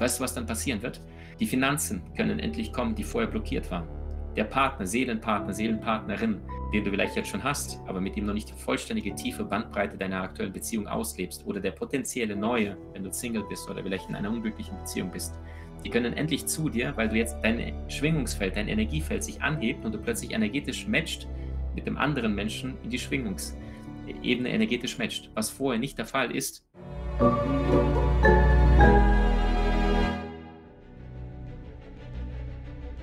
Weißt 0.00 0.18
du, 0.18 0.24
was 0.24 0.34
dann 0.34 0.46
passieren 0.46 0.80
wird? 0.80 1.00
Die 1.40 1.46
Finanzen 1.46 2.02
können 2.16 2.38
endlich 2.38 2.72
kommen, 2.72 2.94
die 2.94 3.04
vorher 3.04 3.30
blockiert 3.30 3.70
waren. 3.70 3.86
Der 4.34 4.44
Partner, 4.44 4.86
Seelenpartner, 4.86 5.52
Seelenpartnerin, 5.52 6.40
den 6.72 6.84
du 6.84 6.90
vielleicht 6.90 7.16
jetzt 7.16 7.28
schon 7.28 7.44
hast, 7.44 7.78
aber 7.86 8.00
mit 8.00 8.16
dem 8.16 8.24
noch 8.24 8.32
nicht 8.32 8.48
die 8.48 8.54
vollständige 8.54 9.14
tiefe 9.14 9.44
Bandbreite 9.44 9.98
deiner 9.98 10.22
aktuellen 10.22 10.52
Beziehung 10.52 10.86
auslebst, 10.86 11.44
oder 11.46 11.60
der 11.60 11.72
potenzielle 11.72 12.34
neue, 12.34 12.78
wenn 12.94 13.04
du 13.04 13.12
Single 13.12 13.44
bist 13.48 13.68
oder 13.68 13.82
vielleicht 13.82 14.08
in 14.08 14.14
einer 14.14 14.30
unglücklichen 14.30 14.78
Beziehung 14.78 15.10
bist, 15.10 15.34
die 15.84 15.90
können 15.90 16.14
endlich 16.14 16.46
zu 16.46 16.70
dir, 16.70 16.96
weil 16.96 17.08
du 17.08 17.16
jetzt 17.16 17.36
dein 17.42 17.74
Schwingungsfeld, 17.90 18.56
dein 18.56 18.68
Energiefeld 18.68 19.22
sich 19.22 19.42
anhebt 19.42 19.84
und 19.84 19.92
du 19.92 19.98
plötzlich 19.98 20.32
energetisch 20.32 20.86
matcht 20.86 21.28
mit 21.74 21.86
dem 21.86 21.98
anderen 21.98 22.34
Menschen 22.34 22.74
in 22.84 22.90
die 22.90 22.98
Schwingungsebene 22.98 24.48
energetisch 24.48 24.96
matcht, 24.96 25.30
was 25.34 25.50
vorher 25.50 25.78
nicht 25.78 25.98
der 25.98 26.06
Fall 26.06 26.30
ist. 26.34 26.64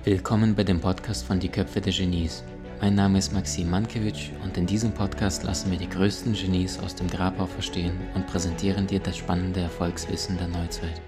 Willkommen 0.04 0.54
bei 0.54 0.62
dem 0.62 0.80
Podcast 0.80 1.26
von 1.26 1.40
Die 1.40 1.48
Köpfe 1.48 1.80
der 1.80 1.92
Genies. 1.92 2.44
Mein 2.80 2.94
Name 2.94 3.18
ist 3.18 3.32
Maxim 3.32 3.68
Mankewitsch 3.68 4.30
und 4.44 4.56
in 4.56 4.64
diesem 4.64 4.94
Podcast 4.94 5.42
lassen 5.42 5.72
wir 5.72 5.76
die 5.76 5.88
größten 5.88 6.34
Genies 6.34 6.78
aus 6.78 6.94
dem 6.94 7.08
Grabau 7.08 7.46
verstehen 7.46 7.98
und 8.14 8.26
präsentieren 8.28 8.86
dir 8.86 9.00
das 9.00 9.18
spannende 9.18 9.60
Erfolgswissen 9.60 10.38
der 10.38 10.46
Neuzeit. 10.46 11.02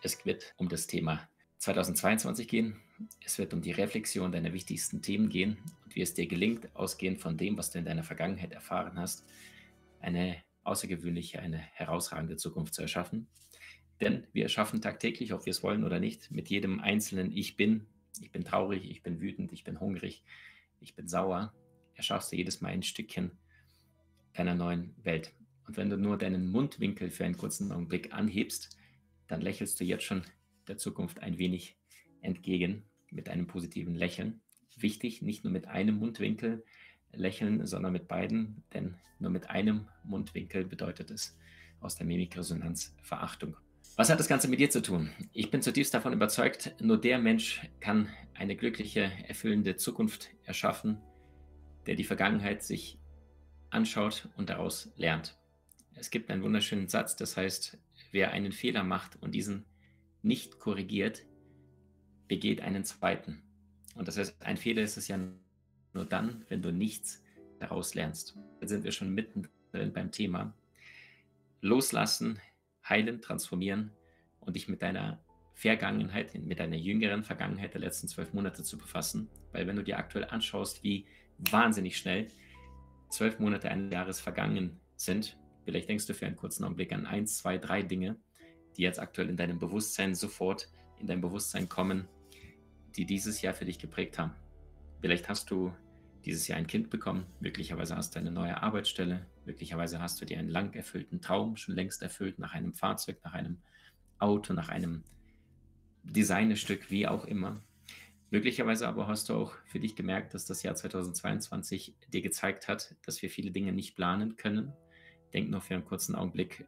Es 0.00 0.24
wird 0.24 0.54
um 0.58 0.68
das 0.68 0.86
Thema 0.86 1.28
2022 1.58 2.46
gehen. 2.46 2.80
Es 3.24 3.38
wird 3.38 3.52
um 3.52 3.62
die 3.62 3.72
Reflexion 3.72 4.30
deiner 4.30 4.52
wichtigsten 4.52 5.02
Themen 5.02 5.28
gehen 5.28 5.58
und 5.84 5.96
wie 5.96 6.02
es 6.02 6.14
dir 6.14 6.28
gelingt, 6.28 6.68
ausgehend 6.74 7.20
von 7.20 7.36
dem, 7.36 7.58
was 7.58 7.72
du 7.72 7.80
in 7.80 7.84
deiner 7.84 8.04
Vergangenheit 8.04 8.52
erfahren 8.52 8.96
hast, 8.96 9.24
eine 10.00 10.36
außergewöhnliche, 10.64 11.40
eine 11.40 11.58
herausragende 11.58 12.36
Zukunft 12.36 12.74
zu 12.74 12.82
erschaffen. 12.82 13.28
Denn 14.00 14.26
wir 14.32 14.44
erschaffen 14.44 14.82
tagtäglich, 14.82 15.32
ob 15.32 15.46
wir 15.46 15.50
es 15.50 15.62
wollen 15.62 15.84
oder 15.84 16.00
nicht, 16.00 16.30
mit 16.30 16.48
jedem 16.48 16.80
einzelnen 16.80 17.32
Ich 17.32 17.56
bin, 17.56 17.86
ich 18.20 18.30
bin 18.30 18.44
traurig, 18.44 18.90
ich 18.90 19.02
bin 19.02 19.20
wütend, 19.20 19.52
ich 19.52 19.64
bin 19.64 19.80
hungrig, 19.80 20.22
ich 20.80 20.94
bin 20.94 21.08
sauer, 21.08 21.54
erschaffst 21.94 22.32
du 22.32 22.36
jedes 22.36 22.60
Mal 22.60 22.68
ein 22.68 22.82
Stückchen 22.82 23.30
deiner 24.34 24.54
neuen 24.54 24.94
Welt. 25.02 25.32
Und 25.66 25.76
wenn 25.76 25.90
du 25.90 25.96
nur 25.96 26.18
deinen 26.18 26.50
Mundwinkel 26.50 27.10
für 27.10 27.24
einen 27.24 27.36
kurzen 27.36 27.72
Augenblick 27.72 28.12
anhebst, 28.12 28.76
dann 29.26 29.40
lächelst 29.40 29.80
du 29.80 29.84
jetzt 29.84 30.04
schon 30.04 30.22
der 30.68 30.76
Zukunft 30.76 31.20
ein 31.20 31.38
wenig 31.38 31.76
entgegen 32.20 32.84
mit 33.10 33.28
einem 33.28 33.46
positiven 33.46 33.94
Lächeln. 33.94 34.40
Wichtig, 34.76 35.22
nicht 35.22 35.42
nur 35.42 35.52
mit 35.52 35.66
einem 35.68 35.96
Mundwinkel 35.96 36.64
lächeln, 37.12 37.66
sondern 37.66 37.92
mit 37.92 38.08
beiden, 38.08 38.62
denn 38.74 38.96
nur 39.18 39.30
mit 39.30 39.50
einem 39.50 39.88
Mundwinkel 40.04 40.64
bedeutet 40.64 41.10
es 41.10 41.36
aus 41.80 41.96
der 41.96 42.06
Mimikresonanz 42.06 42.94
Verachtung. 43.02 43.56
Was 43.96 44.10
hat 44.10 44.20
das 44.20 44.28
Ganze 44.28 44.48
mit 44.48 44.60
dir 44.60 44.68
zu 44.68 44.82
tun? 44.82 45.10
Ich 45.32 45.50
bin 45.50 45.62
zutiefst 45.62 45.94
davon 45.94 46.12
überzeugt, 46.12 46.74
nur 46.80 47.00
der 47.00 47.18
Mensch 47.18 47.62
kann 47.80 48.08
eine 48.34 48.56
glückliche, 48.56 49.10
erfüllende 49.26 49.76
Zukunft 49.76 50.28
erschaffen, 50.44 50.98
der 51.86 51.94
die 51.94 52.04
Vergangenheit 52.04 52.62
sich 52.62 52.98
anschaut 53.70 54.28
und 54.36 54.50
daraus 54.50 54.92
lernt. 54.96 55.38
Es 55.94 56.10
gibt 56.10 56.30
einen 56.30 56.42
wunderschönen 56.42 56.88
Satz, 56.88 57.16
das 57.16 57.38
heißt, 57.38 57.78
wer 58.12 58.32
einen 58.32 58.52
Fehler 58.52 58.84
macht 58.84 59.16
und 59.22 59.34
diesen 59.34 59.64
nicht 60.22 60.58
korrigiert, 60.58 61.24
begeht 62.28 62.60
einen 62.60 62.84
zweiten. 62.84 63.42
Und 63.94 64.08
das 64.08 64.18
heißt, 64.18 64.42
ein 64.42 64.58
Fehler 64.58 64.82
ist 64.82 64.98
es 64.98 65.08
ja 65.08 65.18
nur 65.94 66.04
dann, 66.04 66.44
wenn 66.48 66.60
du 66.60 66.70
nichts 66.70 67.22
daraus 67.58 67.94
lernst. 67.94 68.36
Dann 68.60 68.68
sind 68.68 68.84
wir 68.84 68.92
schon 68.92 69.10
mittendrin 69.14 69.92
beim 69.92 70.10
Thema. 70.10 70.54
Loslassen, 71.60 72.38
heilen, 72.88 73.20
transformieren 73.20 73.92
und 74.40 74.56
dich 74.56 74.68
mit 74.68 74.82
deiner 74.82 75.22
Vergangenheit, 75.54 76.34
mit 76.34 76.60
deiner 76.60 76.76
jüngeren 76.76 77.24
Vergangenheit 77.24 77.72
der 77.74 77.80
letzten 77.80 78.08
zwölf 78.08 78.32
Monate 78.34 78.62
zu 78.62 78.76
befassen. 78.76 79.30
Weil 79.52 79.66
wenn 79.66 79.76
du 79.76 79.82
dir 79.82 79.98
aktuell 79.98 80.26
anschaust, 80.26 80.82
wie 80.82 81.06
wahnsinnig 81.38 81.96
schnell 81.96 82.28
zwölf 83.08 83.38
Monate 83.38 83.70
eines 83.70 83.92
Jahres 83.92 84.20
vergangen 84.20 84.80
sind, 84.96 85.38
vielleicht 85.64 85.88
denkst 85.88 86.06
du 86.06 86.14
für 86.14 86.26
einen 86.26 86.36
kurzen 86.36 86.64
Augenblick 86.64 86.92
an 86.92 87.06
eins, 87.06 87.38
zwei, 87.38 87.58
drei 87.58 87.82
Dinge, 87.82 88.16
die 88.76 88.82
jetzt 88.82 89.00
aktuell 89.00 89.30
in 89.30 89.36
deinem 89.36 89.58
Bewusstsein 89.58 90.14
sofort 90.14 90.68
in 90.98 91.06
dein 91.06 91.20
Bewusstsein 91.20 91.68
kommen, 91.68 92.08
die 92.96 93.04
dieses 93.04 93.42
Jahr 93.42 93.54
für 93.54 93.64
dich 93.64 93.78
geprägt 93.78 94.18
haben. 94.18 94.32
Vielleicht 95.00 95.28
hast 95.28 95.50
du 95.50 95.74
dieses 96.26 96.48
Jahr 96.48 96.58
ein 96.58 96.66
Kind 96.66 96.90
bekommen, 96.90 97.24
möglicherweise 97.40 97.96
hast 97.96 98.14
du 98.14 98.18
eine 98.18 98.32
neue 98.32 98.60
Arbeitsstelle, 98.60 99.24
möglicherweise 99.44 100.00
hast 100.00 100.20
du 100.20 100.26
dir 100.26 100.38
einen 100.38 100.50
lang 100.50 100.74
erfüllten 100.74 101.20
Traum 101.20 101.56
schon 101.56 101.76
längst 101.76 102.02
erfüllt 102.02 102.38
nach 102.40 102.52
einem 102.52 102.74
Fahrzeug, 102.74 103.18
nach 103.24 103.32
einem 103.32 103.58
Auto, 104.18 104.52
nach 104.52 104.68
einem 104.68 105.04
Designstück, 106.02 106.90
wie 106.90 107.06
auch 107.06 107.24
immer. 107.24 107.62
Möglicherweise 108.30 108.88
aber 108.88 109.06
hast 109.06 109.28
du 109.28 109.34
auch 109.34 109.54
für 109.66 109.78
dich 109.78 109.94
gemerkt, 109.94 110.34
dass 110.34 110.46
das 110.46 110.64
Jahr 110.64 110.74
2022 110.74 111.94
dir 112.12 112.22
gezeigt 112.22 112.66
hat, 112.66 112.96
dass 113.04 113.22
wir 113.22 113.30
viele 113.30 113.52
Dinge 113.52 113.72
nicht 113.72 113.94
planen 113.94 114.36
können. 114.36 114.72
Denk 115.32 115.48
nur 115.48 115.60
für 115.60 115.74
einen 115.74 115.84
kurzen 115.84 116.16
Augenblick, 116.16 116.66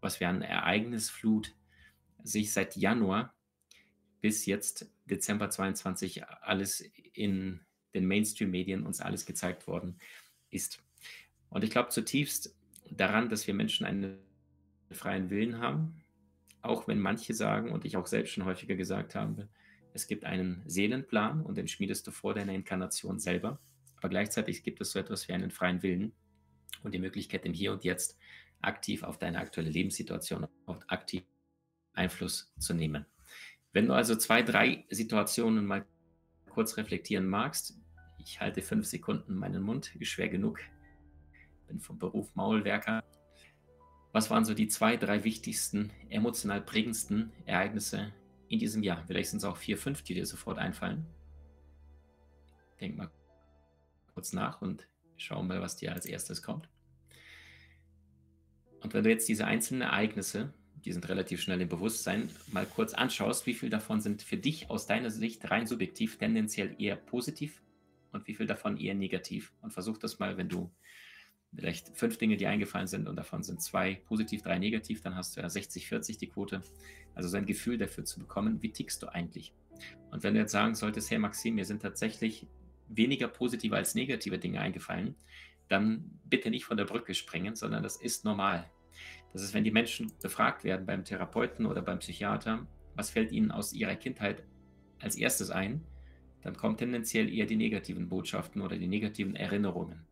was 0.00 0.18
wir 0.18 0.30
an 0.30 0.40
Ereignisflut 0.40 1.54
sich 2.22 2.52
seit 2.52 2.74
Januar 2.74 3.34
bis 4.20 4.46
jetzt 4.46 4.90
Dezember 5.04 5.50
22 5.50 6.26
alles 6.26 6.80
in 7.12 7.60
den 7.94 8.06
Mainstream-Medien 8.06 8.84
uns 8.84 9.00
alles 9.00 9.26
gezeigt 9.26 9.66
worden 9.66 9.96
ist. 10.50 10.82
Und 11.50 11.64
ich 11.64 11.70
glaube 11.70 11.88
zutiefst 11.88 12.54
daran, 12.90 13.28
dass 13.28 13.46
wir 13.46 13.54
Menschen 13.54 13.86
einen 13.86 14.18
freien 14.90 15.30
Willen 15.30 15.58
haben, 15.58 16.02
auch 16.62 16.88
wenn 16.88 17.00
manche 17.00 17.34
sagen 17.34 17.70
und 17.70 17.84
ich 17.84 17.96
auch 17.96 18.06
selbst 18.06 18.32
schon 18.32 18.44
häufiger 18.44 18.74
gesagt 18.74 19.14
habe, 19.14 19.48
es 19.94 20.06
gibt 20.06 20.24
einen 20.24 20.62
Seelenplan 20.66 21.42
und 21.42 21.56
den 21.56 21.68
schmiedest 21.68 22.06
du 22.06 22.10
vor 22.10 22.34
deiner 22.34 22.52
Inkarnation 22.52 23.18
selber, 23.18 23.58
aber 23.96 24.08
gleichzeitig 24.08 24.62
gibt 24.62 24.80
es 24.80 24.92
so 24.92 24.98
etwas 24.98 25.28
wie 25.28 25.32
einen 25.32 25.50
freien 25.50 25.82
Willen 25.82 26.12
und 26.82 26.94
die 26.94 26.98
Möglichkeit 26.98 27.44
im 27.44 27.52
Hier 27.52 27.72
und 27.72 27.84
Jetzt 27.84 28.16
aktiv 28.60 29.02
auf 29.02 29.18
deine 29.18 29.38
aktuelle 29.38 29.70
Lebenssituation 29.70 30.46
und 30.66 30.90
aktiv 30.90 31.22
Einfluss 31.92 32.52
zu 32.58 32.74
nehmen. 32.74 33.06
Wenn 33.72 33.86
du 33.86 33.92
also 33.92 34.16
zwei, 34.16 34.42
drei 34.42 34.84
Situationen 34.88 35.66
mal 35.66 35.84
kurz 36.58 36.76
reflektieren 36.76 37.28
magst, 37.28 37.78
ich 38.18 38.40
halte 38.40 38.62
fünf 38.62 38.84
Sekunden 38.84 39.36
meinen 39.36 39.62
Mund, 39.62 39.92
schwer 40.02 40.28
genug, 40.28 40.58
bin 41.68 41.78
vom 41.78 42.00
Beruf 42.00 42.34
Maulwerker. 42.34 43.04
Was 44.10 44.28
waren 44.28 44.44
so 44.44 44.54
die 44.54 44.66
zwei, 44.66 44.96
drei 44.96 45.22
wichtigsten, 45.22 45.92
emotional 46.08 46.60
prägendsten 46.60 47.30
Ereignisse 47.46 48.12
in 48.48 48.58
diesem 48.58 48.82
Jahr? 48.82 49.04
Vielleicht 49.06 49.30
sind 49.30 49.38
es 49.38 49.44
auch 49.44 49.56
vier, 49.56 49.78
fünf, 49.78 50.02
die 50.02 50.14
dir 50.14 50.26
sofort 50.26 50.58
einfallen. 50.58 51.06
Denk 52.80 52.96
mal 52.96 53.12
kurz 54.12 54.32
nach 54.32 54.60
und 54.60 54.88
schau 55.16 55.40
mal, 55.44 55.60
was 55.60 55.76
dir 55.76 55.92
als 55.92 56.06
erstes 56.06 56.42
kommt. 56.42 56.68
Und 58.80 58.94
wenn 58.94 59.04
du 59.04 59.10
jetzt 59.10 59.28
diese 59.28 59.46
einzelnen 59.46 59.82
Ereignisse 59.82 60.52
die 60.84 60.92
sind 60.92 61.08
relativ 61.08 61.40
schnell 61.40 61.60
im 61.60 61.68
Bewusstsein, 61.68 62.30
mal 62.52 62.66
kurz 62.66 62.94
anschaust, 62.94 63.46
wie 63.46 63.54
viel 63.54 63.70
davon 63.70 64.00
sind 64.00 64.22
für 64.22 64.36
dich 64.36 64.70
aus 64.70 64.86
deiner 64.86 65.10
Sicht 65.10 65.50
rein 65.50 65.66
subjektiv 65.66 66.18
tendenziell 66.18 66.74
eher 66.78 66.96
positiv 66.96 67.62
und 68.12 68.26
wie 68.26 68.34
viel 68.34 68.46
davon 68.46 68.76
eher 68.76 68.94
negativ. 68.94 69.52
Und 69.60 69.72
versuch 69.72 69.98
das 69.98 70.18
mal, 70.18 70.36
wenn 70.36 70.48
du 70.48 70.70
vielleicht 71.54 71.96
fünf 71.96 72.18
Dinge, 72.18 72.36
die 72.36 72.46
eingefallen 72.46 72.86
sind 72.86 73.08
und 73.08 73.16
davon 73.16 73.42
sind 73.42 73.62
zwei 73.62 73.94
positiv, 74.06 74.42
drei 74.42 74.58
negativ, 74.58 75.00
dann 75.02 75.14
hast 75.14 75.36
du 75.36 75.40
ja 75.40 75.48
60, 75.48 75.88
40 75.88 76.18
die 76.18 76.28
Quote. 76.28 76.62
Also 77.14 77.28
so 77.28 77.36
ein 77.36 77.46
Gefühl 77.46 77.78
dafür 77.78 78.04
zu 78.04 78.20
bekommen, 78.20 78.62
wie 78.62 78.70
tickst 78.70 79.02
du 79.02 79.08
eigentlich? 79.08 79.52
Und 80.10 80.22
wenn 80.22 80.34
du 80.34 80.40
jetzt 80.40 80.52
sagen 80.52 80.74
solltest, 80.74 81.10
hey 81.10 81.18
Maxim, 81.18 81.54
mir 81.54 81.64
sind 81.64 81.82
tatsächlich 81.82 82.46
weniger 82.88 83.28
positive 83.28 83.76
als 83.76 83.94
negative 83.94 84.38
Dinge 84.38 84.60
eingefallen, 84.60 85.14
dann 85.68 86.18
bitte 86.24 86.50
nicht 86.50 86.64
von 86.64 86.76
der 86.76 86.84
Brücke 86.84 87.14
springen, 87.14 87.54
sondern 87.54 87.82
das 87.82 87.96
ist 87.96 88.24
normal. 88.24 88.70
Das 89.32 89.42
ist, 89.42 89.54
wenn 89.54 89.64
die 89.64 89.70
Menschen 89.70 90.12
befragt 90.22 90.64
werden 90.64 90.86
beim 90.86 91.04
Therapeuten 91.04 91.66
oder 91.66 91.82
beim 91.82 91.98
Psychiater, 91.98 92.66
was 92.94 93.10
fällt 93.10 93.32
ihnen 93.32 93.50
aus 93.50 93.72
ihrer 93.72 93.94
Kindheit 93.94 94.42
als 95.00 95.16
erstes 95.16 95.50
ein, 95.50 95.84
dann 96.42 96.56
kommen 96.56 96.76
tendenziell 96.76 97.32
eher 97.32 97.46
die 97.46 97.56
negativen 97.56 98.08
Botschaften 98.08 98.62
oder 98.62 98.76
die 98.76 98.88
negativen 98.88 99.36
Erinnerungen. 99.36 100.06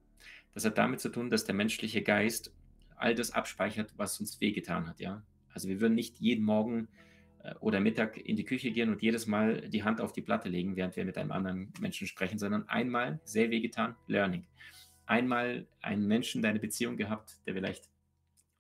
Das 0.55 0.65
hat 0.65 0.79
damit 0.79 1.01
zu 1.01 1.11
tun, 1.11 1.31
dass 1.31 1.45
der 1.45 1.55
menschliche 1.55 2.03
Geist 2.03 2.55
all 2.97 3.15
das 3.15 3.31
abspeichert, 3.31 3.93
was 3.97 4.19
uns 4.21 4.41
wehgetan 4.41 4.87
hat. 4.87 5.01
Ja? 5.01 5.23
Also 5.53 5.69
wir 5.69 5.81
würden 5.81 5.95
nicht 5.95 6.19
jeden 6.19 6.45
Morgen 6.45 6.89
äh, 7.43 7.55
oder 7.61 7.81
Mittag 7.81 8.17
in 8.17 8.37
die 8.37 8.45
Küche 8.45 8.71
gehen 8.71 8.91
und 8.91 9.03
jedes 9.03 9.27
Mal 9.27 9.69
die 9.69 9.85
Hand 9.85 10.01
auf 10.01 10.13
die 10.13 10.23
Platte 10.23 10.49
legen, 10.49 10.77
während 10.77 10.97
wir 10.97 11.05
mit 11.05 11.19
einem 11.19 11.33
anderen 11.33 11.73
Menschen 11.81 12.07
sprechen, 12.07 12.39
sondern 12.39 12.69
einmal 12.69 13.21
sehr 13.25 13.51
wehgetan, 13.51 13.97
Learning. 14.07 14.47
Einmal 15.05 15.67
einen 15.81 16.07
Menschen 16.07 16.43
deine 16.43 16.59
Beziehung 16.59 16.97
gehabt, 16.97 17.37
der 17.47 17.55
vielleicht 17.55 17.89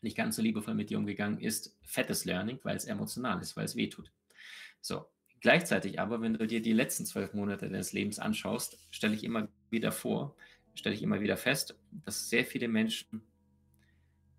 nicht 0.06 0.17
ganz 0.17 0.37
so 0.37 0.43
liebevoll 0.43 0.75
mit 0.75 0.88
dir 0.88 0.99
umgegangen 0.99 1.41
ist, 1.41 1.76
fettes 1.82 2.25
Learning, 2.25 2.58
weil 2.62 2.76
es 2.76 2.85
emotional 2.85 3.41
ist, 3.41 3.56
weil 3.56 3.64
es 3.64 3.76
weh 3.76 3.88
tut. 3.88 4.12
So, 4.81 5.06
gleichzeitig 5.41 6.00
aber, 6.00 6.20
wenn 6.23 6.35
du 6.35 6.47
dir 6.47 6.62
die 6.62 6.73
letzten 6.73 7.05
zwölf 7.05 7.35
Monate 7.35 7.69
deines 7.69 7.93
Lebens 7.93 8.19
anschaust, 8.19 8.79
stelle 8.91 9.14
ich 9.14 9.25
immer 9.25 9.49
wieder 9.69 9.93
vor, 9.93 10.37
stelle 10.75 10.94
ich 10.94 11.03
immer 11.03 11.20
wieder 11.20 11.37
fest, 11.37 11.76
dass 11.91 12.31
sehr 12.31 12.44
viele 12.44 12.69
Menschen, 12.69 13.23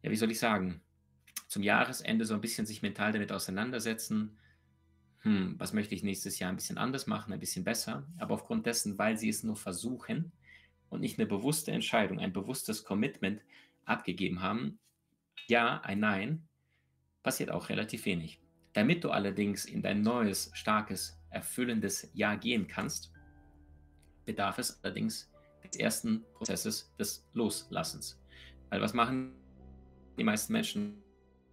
ja, 0.01 0.09
wie 0.09 0.15
soll 0.15 0.31
ich 0.31 0.39
sagen, 0.39 0.81
zum 1.47 1.63
Jahresende 1.63 2.25
so 2.25 2.33
ein 2.33 2.41
bisschen 2.41 2.65
sich 2.65 2.81
mental 2.81 3.11
damit 3.11 3.31
auseinandersetzen, 3.31 4.37
hm, 5.21 5.55
was 5.57 5.73
möchte 5.73 5.95
ich 5.95 6.03
nächstes 6.03 6.39
Jahr 6.39 6.49
ein 6.49 6.55
bisschen 6.55 6.77
anders 6.77 7.07
machen, 7.07 7.33
ein 7.33 7.39
bisschen 7.39 7.63
besser, 7.63 8.07
aber 8.17 8.35
aufgrund 8.35 8.65
dessen, 8.65 8.97
weil 8.97 9.17
sie 9.17 9.29
es 9.29 9.43
nur 9.43 9.57
versuchen 9.57 10.31
und 10.89 11.01
nicht 11.01 11.19
eine 11.19 11.27
bewusste 11.27 11.71
Entscheidung, 11.71 12.19
ein 12.19 12.31
bewusstes 12.31 12.83
Commitment 12.83 13.41
abgegeben 13.83 14.41
haben, 14.41 14.79
ja, 15.47 15.81
ein 15.81 15.99
Nein, 15.99 16.47
passiert 17.23 17.51
auch 17.51 17.69
relativ 17.69 18.05
wenig. 18.05 18.41
Damit 18.73 19.03
du 19.03 19.11
allerdings 19.11 19.65
in 19.65 19.81
dein 19.81 20.01
neues, 20.01 20.51
starkes, 20.53 21.19
erfüllendes 21.29 22.09
Jahr 22.13 22.37
gehen 22.37 22.67
kannst, 22.67 23.11
bedarf 24.25 24.57
es 24.59 24.83
allerdings 24.83 25.31
des 25.63 25.79
ersten 25.79 26.23
Prozesses 26.33 26.93
des 26.97 27.27
Loslassens. 27.33 28.21
Weil 28.69 28.81
was 28.81 28.93
machen 28.93 29.33
die 30.17 30.23
meisten 30.23 30.53
Menschen 30.53 31.03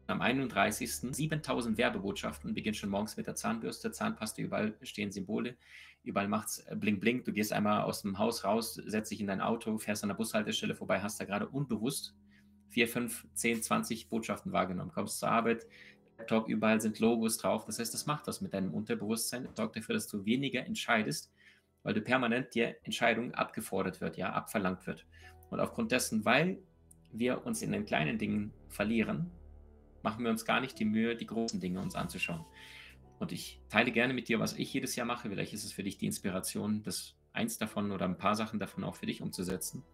am 0.06 0.20
31. 0.20 0.90
7000 1.14 1.78
Werbebotschaften, 1.78 2.54
beginnt 2.54 2.76
schon 2.76 2.90
morgens 2.90 3.16
mit 3.16 3.26
der 3.26 3.34
Zahnbürste, 3.34 3.90
Zahnpaste, 3.90 4.42
überall 4.42 4.76
stehen 4.82 5.10
Symbole, 5.10 5.56
überall 6.02 6.28
macht 6.28 6.48
es 6.48 6.58
äh, 6.60 6.76
blink 6.76 7.00
blink, 7.00 7.24
du 7.24 7.32
gehst 7.32 7.52
einmal 7.52 7.82
aus 7.82 8.02
dem 8.02 8.18
Haus 8.18 8.44
raus, 8.44 8.74
setzt 8.74 9.10
dich 9.10 9.20
in 9.20 9.26
dein 9.26 9.40
Auto, 9.40 9.78
fährst 9.78 10.02
an 10.02 10.10
der 10.10 10.16
Bushaltestelle 10.16 10.74
vorbei, 10.74 11.00
hast 11.00 11.20
da 11.20 11.24
gerade 11.24 11.48
unbewusst 11.48 12.14
4, 12.74 12.88
5, 12.88 13.26
10, 13.34 13.62
20 13.62 14.08
Botschaften 14.08 14.52
wahrgenommen, 14.52 14.90
kommst 14.92 15.20
zur 15.20 15.30
Arbeit, 15.30 15.66
Laptop, 16.18 16.48
überall 16.48 16.80
sind 16.80 16.98
Logos 16.98 17.38
drauf, 17.38 17.64
das 17.66 17.78
heißt, 17.78 17.94
das 17.94 18.06
macht 18.06 18.26
was 18.26 18.40
mit 18.40 18.52
deinem 18.52 18.74
Unterbewusstsein, 18.74 19.48
sorgt 19.54 19.76
dafür, 19.76 19.94
dass 19.94 20.08
du 20.08 20.24
weniger 20.24 20.66
entscheidest, 20.66 21.32
weil 21.84 21.94
du 21.94 22.00
permanent 22.00 22.54
dir 22.54 22.76
Entscheidung 22.82 23.32
abgefordert 23.34 24.00
wird, 24.00 24.16
ja, 24.16 24.32
abverlangt 24.32 24.86
wird. 24.88 25.06
Und 25.50 25.60
aufgrund 25.60 25.92
dessen, 25.92 26.24
weil 26.24 26.58
wir 27.12 27.46
uns 27.46 27.62
in 27.62 27.70
den 27.70 27.84
kleinen 27.84 28.18
Dingen 28.18 28.52
verlieren, 28.68 29.30
machen 30.02 30.24
wir 30.24 30.32
uns 30.32 30.44
gar 30.44 30.60
nicht 30.60 30.78
die 30.78 30.84
Mühe, 30.84 31.14
die 31.14 31.26
großen 31.26 31.60
Dinge 31.60 31.80
uns 31.80 31.94
anzuschauen. 31.94 32.44
Und 33.20 33.30
ich 33.30 33.60
teile 33.68 33.92
gerne 33.92 34.14
mit 34.14 34.28
dir, 34.28 34.40
was 34.40 34.54
ich 34.54 34.72
jedes 34.72 34.96
Jahr 34.96 35.06
mache. 35.06 35.28
Vielleicht 35.28 35.52
ist 35.52 35.64
es 35.64 35.72
für 35.72 35.84
dich 35.84 35.96
die 35.96 36.06
Inspiration, 36.06 36.82
das 36.82 37.14
eins 37.32 37.56
davon 37.56 37.92
oder 37.92 38.04
ein 38.04 38.18
paar 38.18 38.34
Sachen 38.34 38.58
davon 38.58 38.82
auch 38.82 38.96
für 38.96 39.06
dich 39.06 39.22
umzusetzen. 39.22 39.84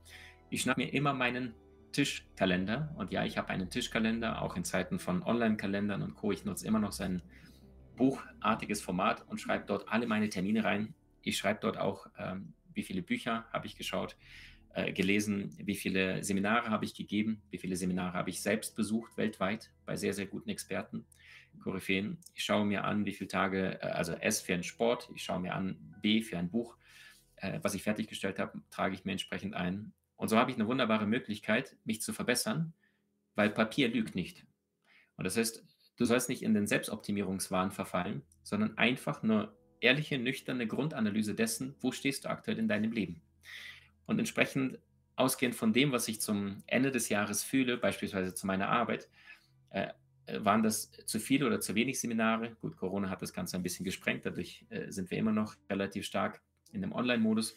Ich 0.48 0.62
schnappe 0.62 0.80
mir 0.80 0.92
immer 0.94 1.12
meinen 1.12 1.54
Tischkalender. 1.92 2.94
Und 2.96 3.12
ja, 3.12 3.24
ich 3.24 3.38
habe 3.38 3.48
einen 3.48 3.70
Tischkalender, 3.70 4.42
auch 4.42 4.56
in 4.56 4.64
Zeiten 4.64 4.98
von 4.98 5.22
Online-Kalendern 5.22 6.02
und 6.02 6.14
Co. 6.14 6.32
Ich 6.32 6.44
nutze 6.44 6.66
immer 6.66 6.78
noch 6.78 6.92
sein 6.92 7.22
buchartiges 7.96 8.80
Format 8.80 9.26
und 9.28 9.40
schreibe 9.40 9.66
dort 9.66 9.88
alle 9.88 10.06
meine 10.06 10.28
Termine 10.28 10.64
rein. 10.64 10.94
Ich 11.22 11.36
schreibe 11.36 11.60
dort 11.60 11.76
auch, 11.76 12.06
ähm, 12.18 12.54
wie 12.72 12.82
viele 12.82 13.02
Bücher 13.02 13.44
habe 13.52 13.66
ich 13.66 13.76
geschaut, 13.76 14.16
äh, 14.72 14.92
gelesen, 14.92 15.54
wie 15.58 15.74
viele 15.74 16.22
Seminare 16.22 16.70
habe 16.70 16.84
ich 16.84 16.94
gegeben, 16.94 17.42
wie 17.50 17.58
viele 17.58 17.76
Seminare 17.76 18.14
habe 18.14 18.30
ich 18.30 18.40
selbst 18.40 18.76
besucht 18.76 19.16
weltweit 19.16 19.70
bei 19.84 19.96
sehr, 19.96 20.14
sehr 20.14 20.26
guten 20.26 20.48
Experten, 20.48 21.04
Koryphäen. 21.62 22.18
Ich 22.34 22.44
schaue 22.44 22.64
mir 22.64 22.84
an, 22.84 23.04
wie 23.04 23.12
viele 23.12 23.28
Tage, 23.28 23.82
äh, 23.82 23.86
also 23.86 24.12
S 24.12 24.40
für 24.40 24.54
einen 24.54 24.62
Sport, 24.62 25.10
ich 25.14 25.22
schaue 25.22 25.40
mir 25.40 25.54
an 25.54 25.76
B 26.00 26.22
für 26.22 26.38
ein 26.38 26.50
Buch. 26.50 26.76
Äh, 27.36 27.58
was 27.62 27.74
ich 27.74 27.82
fertiggestellt 27.82 28.38
habe, 28.38 28.62
trage 28.70 28.94
ich 28.94 29.04
mir 29.04 29.12
entsprechend 29.12 29.54
ein. 29.54 29.92
Und 30.20 30.28
so 30.28 30.36
habe 30.36 30.50
ich 30.50 30.58
eine 30.58 30.66
wunderbare 30.66 31.06
Möglichkeit, 31.06 31.78
mich 31.86 32.02
zu 32.02 32.12
verbessern, 32.12 32.74
weil 33.36 33.48
Papier 33.48 33.88
lügt 33.88 34.14
nicht. 34.14 34.44
Und 35.16 35.24
das 35.24 35.38
heißt, 35.38 35.64
du 35.96 36.04
sollst 36.04 36.28
nicht 36.28 36.42
in 36.42 36.52
den 36.52 36.66
Selbstoptimierungswahn 36.66 37.70
verfallen, 37.70 38.20
sondern 38.42 38.76
einfach 38.76 39.22
nur 39.22 39.56
ehrliche, 39.80 40.18
nüchterne 40.18 40.66
Grundanalyse 40.66 41.34
dessen, 41.34 41.74
wo 41.80 41.90
stehst 41.90 42.26
du 42.26 42.28
aktuell 42.28 42.58
in 42.58 42.68
deinem 42.68 42.92
Leben. 42.92 43.22
Und 44.04 44.18
entsprechend 44.18 44.78
ausgehend 45.16 45.54
von 45.54 45.72
dem, 45.72 45.90
was 45.90 46.06
ich 46.06 46.20
zum 46.20 46.62
Ende 46.66 46.90
des 46.90 47.08
Jahres 47.08 47.42
fühle, 47.42 47.78
beispielsweise 47.78 48.34
zu 48.34 48.46
meiner 48.46 48.68
Arbeit, 48.68 49.08
äh, 49.70 49.88
äh, 50.26 50.44
waren 50.44 50.62
das 50.62 50.90
zu 51.06 51.18
viele 51.18 51.46
oder 51.46 51.60
zu 51.60 51.74
wenig 51.74 51.98
Seminare? 51.98 52.58
Gut, 52.60 52.76
Corona 52.76 53.08
hat 53.08 53.22
das 53.22 53.32
Ganze 53.32 53.56
ein 53.56 53.62
bisschen 53.62 53.86
gesprengt, 53.86 54.26
dadurch 54.26 54.66
äh, 54.68 54.90
sind 54.92 55.10
wir 55.10 55.16
immer 55.16 55.32
noch 55.32 55.56
relativ 55.70 56.04
stark 56.04 56.42
in 56.72 56.82
dem 56.82 56.92
Online-Modus 56.92 57.56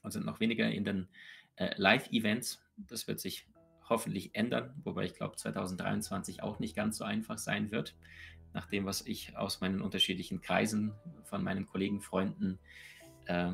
und 0.00 0.10
sind 0.10 0.24
noch 0.24 0.40
weniger 0.40 0.70
in 0.70 0.86
den 0.86 1.08
äh, 1.56 1.70
Live-Events. 1.76 2.62
Das 2.76 3.06
wird 3.08 3.20
sich 3.20 3.46
hoffentlich 3.88 4.34
ändern, 4.34 4.74
wobei 4.84 5.04
ich 5.04 5.14
glaube, 5.14 5.36
2023 5.36 6.42
auch 6.42 6.58
nicht 6.58 6.74
ganz 6.74 6.98
so 6.98 7.04
einfach 7.04 7.38
sein 7.38 7.70
wird, 7.70 7.94
nach 8.54 8.66
dem, 8.66 8.84
was 8.84 9.06
ich 9.06 9.36
aus 9.36 9.60
meinen 9.60 9.80
unterschiedlichen 9.80 10.40
Kreisen 10.40 10.92
von 11.24 11.42
meinen 11.42 11.66
Kollegen, 11.66 12.00
Freunden, 12.00 12.58
äh, 13.26 13.52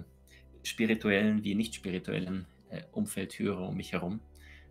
spirituellen 0.62 1.44
wie 1.44 1.54
nicht 1.54 1.74
spirituellen 1.74 2.46
äh, 2.70 2.82
Umfeld 2.92 3.38
höre 3.38 3.60
um 3.60 3.76
mich 3.76 3.92
herum. 3.92 4.20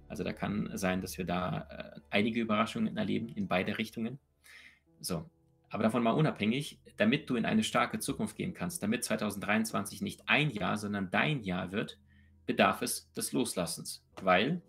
Also 0.08 0.24
da 0.24 0.34
kann 0.34 0.70
sein, 0.76 1.02
dass 1.02 1.18
wir 1.18 1.26
da 1.26 1.68
äh, 1.70 2.00
einige 2.10 2.42
Überraschungen 2.42 2.98
erleben 2.98 3.30
in 3.30 3.48
beide 3.48 3.78
Richtungen. 3.78 4.20
So, 5.00 5.30
aber 5.70 5.84
davon 5.84 6.04
mal 6.04 6.12
unabhängig, 6.12 6.80
damit 6.98 7.30
du 7.30 7.36
in 7.36 7.46
eine 7.46 7.64
starke 7.64 8.00
Zukunft 8.00 8.36
gehen 8.36 8.54
kannst, 8.54 8.82
damit 8.82 9.04
2023 9.04 10.02
nicht 10.02 10.24
ein 10.28 10.50
Jahr, 10.50 10.78
sondern 10.78 11.12
dein 11.12 11.44
Jahr 11.44 11.72
wird, 11.72 12.00
bedarf 12.48 12.82
es 12.82 13.12
des 13.12 13.34
Loslassens. 13.34 14.04
Weil 14.24 14.62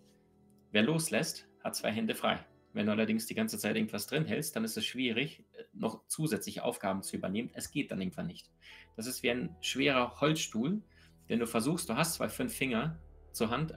wer 0.71 0.83
loslässt, 0.83 1.47
hat 1.63 1.75
zwei 1.75 1.91
Hände 1.91 2.13
frei. 2.13 2.45
Wenn 2.73 2.85
du 2.85 2.91
allerdings 2.91 3.25
die 3.25 3.33
ganze 3.33 3.57
Zeit 3.57 3.75
irgendwas 3.75 4.05
drin 4.05 4.25
hältst, 4.25 4.55
dann 4.55 4.63
ist 4.63 4.77
es 4.77 4.85
schwierig, 4.85 5.43
äh, 5.53 5.63
noch 5.73 6.05
zusätzliche 6.07 6.63
Aufgaben 6.63 7.01
zu 7.01 7.15
übernehmen. 7.15 7.49
Es 7.53 7.71
geht 7.71 7.89
dann 7.89 7.99
irgendwann 7.99 8.27
nicht. 8.27 8.51
Das 8.95 9.07
ist 9.07 9.23
wie 9.23 9.31
ein 9.31 9.55
schwerer 9.61 10.21
Holzstuhl, 10.21 10.83
wenn 11.27 11.39
du 11.39 11.47
versuchst, 11.47 11.89
du 11.89 11.95
hast 11.95 12.15
zwei 12.15 12.29
fünf 12.29 12.53
Finger 12.53 12.99
zur 13.31 13.49
Hand, 13.49 13.73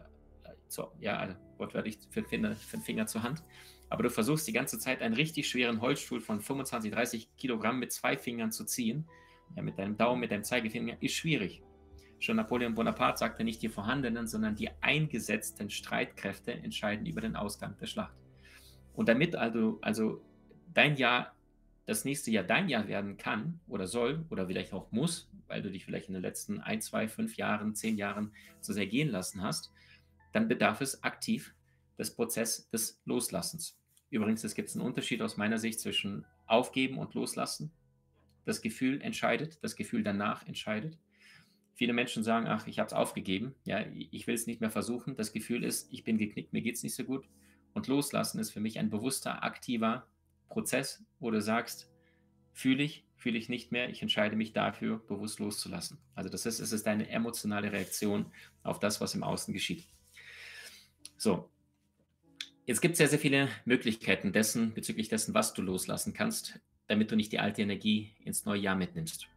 so, 0.68 0.90
ja, 1.00 1.18
also 1.18 1.34
wortwörtlich 1.58 1.98
fünf 2.10 2.28
Finger, 2.28 2.56
fünf 2.56 2.84
Finger 2.84 3.06
zur 3.06 3.22
Hand, 3.22 3.42
aber 3.90 4.02
du 4.02 4.10
versuchst 4.10 4.48
die 4.48 4.52
ganze 4.52 4.78
Zeit 4.78 5.02
einen 5.02 5.14
richtig 5.14 5.48
schweren 5.48 5.82
Holzstuhl 5.82 6.20
von 6.20 6.40
25, 6.40 6.90
30 6.90 7.36
Kilogramm 7.36 7.78
mit 7.78 7.92
zwei 7.92 8.16
Fingern 8.16 8.50
zu 8.50 8.64
ziehen, 8.64 9.06
ja, 9.54 9.62
mit 9.62 9.78
deinem 9.78 9.96
Daumen, 9.98 10.20
mit 10.20 10.30
deinem 10.30 10.44
Zeigefinger, 10.44 10.96
ist 11.00 11.14
schwierig. 11.14 11.62
Schon 12.22 12.36
Napoleon 12.36 12.74
Bonaparte 12.74 13.18
sagte 13.18 13.42
nicht 13.42 13.62
die 13.62 13.68
vorhandenen, 13.68 14.28
sondern 14.28 14.54
die 14.54 14.70
eingesetzten 14.80 15.70
Streitkräfte 15.70 16.52
entscheiden 16.52 17.04
über 17.04 17.20
den 17.20 17.34
Ausgang 17.34 17.76
der 17.78 17.86
Schlacht. 17.86 18.14
Und 18.94 19.08
damit 19.08 19.34
also, 19.34 19.78
also 19.82 20.22
dein 20.72 20.96
Jahr 20.96 21.34
das 21.84 22.04
nächste 22.04 22.30
Jahr 22.30 22.44
dein 22.44 22.68
Jahr 22.68 22.86
werden 22.86 23.16
kann 23.16 23.58
oder 23.66 23.88
soll 23.88 24.24
oder 24.30 24.46
vielleicht 24.46 24.72
auch 24.72 24.92
muss, 24.92 25.28
weil 25.48 25.62
du 25.62 25.70
dich 25.70 25.84
vielleicht 25.84 26.06
in 26.06 26.14
den 26.14 26.22
letzten 26.22 26.60
ein, 26.60 26.80
zwei, 26.80 27.08
fünf 27.08 27.36
Jahren, 27.36 27.74
zehn 27.74 27.96
Jahren 27.96 28.30
so 28.60 28.72
sehr 28.72 28.86
gehen 28.86 29.08
lassen 29.08 29.42
hast, 29.42 29.72
dann 30.32 30.46
bedarf 30.46 30.80
es 30.80 31.02
aktiv 31.02 31.56
des 31.98 32.14
Prozesses 32.14 32.70
des 32.70 33.00
Loslassens. 33.04 33.76
Übrigens, 34.10 34.44
es 34.44 34.54
gibt 34.54 34.72
einen 34.72 34.84
Unterschied 34.84 35.22
aus 35.22 35.36
meiner 35.36 35.58
Sicht 35.58 35.80
zwischen 35.80 36.24
Aufgeben 36.46 36.98
und 36.98 37.14
Loslassen. 37.14 37.72
Das 38.44 38.62
Gefühl 38.62 39.00
entscheidet, 39.00 39.58
das 39.64 39.74
Gefühl 39.74 40.04
danach 40.04 40.46
entscheidet. 40.46 40.98
Viele 41.74 41.92
Menschen 41.92 42.22
sagen, 42.22 42.46
ach, 42.46 42.66
ich 42.66 42.78
habe 42.78 42.86
es 42.86 42.92
aufgegeben, 42.92 43.54
ja, 43.64 43.84
ich 44.10 44.26
will 44.26 44.34
es 44.34 44.46
nicht 44.46 44.60
mehr 44.60 44.70
versuchen. 44.70 45.16
Das 45.16 45.32
Gefühl 45.32 45.64
ist, 45.64 45.92
ich 45.92 46.04
bin 46.04 46.18
geknickt, 46.18 46.52
mir 46.52 46.62
geht 46.62 46.76
es 46.76 46.82
nicht 46.82 46.94
so 46.94 47.04
gut. 47.04 47.26
Und 47.74 47.86
Loslassen 47.88 48.38
ist 48.38 48.50
für 48.50 48.60
mich 48.60 48.78
ein 48.78 48.90
bewusster, 48.90 49.42
aktiver 49.42 50.06
Prozess, 50.48 51.02
wo 51.18 51.30
du 51.30 51.40
sagst, 51.40 51.90
fühle 52.52 52.82
ich, 52.82 53.04
fühle 53.16 53.38
ich 53.38 53.48
nicht 53.48 53.72
mehr, 53.72 53.88
ich 53.88 54.02
entscheide 54.02 54.36
mich 54.36 54.52
dafür, 54.52 54.98
bewusst 54.98 55.40
loszulassen. 55.40 55.98
Also 56.14 56.28
das 56.28 56.44
ist, 56.44 56.60
es 56.60 56.72
ist 56.72 56.86
eine 56.86 57.08
emotionale 57.08 57.72
Reaktion 57.72 58.26
auf 58.62 58.78
das, 58.78 59.00
was 59.00 59.14
im 59.14 59.22
Außen 59.22 59.54
geschieht. 59.54 59.84
So, 61.16 61.48
jetzt 62.66 62.82
gibt 62.82 62.92
es 62.92 62.98
sehr, 62.98 63.08
sehr 63.08 63.18
viele 63.18 63.48
Möglichkeiten 63.64 64.32
dessen, 64.32 64.74
bezüglich 64.74 65.08
dessen, 65.08 65.34
was 65.34 65.54
du 65.54 65.62
loslassen 65.62 66.12
kannst, 66.12 66.60
damit 66.88 67.10
du 67.10 67.16
nicht 67.16 67.32
die 67.32 67.38
alte 67.38 67.62
Energie 67.62 68.12
ins 68.24 68.44
neue 68.44 68.60
Jahr 68.60 68.76
mitnimmst. 68.76 69.28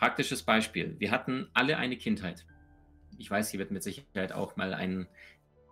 Praktisches 0.00 0.42
Beispiel. 0.42 0.96
Wir 0.98 1.10
hatten 1.10 1.50
alle 1.52 1.76
eine 1.76 1.98
Kindheit. 1.98 2.46
Ich 3.18 3.30
weiß, 3.30 3.50
hier 3.50 3.60
wird 3.60 3.70
mit 3.70 3.82
Sicherheit 3.82 4.32
auch 4.32 4.56
mal 4.56 4.72
ein 4.72 5.06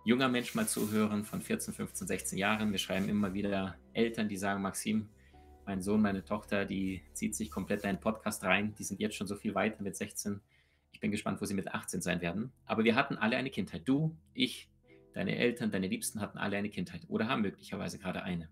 junger 0.05 0.29
Mensch 0.29 0.53
mal 0.53 0.67
zuhören 0.67 1.23
von 1.23 1.41
14, 1.41 1.73
15, 1.73 2.07
16 2.07 2.37
Jahren. 2.37 2.71
Wir 2.71 2.77
schreiben 2.77 3.09
immer 3.09 3.33
wieder 3.33 3.75
Eltern, 3.93 4.29
die 4.29 4.37
sagen, 4.37 4.61
Maxim, 4.61 5.09
mein 5.65 5.81
Sohn, 5.81 6.03
meine 6.03 6.23
Tochter, 6.23 6.65
die 6.65 7.01
zieht 7.13 7.33
sich 7.33 7.49
komplett 7.49 7.83
deinen 7.83 7.99
Podcast 7.99 8.43
rein. 8.43 8.75
Die 8.77 8.83
sind 8.83 8.99
jetzt 8.99 9.15
schon 9.15 9.25
so 9.25 9.35
viel 9.35 9.55
weiter 9.55 9.81
mit 9.81 9.95
16. 9.95 10.39
Ich 10.91 10.99
bin 10.99 11.09
gespannt, 11.09 11.41
wo 11.41 11.45
sie 11.45 11.55
mit 11.55 11.73
18 11.73 11.99
sein 11.99 12.21
werden. 12.21 12.51
Aber 12.67 12.83
wir 12.83 12.93
hatten 12.93 13.17
alle 13.17 13.35
eine 13.35 13.49
Kindheit. 13.49 13.81
Du, 13.85 14.15
ich, 14.35 14.69
deine 15.15 15.37
Eltern, 15.37 15.71
deine 15.71 15.87
Liebsten 15.87 16.21
hatten 16.21 16.37
alle 16.37 16.55
eine 16.55 16.69
Kindheit 16.69 17.01
oder 17.07 17.27
haben 17.27 17.41
möglicherweise 17.41 17.97
gerade 17.97 18.21
eine. 18.21 18.47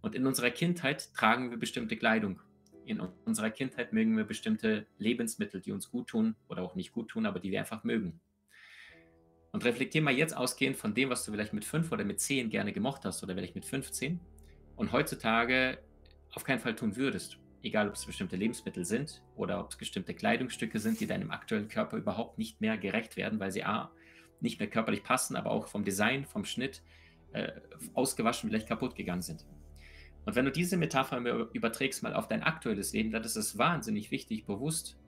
Und 0.00 0.14
in 0.14 0.26
unserer 0.26 0.50
Kindheit 0.50 1.12
tragen 1.12 1.50
wir 1.50 1.58
bestimmte 1.58 1.98
Kleidung. 1.98 2.40
In 2.84 3.00
unserer 3.24 3.50
Kindheit 3.50 3.92
mögen 3.92 4.16
wir 4.16 4.24
bestimmte 4.24 4.86
Lebensmittel, 4.98 5.60
die 5.60 5.72
uns 5.72 5.90
gut 5.90 6.08
tun 6.08 6.34
oder 6.48 6.62
auch 6.62 6.74
nicht 6.74 6.92
gut 6.92 7.08
tun, 7.08 7.26
aber 7.26 7.38
die 7.38 7.50
wir 7.50 7.60
einfach 7.60 7.84
mögen. 7.84 8.20
Und 9.52 9.64
reflektier 9.64 10.02
mal 10.02 10.14
jetzt 10.14 10.36
ausgehend 10.36 10.76
von 10.76 10.94
dem, 10.94 11.10
was 11.10 11.24
du 11.24 11.32
vielleicht 11.32 11.52
mit 11.52 11.64
5 11.64 11.90
oder 11.90 12.04
mit 12.04 12.20
10 12.20 12.50
gerne 12.50 12.72
gemocht 12.72 13.04
hast 13.04 13.22
oder 13.22 13.34
vielleicht 13.34 13.54
mit 13.54 13.64
15 13.64 14.20
und 14.76 14.92
heutzutage 14.92 15.78
auf 16.32 16.44
keinen 16.44 16.60
Fall 16.60 16.76
tun 16.76 16.96
würdest. 16.96 17.38
egal 17.62 17.88
ob 17.88 17.94
es 17.94 18.06
bestimmte 18.06 18.36
Lebensmittel 18.36 18.86
sind 18.86 19.22
oder 19.36 19.60
ob 19.60 19.70
es 19.70 19.76
bestimmte 19.76 20.14
Kleidungsstücke 20.14 20.78
sind, 20.78 20.98
die 20.98 21.06
deinem 21.06 21.30
aktuellen 21.30 21.68
Körper 21.68 21.98
überhaupt 21.98 22.38
nicht 22.38 22.60
mehr 22.62 22.78
gerecht 22.78 23.16
werden, 23.16 23.38
weil 23.38 23.50
sie 23.50 23.64
A, 23.64 23.90
nicht 24.40 24.58
mehr 24.58 24.70
körperlich 24.70 25.02
passen, 25.02 25.36
aber 25.36 25.50
auch 25.50 25.68
vom 25.68 25.84
Design, 25.84 26.24
vom 26.24 26.46
Schnitt 26.46 26.82
äh, 27.32 27.52
ausgewaschen, 27.92 28.48
vielleicht 28.48 28.66
kaputt 28.66 28.94
gegangen 28.94 29.20
sind. 29.20 29.44
Und 30.24 30.36
wenn 30.36 30.44
du 30.44 30.52
diese 30.52 30.76
Metapher 30.76 31.18
überträgst 31.52 32.02
mal 32.02 32.14
auf 32.14 32.28
dein 32.28 32.42
aktuelles 32.42 32.92
Leben, 32.92 33.10
dann 33.10 33.24
ist 33.24 33.36
es 33.36 33.58
wahnsinnig 33.58 34.10
wichtig, 34.10 34.44
bewusst 34.44 34.98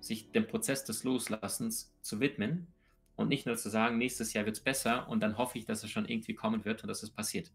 sich 0.00 0.30
dem 0.32 0.46
Prozess 0.46 0.84
des 0.84 1.04
Loslassens 1.04 1.94
zu 2.00 2.20
widmen 2.20 2.68
und 3.16 3.28
nicht 3.28 3.46
nur 3.46 3.56
zu 3.56 3.68
sagen, 3.68 3.98
nächstes 3.98 4.32
Jahr 4.32 4.46
wird 4.46 4.56
es 4.56 4.62
besser 4.62 5.08
und 5.08 5.20
dann 5.20 5.38
hoffe 5.38 5.58
ich, 5.58 5.64
dass 5.64 5.82
es 5.82 5.90
schon 5.90 6.06
irgendwie 6.06 6.34
kommen 6.34 6.64
wird 6.64 6.82
und 6.82 6.88
dass 6.88 7.02
es 7.02 7.10
passiert. 7.10 7.52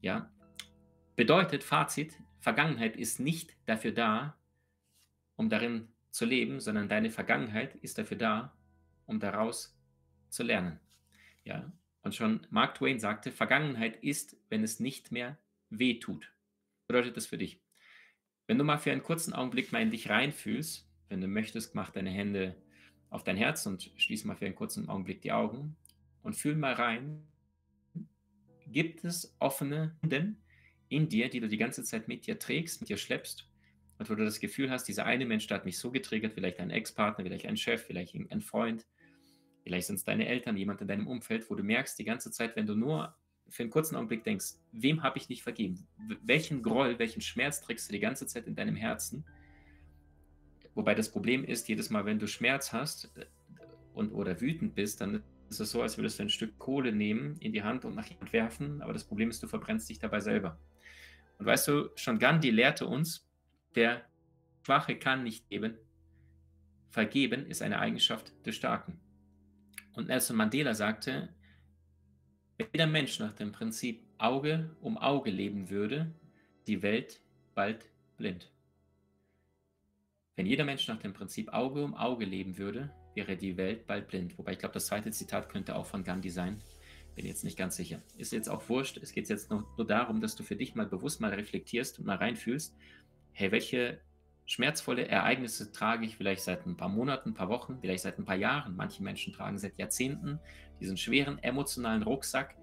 Ja, 0.00 0.30
bedeutet 1.16 1.64
Fazit: 1.64 2.14
Vergangenheit 2.40 2.96
ist 2.96 3.20
nicht 3.20 3.56
dafür 3.66 3.92
da, 3.92 4.36
um 5.36 5.48
darin 5.48 5.88
zu 6.10 6.24
leben, 6.24 6.60
sondern 6.60 6.88
deine 6.88 7.10
Vergangenheit 7.10 7.74
ist 7.76 7.98
dafür 7.98 8.16
da, 8.16 8.56
um 9.06 9.18
daraus 9.18 9.76
zu 10.28 10.42
lernen. 10.42 10.78
Ja, 11.44 11.72
und 12.02 12.14
schon 12.14 12.46
Mark 12.50 12.74
Twain 12.76 13.00
sagte: 13.00 13.32
Vergangenheit 13.32 14.02
ist, 14.02 14.36
wenn 14.50 14.62
es 14.62 14.78
nicht 14.78 15.10
mehr 15.10 15.38
weh 15.70 15.98
tut. 15.98 16.31
Bedeutet 16.92 17.16
das 17.16 17.24
für 17.24 17.38
dich? 17.38 17.58
Wenn 18.46 18.58
du 18.58 18.64
mal 18.64 18.76
für 18.76 18.92
einen 18.92 19.02
kurzen 19.02 19.32
Augenblick 19.32 19.72
mal 19.72 19.80
in 19.80 19.90
dich 19.90 20.10
reinfühlst, 20.10 20.86
wenn 21.08 21.22
du 21.22 21.26
möchtest, 21.26 21.74
mach 21.74 21.88
deine 21.88 22.10
Hände 22.10 22.54
auf 23.08 23.24
dein 23.24 23.38
Herz 23.38 23.64
und 23.64 23.90
schließ 23.96 24.26
mal 24.26 24.36
für 24.36 24.44
einen 24.44 24.54
kurzen 24.54 24.90
Augenblick 24.90 25.22
die 25.22 25.32
Augen 25.32 25.74
und 26.22 26.36
fühl 26.36 26.54
mal 26.54 26.74
rein. 26.74 27.26
Gibt 28.66 29.04
es 29.04 29.34
offene 29.38 29.96
Wunden 30.02 30.44
in 30.90 31.08
dir, 31.08 31.30
die 31.30 31.40
du 31.40 31.48
die 31.48 31.56
ganze 31.56 31.82
Zeit 31.82 32.08
mit 32.08 32.26
dir 32.26 32.38
trägst, 32.38 32.82
mit 32.82 32.90
dir 32.90 32.98
schleppst 32.98 33.50
und 33.96 34.10
wo 34.10 34.14
du 34.14 34.26
das 34.26 34.38
Gefühl 34.38 34.70
hast, 34.70 34.84
dieser 34.84 35.06
eine 35.06 35.24
Mensch, 35.24 35.46
der 35.46 35.56
hat 35.56 35.64
mich 35.64 35.78
so 35.78 35.92
getriggert, 35.92 36.34
vielleicht 36.34 36.60
ein 36.60 36.68
Ex-Partner, 36.68 37.24
vielleicht 37.24 37.46
ein 37.46 37.56
Chef, 37.56 37.86
vielleicht 37.86 38.14
ein 38.14 38.42
Freund, 38.42 38.86
vielleicht 39.62 39.86
sind 39.86 39.96
es 39.96 40.04
deine 40.04 40.28
Eltern, 40.28 40.58
jemand 40.58 40.82
in 40.82 40.88
deinem 40.88 41.06
Umfeld, 41.06 41.48
wo 41.48 41.54
du 41.54 41.62
merkst 41.62 41.98
die 41.98 42.04
ganze 42.04 42.30
Zeit, 42.30 42.54
wenn 42.54 42.66
du 42.66 42.74
nur 42.74 43.16
für 43.52 43.62
einen 43.62 43.70
kurzen 43.70 43.96
Augenblick 43.96 44.24
denkst, 44.24 44.54
wem 44.72 45.02
habe 45.02 45.18
ich 45.18 45.28
nicht 45.28 45.42
vergeben? 45.42 45.86
Welchen 46.22 46.62
Groll, 46.62 46.98
welchen 46.98 47.20
Schmerz 47.20 47.60
trägst 47.60 47.88
du 47.88 47.92
die 47.92 48.00
ganze 48.00 48.26
Zeit 48.26 48.46
in 48.46 48.54
deinem 48.54 48.76
Herzen? 48.76 49.24
Wobei 50.74 50.94
das 50.94 51.10
Problem 51.10 51.44
ist, 51.44 51.68
jedes 51.68 51.90
Mal, 51.90 52.06
wenn 52.06 52.18
du 52.18 52.26
Schmerz 52.26 52.72
hast 52.72 53.14
äh, 53.16 53.26
und 53.92 54.10
oder 54.12 54.40
wütend 54.40 54.74
bist, 54.74 55.02
dann 55.02 55.22
ist 55.50 55.60
es 55.60 55.70
so, 55.70 55.82
als 55.82 55.98
würdest 55.98 56.18
du 56.18 56.22
ein 56.22 56.30
Stück 56.30 56.58
Kohle 56.58 56.92
nehmen, 56.92 57.36
in 57.40 57.52
die 57.52 57.62
Hand 57.62 57.84
und 57.84 57.94
nach 57.94 58.06
jemand 58.06 58.32
werfen. 58.32 58.80
Aber 58.80 58.94
das 58.94 59.04
Problem 59.04 59.28
ist, 59.28 59.42
du 59.42 59.48
verbrennst 59.48 59.88
dich 59.90 59.98
dabei 59.98 60.20
selber. 60.20 60.58
Und 61.38 61.44
weißt 61.44 61.68
du, 61.68 61.90
schon 61.94 62.18
Gandhi 62.18 62.48
lehrte 62.48 62.86
uns, 62.86 63.28
der 63.74 64.06
Schwache 64.62 64.96
kann 64.96 65.24
nicht 65.24 65.48
geben. 65.50 65.76
Vergeben 66.88 67.46
ist 67.46 67.60
eine 67.60 67.80
Eigenschaft 67.80 68.32
des 68.46 68.56
Starken. 68.56 68.98
Und 69.92 70.08
Nelson 70.08 70.36
Mandela 70.36 70.72
sagte, 70.72 71.28
wenn 72.58 72.66
jeder 72.72 72.86
Mensch 72.86 73.18
nach 73.18 73.32
dem 73.32 73.52
Prinzip 73.52 74.02
Auge 74.18 74.76
um 74.80 74.98
Auge 74.98 75.30
leben 75.30 75.70
würde, 75.70 76.12
die 76.66 76.82
Welt 76.82 77.20
bald 77.54 77.86
blind. 78.16 78.50
Wenn 80.36 80.46
jeder 80.46 80.64
Mensch 80.64 80.88
nach 80.88 80.98
dem 80.98 81.12
Prinzip 81.12 81.52
Auge 81.52 81.84
um 81.84 81.94
Auge 81.94 82.24
leben 82.24 82.56
würde, 82.56 82.90
wäre 83.14 83.36
die 83.36 83.56
Welt 83.56 83.86
bald 83.86 84.08
blind. 84.08 84.38
Wobei 84.38 84.52
ich 84.52 84.58
glaube, 84.58 84.74
das 84.74 84.86
zweite 84.86 85.10
Zitat 85.10 85.48
könnte 85.48 85.76
auch 85.76 85.86
von 85.86 86.04
Gandhi 86.04 86.30
sein. 86.30 86.62
Bin 87.14 87.26
jetzt 87.26 87.44
nicht 87.44 87.58
ganz 87.58 87.76
sicher. 87.76 88.00
Ist 88.16 88.32
jetzt 88.32 88.48
auch 88.48 88.68
wurscht. 88.68 88.96
Es 88.96 89.12
geht 89.12 89.28
jetzt 89.28 89.50
nur, 89.50 89.66
nur 89.76 89.86
darum, 89.86 90.20
dass 90.20 90.34
du 90.34 90.42
für 90.42 90.56
dich 90.56 90.74
mal 90.74 90.86
bewusst 90.86 91.20
mal 91.20 91.34
reflektierst 91.34 91.98
und 91.98 92.06
mal 92.06 92.16
reinfühlst, 92.16 92.74
hey, 93.32 93.52
welche 93.52 94.00
schmerzvolle 94.46 95.06
Ereignisse 95.06 95.72
trage 95.72 96.04
ich 96.06 96.16
vielleicht 96.16 96.42
seit 96.42 96.66
ein 96.66 96.76
paar 96.76 96.88
Monaten, 96.88 97.30
ein 97.30 97.34
paar 97.34 97.48
Wochen, 97.48 97.78
vielleicht 97.80 98.02
seit 98.02 98.18
ein 98.18 98.24
paar 98.24 98.36
Jahren. 98.36 98.76
Manche 98.76 99.02
Menschen 99.02 99.32
tragen 99.32 99.58
seit 99.58 99.76
Jahrzehnten 99.76 100.40
diesen 100.82 100.96
schweren 100.96 101.38
emotionalen 101.38 102.02
Rucksack 102.02 102.54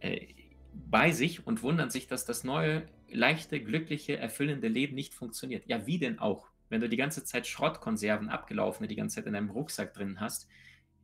äh, 0.00 0.28
bei 0.72 1.12
sich 1.12 1.46
und 1.46 1.62
wundern 1.62 1.90
sich, 1.90 2.06
dass 2.06 2.24
das 2.24 2.44
neue, 2.44 2.88
leichte, 3.10 3.62
glückliche, 3.62 4.16
erfüllende 4.16 4.68
Leben 4.68 4.94
nicht 4.94 5.14
funktioniert. 5.14 5.66
Ja, 5.66 5.86
wie 5.86 5.98
denn 5.98 6.18
auch? 6.18 6.52
wenn 6.72 6.80
du 6.80 6.88
die 6.88 6.96
ganze 6.96 7.22
Zeit 7.22 7.46
Schrottkonserven 7.46 8.30
abgelaufene 8.30 8.88
die 8.88 8.96
ganze 8.96 9.16
Zeit 9.16 9.26
in 9.26 9.34
deinem 9.34 9.50
Rucksack 9.50 9.92
drin 9.92 10.20
hast, 10.20 10.48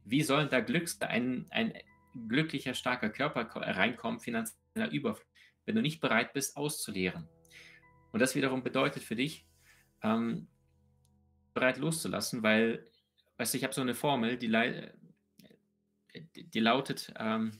wie 0.06 0.22
soll 0.22 0.48
da 0.48 0.60
Glücks, 0.60 0.98
ein, 1.02 1.46
ein 1.50 1.74
glücklicher, 2.26 2.72
starker 2.72 3.10
Körper 3.10 3.42
reinkommen, 3.42 4.18
finanzieller 4.18 4.90
Überfluss, 4.90 5.28
wenn 5.66 5.76
du 5.76 5.82
nicht 5.82 6.00
bereit 6.00 6.32
bist, 6.32 6.56
auszuleeren? 6.56 7.28
Und 8.12 8.20
das 8.20 8.34
wiederum 8.34 8.62
bedeutet 8.62 9.02
für 9.02 9.14
dich, 9.14 9.46
ähm, 10.02 10.48
bereit 11.52 11.76
loszulassen, 11.76 12.42
weil, 12.42 12.86
weißt 13.36 13.52
du, 13.52 13.58
ich 13.58 13.64
habe 13.64 13.74
so 13.74 13.82
eine 13.82 13.94
Formel, 13.94 14.38
die, 14.38 14.48
die 16.34 16.60
lautet, 16.60 17.12
ähm, 17.18 17.52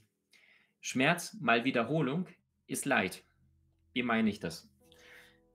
Schmerz 0.80 1.34
mal 1.40 1.64
Wiederholung 1.64 2.26
ist 2.66 2.84
Leid. 2.84 3.24
Wie 3.92 4.02
meine 4.02 4.30
ich 4.30 4.40
das? 4.40 4.70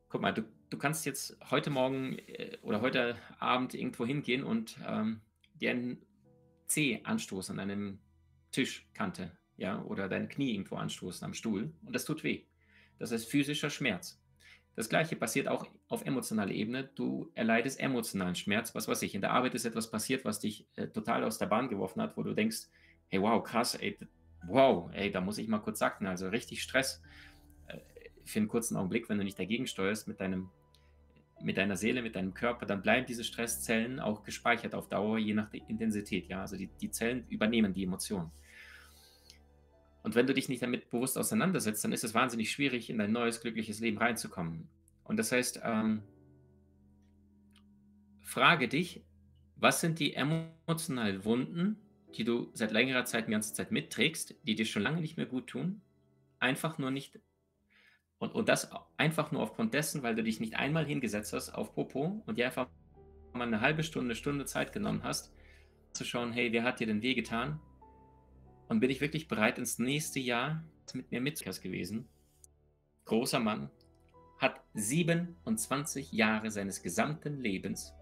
Guck 0.10 0.22
mal, 0.22 0.34
du 0.34 0.44
du 0.74 0.80
kannst 0.80 1.06
jetzt 1.06 1.38
heute 1.52 1.70
Morgen 1.70 2.18
äh, 2.28 2.58
oder 2.64 2.82
heute 2.82 3.16
Abend 3.40 3.76
irgendwo 3.76 4.06
hingehen 4.06 4.44
und 4.44 4.78
ähm, 4.86 5.22
dir 5.54 5.70
einen 5.72 6.02
Zeh 6.66 7.02
anstoßen 7.04 7.60
an 7.60 7.70
einem 7.70 8.00
Tischkante, 8.52 9.32
ja, 9.56 9.82
oder 9.84 10.10
dein 10.10 10.30
Knie 10.30 10.52
irgendwo 10.52 10.76
anstoßen 10.76 11.24
am 11.26 11.36
Stuhl 11.36 11.72
und 11.86 11.94
das 11.94 12.06
tut 12.06 12.24
weh. 12.24 12.46
Das 12.98 13.12
ist 13.12 13.30
physischer 13.30 13.70
Schmerz. 13.70 14.20
Das 14.76 14.90
gleiche 14.90 15.16
passiert 15.16 15.48
auch 15.48 15.68
auf 15.88 16.04
emotionaler 16.06 16.52
Ebene. 16.52 16.86
Du 16.96 17.32
erleidest 17.36 17.80
emotionalen 17.80 18.34
Schmerz. 18.34 18.74
Was 18.74 18.88
weiß 18.88 19.04
ich, 19.04 19.14
in 19.14 19.22
der 19.22 19.32
Arbeit 19.32 19.54
ist 19.54 19.66
etwas 19.66 19.92
passiert, 19.92 20.26
was 20.26 20.40
dich 20.40 20.68
äh, 20.76 20.88
total 20.88 21.24
aus 21.24 21.38
der 21.38 21.46
Bahn 21.46 21.70
geworfen 21.70 22.02
hat, 22.02 22.18
wo 22.18 22.24
du 22.24 22.34
denkst, 22.34 22.68
hey, 23.14 23.22
wow, 23.22 23.44
krass, 23.44 23.76
ey, 23.76 23.96
wow, 24.48 24.90
ey, 24.94 25.12
da 25.12 25.22
muss 25.22 25.38
ich 25.38 25.48
mal 25.48 25.60
kurz 25.60 25.78
sacken. 25.78 26.08
Also 26.08 26.30
richtig 26.30 26.64
Stress 26.64 27.00
äh, 27.68 27.78
für 28.26 28.40
einen 28.40 28.48
kurzen 28.48 28.76
Augenblick, 28.76 29.08
wenn 29.08 29.20
du 29.20 29.24
nicht 29.24 29.38
dagegen 29.38 29.68
steuerst 29.68 30.08
mit 30.08 30.20
deinem 30.20 30.50
mit 31.40 31.58
deiner 31.58 31.76
Seele, 31.76 32.02
mit 32.02 32.16
deinem 32.16 32.34
Körper, 32.34 32.66
dann 32.66 32.82
bleiben 32.82 33.06
diese 33.06 33.24
Stresszellen 33.24 34.00
auch 34.00 34.24
gespeichert 34.24 34.74
auf 34.74 34.88
Dauer, 34.88 35.18
je 35.18 35.34
nach 35.34 35.54
Intensität. 35.68 36.28
Ja? 36.30 36.42
Also 36.42 36.56
die, 36.56 36.70
die 36.80 36.90
Zellen 36.90 37.26
übernehmen 37.28 37.74
die 37.74 37.84
Emotionen. 37.84 38.32
Und 40.04 40.16
wenn 40.16 40.26
du 40.26 40.34
dich 40.34 40.48
nicht 40.48 40.64
damit 40.64 40.90
bewusst 40.90 41.18
auseinandersetzt, 41.18 41.84
dann 41.84 41.92
ist 41.92 42.06
es 42.06 42.14
wahnsinnig 42.14 42.50
schwierig, 42.50 42.90
in 42.90 42.98
dein 42.98 43.12
neues, 43.12 43.42
glückliches 43.42 43.82
Leben 43.82 43.98
reinzukommen. 43.98 44.70
Und 45.04 45.18
das 45.18 45.34
heißt, 45.34 45.60
ähm, 45.64 46.04
frage 48.22 48.70
dich, 48.70 49.04
was 49.58 49.82
sind 49.82 50.00
die 50.00 50.14
emotionalen 50.14 51.26
Wunden, 51.26 51.83
die 52.18 52.24
du 52.24 52.50
seit 52.54 52.72
längerer 52.72 53.06
Zeit, 53.06 53.28
die 53.28 53.32
ganze 53.32 53.54
Zeit 53.54 53.72
mitträgst, 53.72 54.36
die 54.44 54.56
dir 54.56 54.66
schon 54.66 54.84
lange 54.84 55.02
nicht 55.02 55.18
mehr 55.18 55.26
gut 55.26 55.48
tun, 55.48 55.82
einfach 56.40 56.78
nur 56.78 56.92
nicht 56.92 57.20
und, 58.24 58.34
und 58.36 58.48
das 58.48 58.70
einfach 58.96 59.32
nur 59.34 59.42
aufgrund 59.42 59.74
dessen, 59.74 60.02
weil 60.02 60.16
du 60.16 60.24
dich 60.24 60.40
nicht 60.40 60.56
einmal 60.56 60.86
hingesetzt 60.86 61.34
hast 61.34 61.50
auf 61.50 61.74
Popo 61.74 62.24
und 62.26 62.38
dir 62.38 62.46
einfach 62.46 62.70
mal 63.34 63.48
eine 63.48 63.60
halbe 63.60 63.84
Stunde, 63.84 64.08
eine 64.08 64.16
Stunde 64.16 64.46
Zeit 64.46 64.72
genommen 64.72 65.04
hast, 65.04 65.34
zu 65.92 66.06
schauen, 66.06 66.32
hey, 66.32 66.54
wer 66.54 66.64
hat 66.64 66.80
dir 66.80 66.88
denn 66.88 67.02
wehgetan? 67.02 67.60
Und 68.70 68.80
bin 68.80 68.90
ich 68.90 69.02
wirklich 69.02 69.28
bereit, 69.28 69.58
ins 69.60 69.78
nächste 69.78 70.22
Jahr 70.22 70.64
mit 70.94 71.12
mir 71.12 71.20
mitzukommen 71.20 71.62
gewesen? 71.62 72.08
Großer 73.06 73.42
Mann, 73.42 73.70
hat 74.38 74.62
27 74.74 76.12
Jahre 76.14 76.50
seines 76.50 76.82
gesamten 76.82 77.42
Lebens 77.42 77.94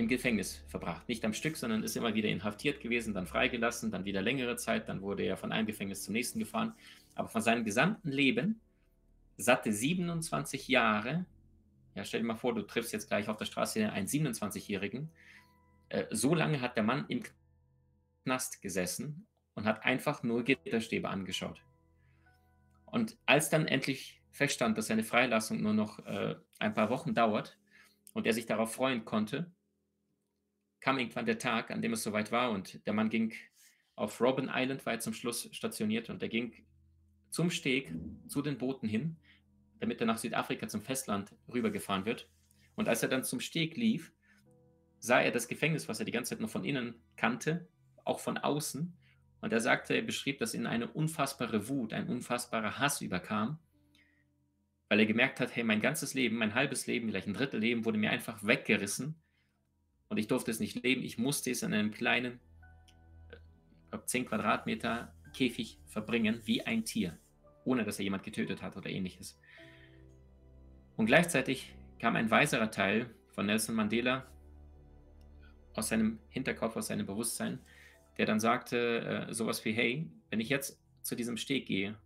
im 0.00 0.08
Gefängnis 0.08 0.64
verbracht. 0.66 1.06
Nicht 1.08 1.24
am 1.26 1.34
Stück, 1.34 1.58
sondern 1.58 1.82
ist 1.82 1.94
immer 1.94 2.14
wieder 2.14 2.30
inhaftiert 2.30 2.80
gewesen, 2.80 3.12
dann 3.12 3.26
freigelassen, 3.26 3.90
dann 3.90 4.06
wieder 4.06 4.22
längere 4.22 4.56
Zeit, 4.56 4.88
dann 4.88 5.02
wurde 5.02 5.24
er 5.24 5.36
von 5.36 5.52
einem 5.52 5.66
Gefängnis 5.66 6.02
zum 6.04 6.14
nächsten 6.14 6.38
gefahren. 6.38 6.72
Aber 7.14 7.28
von 7.28 7.42
seinem 7.42 7.64
gesamten 7.64 8.10
Leben 8.10 8.60
satte 9.36 9.72
27 9.72 10.68
Jahre, 10.68 11.26
ja, 11.94 12.04
stell 12.04 12.20
dir 12.20 12.26
mal 12.26 12.36
vor, 12.36 12.54
du 12.54 12.62
triffst 12.62 12.94
jetzt 12.94 13.08
gleich 13.08 13.28
auf 13.28 13.36
der 13.36 13.44
Straße 13.44 13.92
einen 13.92 14.06
27-Jährigen, 14.06 15.10
äh, 15.90 16.06
so 16.10 16.34
lange 16.34 16.62
hat 16.62 16.76
der 16.76 16.82
Mann 16.82 17.04
im 17.08 17.22
Knast 18.24 18.62
gesessen 18.62 19.26
und 19.54 19.66
hat 19.66 19.84
einfach 19.84 20.22
nur 20.22 20.44
Gitterstäbe 20.44 21.10
angeschaut. 21.10 21.62
Und 22.86 23.18
als 23.26 23.50
dann 23.50 23.66
endlich 23.66 24.22
feststand, 24.30 24.78
dass 24.78 24.86
seine 24.86 25.04
Freilassung 25.04 25.60
nur 25.60 25.74
noch 25.74 25.98
äh, 26.06 26.36
ein 26.58 26.72
paar 26.72 26.88
Wochen 26.88 27.14
dauert 27.14 27.58
und 28.14 28.26
er 28.26 28.32
sich 28.32 28.46
darauf 28.46 28.72
freuen 28.72 29.04
konnte, 29.04 29.52
kam 30.80 30.98
irgendwann 30.98 31.26
der 31.26 31.38
Tag, 31.38 31.70
an 31.70 31.82
dem 31.82 31.92
es 31.92 32.02
soweit 32.02 32.32
war 32.32 32.50
und 32.50 32.84
der 32.86 32.92
Mann 32.92 33.10
ging 33.10 33.34
auf 33.96 34.20
Robben 34.20 34.50
Island, 34.52 34.86
war 34.86 34.94
er 34.94 35.00
zum 35.00 35.12
Schluss 35.12 35.48
stationiert 35.52 36.10
und 36.10 36.22
er 36.22 36.28
ging 36.28 36.54
zum 37.30 37.50
Steg 37.50 37.92
zu 38.28 38.42
den 38.42 38.58
Booten 38.58 38.88
hin 38.88 39.16
damit 39.80 40.00
er 40.00 40.06
nach 40.06 40.18
Südafrika 40.18 40.68
zum 40.68 40.82
Festland 40.82 41.34
rübergefahren 41.52 42.04
wird. 42.04 42.28
Und 42.76 42.88
als 42.88 43.02
er 43.02 43.08
dann 43.08 43.24
zum 43.24 43.40
Steg 43.40 43.76
lief, 43.76 44.12
sah 44.98 45.20
er 45.20 45.32
das 45.32 45.48
Gefängnis, 45.48 45.88
was 45.88 45.98
er 45.98 46.04
die 46.04 46.12
ganze 46.12 46.30
Zeit 46.30 46.40
noch 46.40 46.50
von 46.50 46.64
innen 46.64 46.94
kannte, 47.16 47.66
auch 48.04 48.20
von 48.20 48.38
außen. 48.38 48.96
Und 49.40 49.52
er 49.52 49.60
sagte, 49.60 49.94
er 49.94 50.02
beschrieb, 50.02 50.38
dass 50.38 50.54
ihn 50.54 50.66
eine 50.66 50.88
unfassbare 50.88 51.68
Wut, 51.68 51.94
ein 51.94 52.08
unfassbarer 52.08 52.78
Hass 52.78 53.00
überkam, 53.00 53.58
weil 54.90 55.00
er 55.00 55.06
gemerkt 55.06 55.40
hat, 55.40 55.56
hey, 55.56 55.64
mein 55.64 55.80
ganzes 55.80 56.12
Leben, 56.12 56.36
mein 56.36 56.54
halbes 56.54 56.86
Leben, 56.86 57.08
vielleicht 57.08 57.26
ein 57.26 57.34
Drittel 57.34 57.60
Leben 57.60 57.86
wurde 57.86 57.98
mir 57.98 58.10
einfach 58.10 58.44
weggerissen 58.44 59.20
und 60.10 60.18
ich 60.18 60.26
durfte 60.26 60.50
es 60.50 60.60
nicht 60.60 60.82
leben. 60.82 61.02
Ich 61.02 61.16
musste 61.16 61.50
es 61.50 61.62
in 61.62 61.72
einem 61.72 61.92
kleinen, 61.92 62.40
ich 63.30 63.90
glaube, 63.90 64.04
10 64.04 64.26
Quadratmeter 64.26 65.14
Käfig 65.32 65.78
verbringen, 65.86 66.42
wie 66.44 66.66
ein 66.66 66.84
Tier, 66.84 67.16
ohne 67.64 67.84
dass 67.84 67.98
er 67.98 68.04
jemand 68.04 68.24
getötet 68.24 68.60
hat 68.60 68.76
oder 68.76 68.90
ähnliches. 68.90 69.38
Und 70.96 71.06
gleichzeitig 71.06 71.72
kam 72.00 72.16
ein 72.16 72.30
weiserer 72.30 72.70
Teil 72.70 73.08
von 73.28 73.46
Nelson 73.46 73.76
Mandela 73.76 74.26
aus 75.74 75.88
seinem 75.88 76.18
Hinterkopf, 76.28 76.76
aus 76.76 76.88
seinem 76.88 77.06
Bewusstsein, 77.06 77.60
der 78.18 78.26
dann 78.26 78.40
sagte 78.40 79.28
äh, 79.28 79.32
sowas 79.32 79.64
wie, 79.64 79.72
hey, 79.72 80.10
wenn 80.28 80.40
ich 80.40 80.48
jetzt 80.48 80.82
zu 81.02 81.14
diesem 81.14 81.36
Steg 81.36 81.66
gehe 81.66 81.96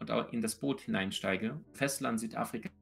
und 0.00 0.10
in 0.32 0.42
das 0.42 0.56
Boot 0.56 0.80
hineinsteige, 0.80 1.60
Festland 1.72 2.18
Südafrikas 2.18 2.72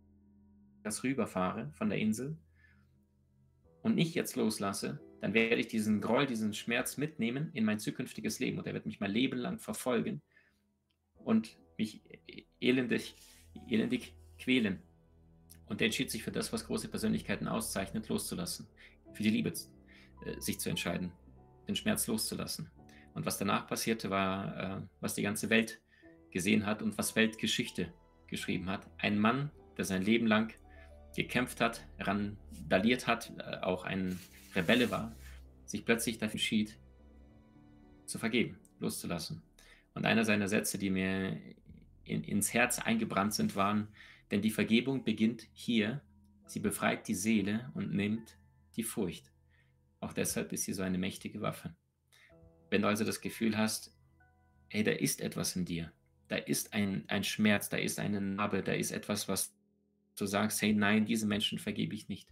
rüberfahre 1.05 1.71
von 1.75 1.91
der 1.91 1.99
Insel 1.99 2.39
und 3.83 3.95
nicht 3.95 4.15
jetzt 4.15 4.37
loslasse, 4.37 5.01
dann 5.21 5.35
werde 5.35 5.61
ich 5.61 5.69
diesen 5.69 6.01
Groll, 6.01 6.27
diesen 6.27 6.55
Schmerz 6.55 6.97
mitnehmen 6.97 7.51
in 7.53 7.65
mein 7.65 7.79
zukünftiges 7.79 8.39
Leben 8.39 8.59
und 8.59 8.67
er 8.67 8.75
wird 8.75 8.87
mich 8.87 9.01
mein 9.01 9.11
Leben 9.11 9.39
lang 9.39 9.59
verfolgen 9.59 10.23
und 11.17 11.59
mich 11.77 12.03
elendig, 12.61 13.15
elendig 13.69 14.15
quälen. 14.39 14.81
Und 15.67 15.81
er 15.81 15.87
entschied 15.87 16.11
sich 16.11 16.23
für 16.23 16.33
das, 16.33 16.53
was 16.53 16.67
große 16.67 16.89
Persönlichkeiten 16.89 17.47
auszeichnet, 17.47 18.09
loszulassen. 18.09 18.67
Für 19.13 19.23
die 19.23 19.31
Liebe 19.31 19.51
äh, 19.51 20.41
sich 20.41 20.59
zu 20.59 20.69
entscheiden, 20.69 21.13
den 21.69 21.77
Schmerz 21.77 22.07
loszulassen. 22.07 22.71
Und 23.15 23.27
was 23.27 23.39
danach 23.39 23.67
passierte, 23.67 24.11
war, 24.11 24.81
äh, 24.81 24.83
was 25.01 25.15
die 25.15 25.23
ganze 25.23 25.51
Welt 25.51 25.81
gesehen 26.31 26.67
hat 26.67 26.83
und 26.83 26.97
was 26.99 27.15
Weltgeschichte 27.17 27.93
geschrieben 28.27 28.69
hat. 28.69 28.87
Ein 28.99 29.19
Mann, 29.19 29.51
der 29.77 29.85
sein 29.85 30.03
Leben 30.03 30.27
lang 30.27 30.55
gekämpft 31.15 31.61
hat, 31.61 31.85
randaliert 31.99 33.07
hat, 33.07 33.33
äh, 33.39 33.59
auch 33.63 33.85
ein 33.85 34.19
Rebelle 34.55 34.91
war, 34.91 35.15
sich 35.65 35.85
plötzlich 35.85 36.19
dafür 36.19 36.35
entschied, 36.35 36.79
zu 38.07 38.19
vergeben, 38.19 38.59
loszulassen. 38.81 39.43
Und 39.95 40.07
einer 40.07 40.25
seiner 40.25 40.49
Sätze, 40.49 40.79
die 40.79 40.91
mir 40.91 41.41
in, 42.05 42.25
ins 42.25 42.53
Herz 42.53 42.79
eingebrannt 42.79 43.35
sind, 43.35 43.57
waren, 43.57 43.89
denn 44.31 44.43
die 44.43 44.51
Vergebung 44.51 45.05
beginnt 45.05 45.47
hier, 45.53 46.01
sie 46.47 46.61
befreit 46.61 47.07
die 47.09 47.15
Seele 47.15 47.71
und 47.75 47.95
nimmt 47.95 48.39
die 48.77 48.83
Furcht. 48.83 49.33
Auch 50.01 50.13
deshalb 50.13 50.53
ist 50.53 50.65
sie 50.65 50.73
so 50.73 50.83
eine 50.83 50.99
mächtige 50.99 51.41
Waffe. 51.41 51.75
Wenn 52.71 52.83
du 52.83 52.89
also 52.89 53.05
das 53.05 53.21
Gefühl 53.21 53.57
hast, 53.59 53.97
hey, 54.69 54.85
da 54.85 54.93
ist 54.93 55.21
etwas 55.21 55.57
in 55.57 55.65
dir, 55.65 55.93
da 56.29 56.37
ist 56.37 56.73
ein, 56.73 57.05
ein 57.09 57.25
Schmerz, 57.25 57.69
da 57.69 57.77
ist 57.77 57.99
eine 57.99 58.21
Narbe, 58.21 58.63
da 58.63 58.73
ist 58.73 58.93
etwas, 58.93 59.29
was 59.29 59.53
du 60.21 60.27
sagst, 60.27 60.61
hey, 60.63 60.73
nein, 60.73 61.07
diese 61.07 61.27
Menschen 61.27 61.59
vergebe 61.59 61.95
ich 61.95 62.09
nicht, 62.09 62.29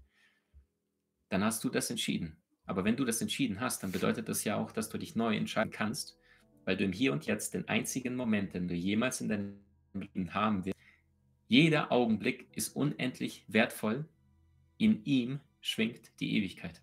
dann 1.29 1.45
hast 1.45 1.63
du 1.65 1.69
das 1.69 1.91
entschieden. 1.91 2.37
Aber 2.65 2.85
wenn 2.85 2.97
du 2.97 3.05
das 3.05 3.21
entschieden 3.21 3.61
hast, 3.61 3.83
dann 3.83 3.93
bedeutet 3.93 4.29
das 4.29 4.45
ja 4.45 4.57
auch, 4.57 4.73
dass 4.73 4.89
du 4.89 4.99
dich 4.99 5.17
neu 5.17 5.37
entscheiden 5.37 5.73
kannst, 5.73 6.19
weil 6.65 6.77
du 6.77 6.85
im 6.85 6.93
Hier 6.93 7.13
und 7.13 7.27
Jetzt 7.27 7.55
den 7.55 7.67
einzigen 7.69 8.15
Moment, 8.15 8.55
den 8.55 8.69
du 8.69 8.75
jemals 8.75 9.21
in 9.21 9.29
deinem 9.29 9.61
Leben 9.95 10.35
haben 10.35 10.65
wirst, 10.65 10.79
jeder 11.47 11.91
Augenblick 11.91 12.49
ist 12.55 12.77
unendlich 12.77 13.45
wertvoll, 13.49 14.07
in 14.77 15.03
ihm 15.05 15.41
schwingt 15.61 16.13
die 16.21 16.37
Ewigkeit. 16.37 16.83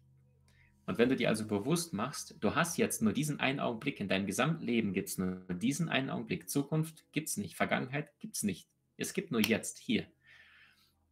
Und 0.88 0.98
wenn 0.98 1.10
du 1.10 1.16
dir 1.16 1.30
also 1.30 1.48
bewusst 1.48 1.94
machst, 1.94 2.36
du 2.40 2.54
hast 2.56 2.78
jetzt 2.78 3.02
nur 3.02 3.14
diesen 3.14 3.40
einen 3.40 3.60
Augenblick, 3.60 4.00
in 4.00 4.08
deinem 4.08 4.26
Gesamtleben 4.26 4.94
gibt 4.94 5.10
es 5.10 5.18
nur 5.18 5.42
diesen 5.50 5.90
einen 5.90 6.10
Augenblick, 6.10 6.50
Zukunft 6.50 7.06
gibt 7.12 7.30
es 7.30 7.38
nicht, 7.38 7.56
Vergangenheit 7.56 8.20
gibt 8.20 8.36
es 8.36 8.44
nicht. 8.44 8.68
Es 8.98 9.14
gibt 9.14 9.32
nur 9.32 9.42
jetzt, 9.42 9.80
hier. 9.80 10.06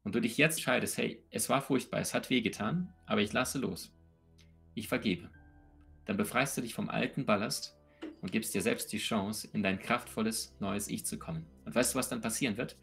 Und 0.03 0.15
du 0.15 0.19
dich 0.19 0.37
jetzt 0.37 0.57
entscheidest, 0.57 0.97
hey, 0.97 1.23
es 1.31 1.49
war 1.49 1.61
furchtbar, 1.61 1.99
es 1.99 2.13
hat 2.13 2.29
wehgetan, 2.29 2.93
aber 3.05 3.21
ich 3.21 3.31
lasse 3.31 3.57
los. 3.57 3.95
Ich 4.75 4.87
vergebe. 4.87 5.29
Dann 6.05 6.17
befreist 6.17 6.57
du 6.57 6.61
dich 6.61 6.73
vom 6.73 6.89
alten 6.89 7.25
Ballast 7.25 7.77
und 8.21 8.31
gibst 8.31 8.53
dir 8.53 8.61
selbst 8.61 8.91
die 8.91 8.97
Chance, 8.97 9.49
in 9.53 9.63
dein 9.63 9.79
kraftvolles 9.79 10.55
neues 10.59 10.87
Ich 10.87 11.05
zu 11.05 11.17
kommen. 11.17 11.45
Und 11.65 11.73
weißt 11.75 11.93
du, 11.93 11.99
was 11.99 12.09
dann 12.09 12.21
passieren 12.21 12.57
wird? 12.57 12.77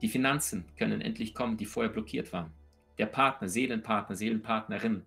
Die 0.00 0.08
Finanzen 0.08 0.64
können 0.76 1.00
endlich 1.00 1.34
kommen, 1.34 1.56
die 1.56 1.66
vorher 1.66 1.92
blockiert 1.92 2.32
waren. 2.32 2.52
Der 2.98 3.06
Partner, 3.06 3.48
Seelenpartner, 3.48 4.14
Seelenpartnerin, 4.14 5.04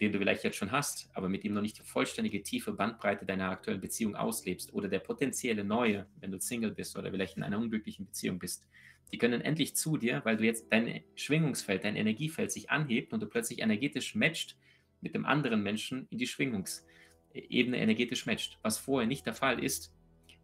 den 0.00 0.12
du 0.12 0.18
vielleicht 0.18 0.44
jetzt 0.44 0.56
schon 0.56 0.72
hast, 0.72 1.10
aber 1.12 1.28
mit 1.28 1.44
ihm 1.44 1.54
noch 1.54 1.62
nicht 1.62 1.78
die 1.78 1.82
vollständige 1.82 2.42
tiefe 2.42 2.72
Bandbreite 2.72 3.26
deiner 3.26 3.50
aktuellen 3.50 3.80
Beziehung 3.80 4.14
auslebst 4.14 4.72
oder 4.72 4.88
der 4.88 5.00
potenzielle 5.00 5.64
neue, 5.64 6.06
wenn 6.20 6.30
du 6.30 6.40
Single 6.40 6.70
bist 6.70 6.96
oder 6.96 7.10
vielleicht 7.10 7.36
in 7.36 7.42
einer 7.42 7.58
unglücklichen 7.58 8.06
Beziehung 8.06 8.38
bist, 8.38 8.66
die 9.12 9.18
können 9.18 9.40
endlich 9.40 9.74
zu 9.74 9.96
dir, 9.96 10.20
weil 10.24 10.36
du 10.36 10.44
jetzt 10.44 10.66
dein 10.70 11.02
Schwingungsfeld, 11.14 11.84
dein 11.84 11.96
Energiefeld 11.96 12.52
sich 12.52 12.70
anhebt 12.70 13.12
und 13.12 13.22
du 13.22 13.26
plötzlich 13.26 13.60
energetisch 13.60 14.14
matcht 14.14 14.56
mit 15.00 15.14
dem 15.14 15.24
anderen 15.24 15.62
Menschen 15.62 16.06
in 16.10 16.18
die 16.18 16.26
Schwingungsebene 16.26 17.78
energetisch 17.78 18.26
matcht, 18.26 18.58
was 18.62 18.78
vorher 18.78 19.06
nicht 19.06 19.26
der 19.26 19.34
Fall 19.34 19.62
ist 19.62 19.94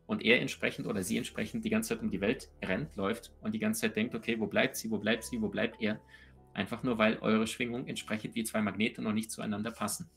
und 0.07 0.23
er 0.23 0.41
entsprechend 0.41 0.87
oder 0.87 1.03
sie 1.03 1.17
entsprechend 1.17 1.65
die 1.65 1.71
ganze 1.71 1.91
Zeit 1.91 2.03
um 2.03 2.11
die 2.11 2.21
Welt 2.21 2.51
rennt, 2.63 2.95
läuft 2.97 3.33
und 3.41 3.53
die 3.53 3.59
ganze 3.59 3.83
Zeit 3.83 3.97
denkt, 3.97 4.15
okay, 4.15 4.39
wo 4.39 4.47
bleibt 4.47 4.77
sie, 4.77 4.91
wo 4.91 4.99
bleibt 4.99 5.25
sie, 5.25 5.41
wo 5.41 5.49
bleibt 5.49 5.81
er? 5.81 6.01
Einfach 6.53 6.83
nur, 6.83 6.99
weil 6.99 7.19
eure 7.19 7.47
Schwingung 7.47 7.87
entsprechend 7.87 8.35
wie 8.35 8.45
zwei 8.45 8.63
Magnete 8.63 9.03
noch 9.03 9.13
nicht 9.13 9.31
zueinander 9.31 9.71
passen. 9.71 10.09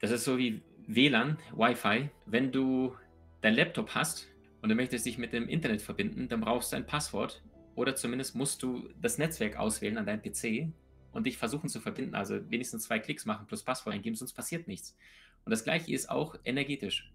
Das 0.00 0.10
ist 0.10 0.24
so 0.24 0.38
wie 0.38 0.62
WLAN, 0.86 1.38
Wi-Fi. 1.54 2.10
Wenn 2.26 2.52
du 2.52 2.94
dein 3.42 3.54
Laptop 3.54 3.94
hast 3.94 4.28
und 4.62 4.68
du 4.68 4.74
möchtest 4.74 5.04
dich 5.04 5.18
mit 5.18 5.32
dem 5.32 5.48
Internet 5.48 5.82
verbinden, 5.82 6.28
dann 6.28 6.40
brauchst 6.40 6.72
du 6.72 6.76
ein 6.76 6.86
Passwort 6.86 7.42
oder 7.74 7.96
zumindest 7.96 8.34
musst 8.34 8.62
du 8.62 8.88
das 9.00 9.18
Netzwerk 9.18 9.56
auswählen 9.56 9.98
an 9.98 10.06
deinem 10.06 10.22
PC 10.22 10.72
und 11.12 11.26
dich 11.26 11.38
versuchen 11.38 11.68
zu 11.68 11.80
verbinden. 11.80 12.14
Also 12.14 12.50
wenigstens 12.50 12.84
zwei 12.84 12.98
Klicks 12.98 13.24
machen 13.24 13.46
plus 13.46 13.62
Passwort 13.62 13.94
eingeben, 13.94 14.16
sonst 14.16 14.32
passiert 14.32 14.68
nichts. 14.68 14.96
Und 15.44 15.50
das 15.50 15.64
gleiche 15.64 15.92
ist 15.92 16.10
auch 16.10 16.36
energetisch. 16.44 17.12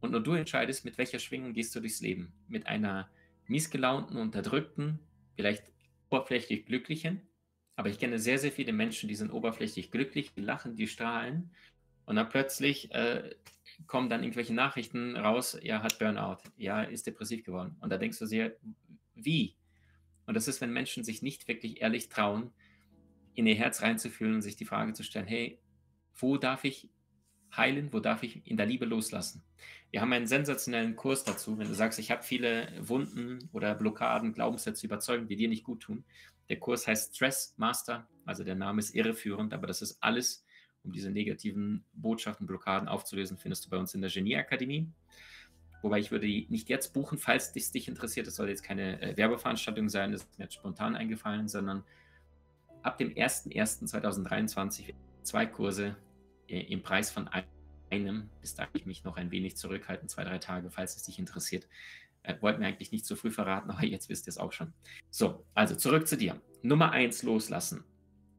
Und 0.00 0.10
nur 0.10 0.22
du 0.22 0.34
entscheidest, 0.34 0.84
mit 0.84 0.98
welcher 0.98 1.18
Schwingung 1.18 1.52
gehst 1.52 1.74
du 1.74 1.80
durchs 1.80 2.00
Leben. 2.00 2.32
Mit 2.48 2.66
einer 2.66 3.08
miesgelaunten, 3.46 4.16
unterdrückten, 4.16 4.98
vielleicht 5.36 5.64
oberflächlich 6.10 6.66
glücklichen. 6.66 7.22
Aber 7.76 7.88
ich 7.88 7.98
kenne 7.98 8.18
sehr, 8.18 8.38
sehr 8.38 8.52
viele 8.52 8.72
Menschen, 8.72 9.08
die 9.08 9.14
sind 9.14 9.30
oberflächlich 9.30 9.90
glücklich, 9.90 10.34
die 10.34 10.42
lachen, 10.42 10.76
die 10.76 10.88
strahlen. 10.88 11.50
Und 12.04 12.16
dann 12.16 12.28
plötzlich 12.28 12.90
äh, 12.92 13.34
kommen 13.86 14.10
dann 14.10 14.22
irgendwelche 14.22 14.54
Nachrichten 14.54 15.16
raus, 15.16 15.58
ja, 15.62 15.82
hat 15.82 15.98
Burnout, 15.98 16.38
ja, 16.56 16.82
ist 16.82 17.06
depressiv 17.06 17.44
geworden. 17.44 17.76
Und 17.80 17.90
da 17.90 17.96
denkst 17.96 18.18
du 18.18 18.26
sehr, 18.26 18.56
wie? 19.14 19.56
Und 20.26 20.34
das 20.34 20.48
ist, 20.48 20.60
wenn 20.60 20.72
Menschen 20.72 21.04
sich 21.04 21.22
nicht 21.22 21.48
wirklich 21.48 21.82
ehrlich 21.82 22.08
trauen, 22.08 22.52
in 23.34 23.46
ihr 23.46 23.54
Herz 23.54 23.82
reinzufühlen 23.82 24.34
und 24.36 24.42
sich 24.42 24.56
die 24.56 24.64
Frage 24.64 24.92
zu 24.92 25.02
stellen, 25.02 25.26
hey, 25.26 25.58
wo 26.14 26.36
darf 26.36 26.64
ich 26.64 26.90
heilen, 27.56 27.92
wo 27.92 28.00
darf 28.00 28.22
ich 28.22 28.46
in 28.46 28.56
der 28.56 28.66
Liebe 28.66 28.84
loslassen? 28.84 29.42
Wir 29.90 30.00
haben 30.00 30.12
einen 30.12 30.26
sensationellen 30.26 30.96
Kurs 30.96 31.24
dazu, 31.24 31.58
wenn 31.58 31.68
du 31.68 31.74
sagst, 31.74 31.98
ich 31.98 32.10
habe 32.10 32.22
viele 32.22 32.68
Wunden 32.80 33.48
oder 33.52 33.74
Blockaden, 33.74 34.32
Glaubenssätze, 34.32 34.86
Überzeugungen, 34.86 35.28
die 35.28 35.36
dir 35.36 35.48
nicht 35.48 35.64
gut 35.64 35.80
tun. 35.80 36.04
Der 36.48 36.58
Kurs 36.58 36.86
heißt 36.86 37.14
Stress 37.14 37.54
Master, 37.56 38.08
also 38.24 38.44
der 38.44 38.54
Name 38.54 38.80
ist 38.80 38.94
irreführend, 38.94 39.52
aber 39.52 39.66
das 39.66 39.82
ist 39.82 39.98
alles, 40.02 40.44
um 40.82 40.92
diese 40.92 41.10
negativen 41.10 41.84
Botschaften, 41.92 42.46
Blockaden 42.46 42.88
aufzulösen, 42.88 43.38
findest 43.38 43.66
du 43.66 43.70
bei 43.70 43.76
uns 43.76 43.94
in 43.94 44.00
der 44.00 44.10
Genieakademie. 44.10 44.88
Wobei 45.82 45.98
ich 45.98 46.10
würde 46.10 46.26
die 46.26 46.46
nicht 46.48 46.68
jetzt 46.68 46.94
buchen, 46.94 47.18
falls 47.18 47.54
es 47.54 47.72
dich 47.72 47.88
interessiert. 47.88 48.26
Das 48.26 48.36
soll 48.36 48.48
jetzt 48.48 48.62
keine 48.62 49.00
äh, 49.02 49.16
Werbeveranstaltung 49.16 49.88
sein, 49.88 50.12
das 50.12 50.22
ist 50.22 50.38
mir 50.38 50.44
jetzt 50.44 50.54
spontan 50.54 50.96
eingefallen, 50.96 51.48
sondern 51.48 51.84
ab 52.82 52.98
dem 52.98 53.12
01.01.2023 53.12 54.94
zwei 55.22 55.46
Kurse 55.46 55.96
äh, 56.48 56.60
im 56.60 56.82
Preis 56.82 57.10
von 57.10 57.28
einem, 57.90 58.30
bis 58.40 58.54
da 58.54 58.68
ich 58.72 58.86
mich 58.86 59.04
noch 59.04 59.16
ein 59.16 59.30
wenig 59.30 59.56
zurückhalten, 59.56 60.08
zwei, 60.08 60.24
drei 60.24 60.38
Tage, 60.38 60.70
falls 60.70 60.96
es 60.96 61.02
dich 61.02 61.18
interessiert. 61.18 61.68
Äh, 62.22 62.36
wollten 62.40 62.60
wir 62.60 62.68
eigentlich 62.68 62.92
nicht 62.92 63.04
zu 63.04 63.16
früh 63.16 63.30
verraten, 63.30 63.70
aber 63.72 63.84
jetzt 63.84 64.08
wisst 64.08 64.26
ihr 64.26 64.30
es 64.30 64.38
auch 64.38 64.52
schon. 64.52 64.72
So, 65.10 65.44
also 65.54 65.74
zurück 65.74 66.06
zu 66.06 66.16
dir. 66.16 66.40
Nummer 66.62 66.92
eins 66.92 67.22
loslassen. 67.22 67.84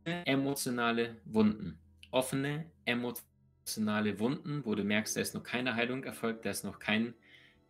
Emotionale 0.06 1.18
Wunden. 1.26 1.80
Offene 2.12 2.66
emotionale 2.86 4.20
Wunden, 4.20 4.66
wo 4.66 4.76
du 4.76 4.84
merkst, 4.84 5.16
da 5.16 5.22
ist 5.22 5.34
noch 5.34 5.44
keine 5.44 5.76
Heilung 5.76 6.04
erfolgt, 6.04 6.46
da 6.46 6.50
ist 6.50 6.64
noch 6.64 6.80
kein 6.80 7.14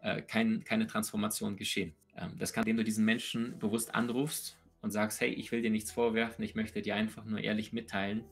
äh, 0.04 0.22
kein, 0.22 0.64
keine 0.64 0.86
Transformation 0.86 1.56
geschehen. 1.56 1.94
Ähm, 2.16 2.38
das 2.38 2.54
kann, 2.54 2.64
indem 2.64 2.78
du 2.78 2.84
diesen 2.84 3.06
Menschen 3.06 3.58
bewusst 3.58 3.96
anrufst 3.96 4.58
und 4.82 4.92
sagst, 4.92 5.22
hey, 5.22 5.30
ich 5.30 5.52
will 5.52 5.62
dir 5.62 5.72
nichts 5.72 5.92
vorwerfen, 5.92 6.44
ich 6.44 6.56
möchte 6.56 6.82
dir 6.82 6.96
einfach 6.96 7.26
nur 7.26 7.40
ehrlich 7.40 7.74
mitteilen. 7.74 8.24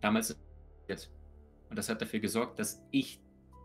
Damals 0.00 0.36
und 1.68 1.76
das 1.76 1.88
hat 1.88 2.00
dafür 2.00 2.20
gesorgt, 2.20 2.58
dass 2.58 2.84
ich 2.92 3.20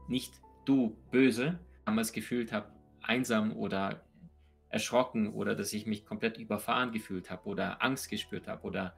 nicht 0.07 0.33
du 0.65 0.97
böse 1.11 1.59
damals 1.85 2.13
gefühlt 2.13 2.51
habe, 2.51 2.71
einsam 3.01 3.55
oder 3.55 4.03
erschrocken 4.69 5.33
oder 5.33 5.55
dass 5.55 5.73
ich 5.73 5.85
mich 5.85 6.05
komplett 6.05 6.37
überfahren 6.37 6.91
gefühlt 6.91 7.29
habe 7.29 7.47
oder 7.47 7.83
Angst 7.83 8.09
gespürt 8.09 8.47
habe 8.47 8.63
oder 8.63 8.95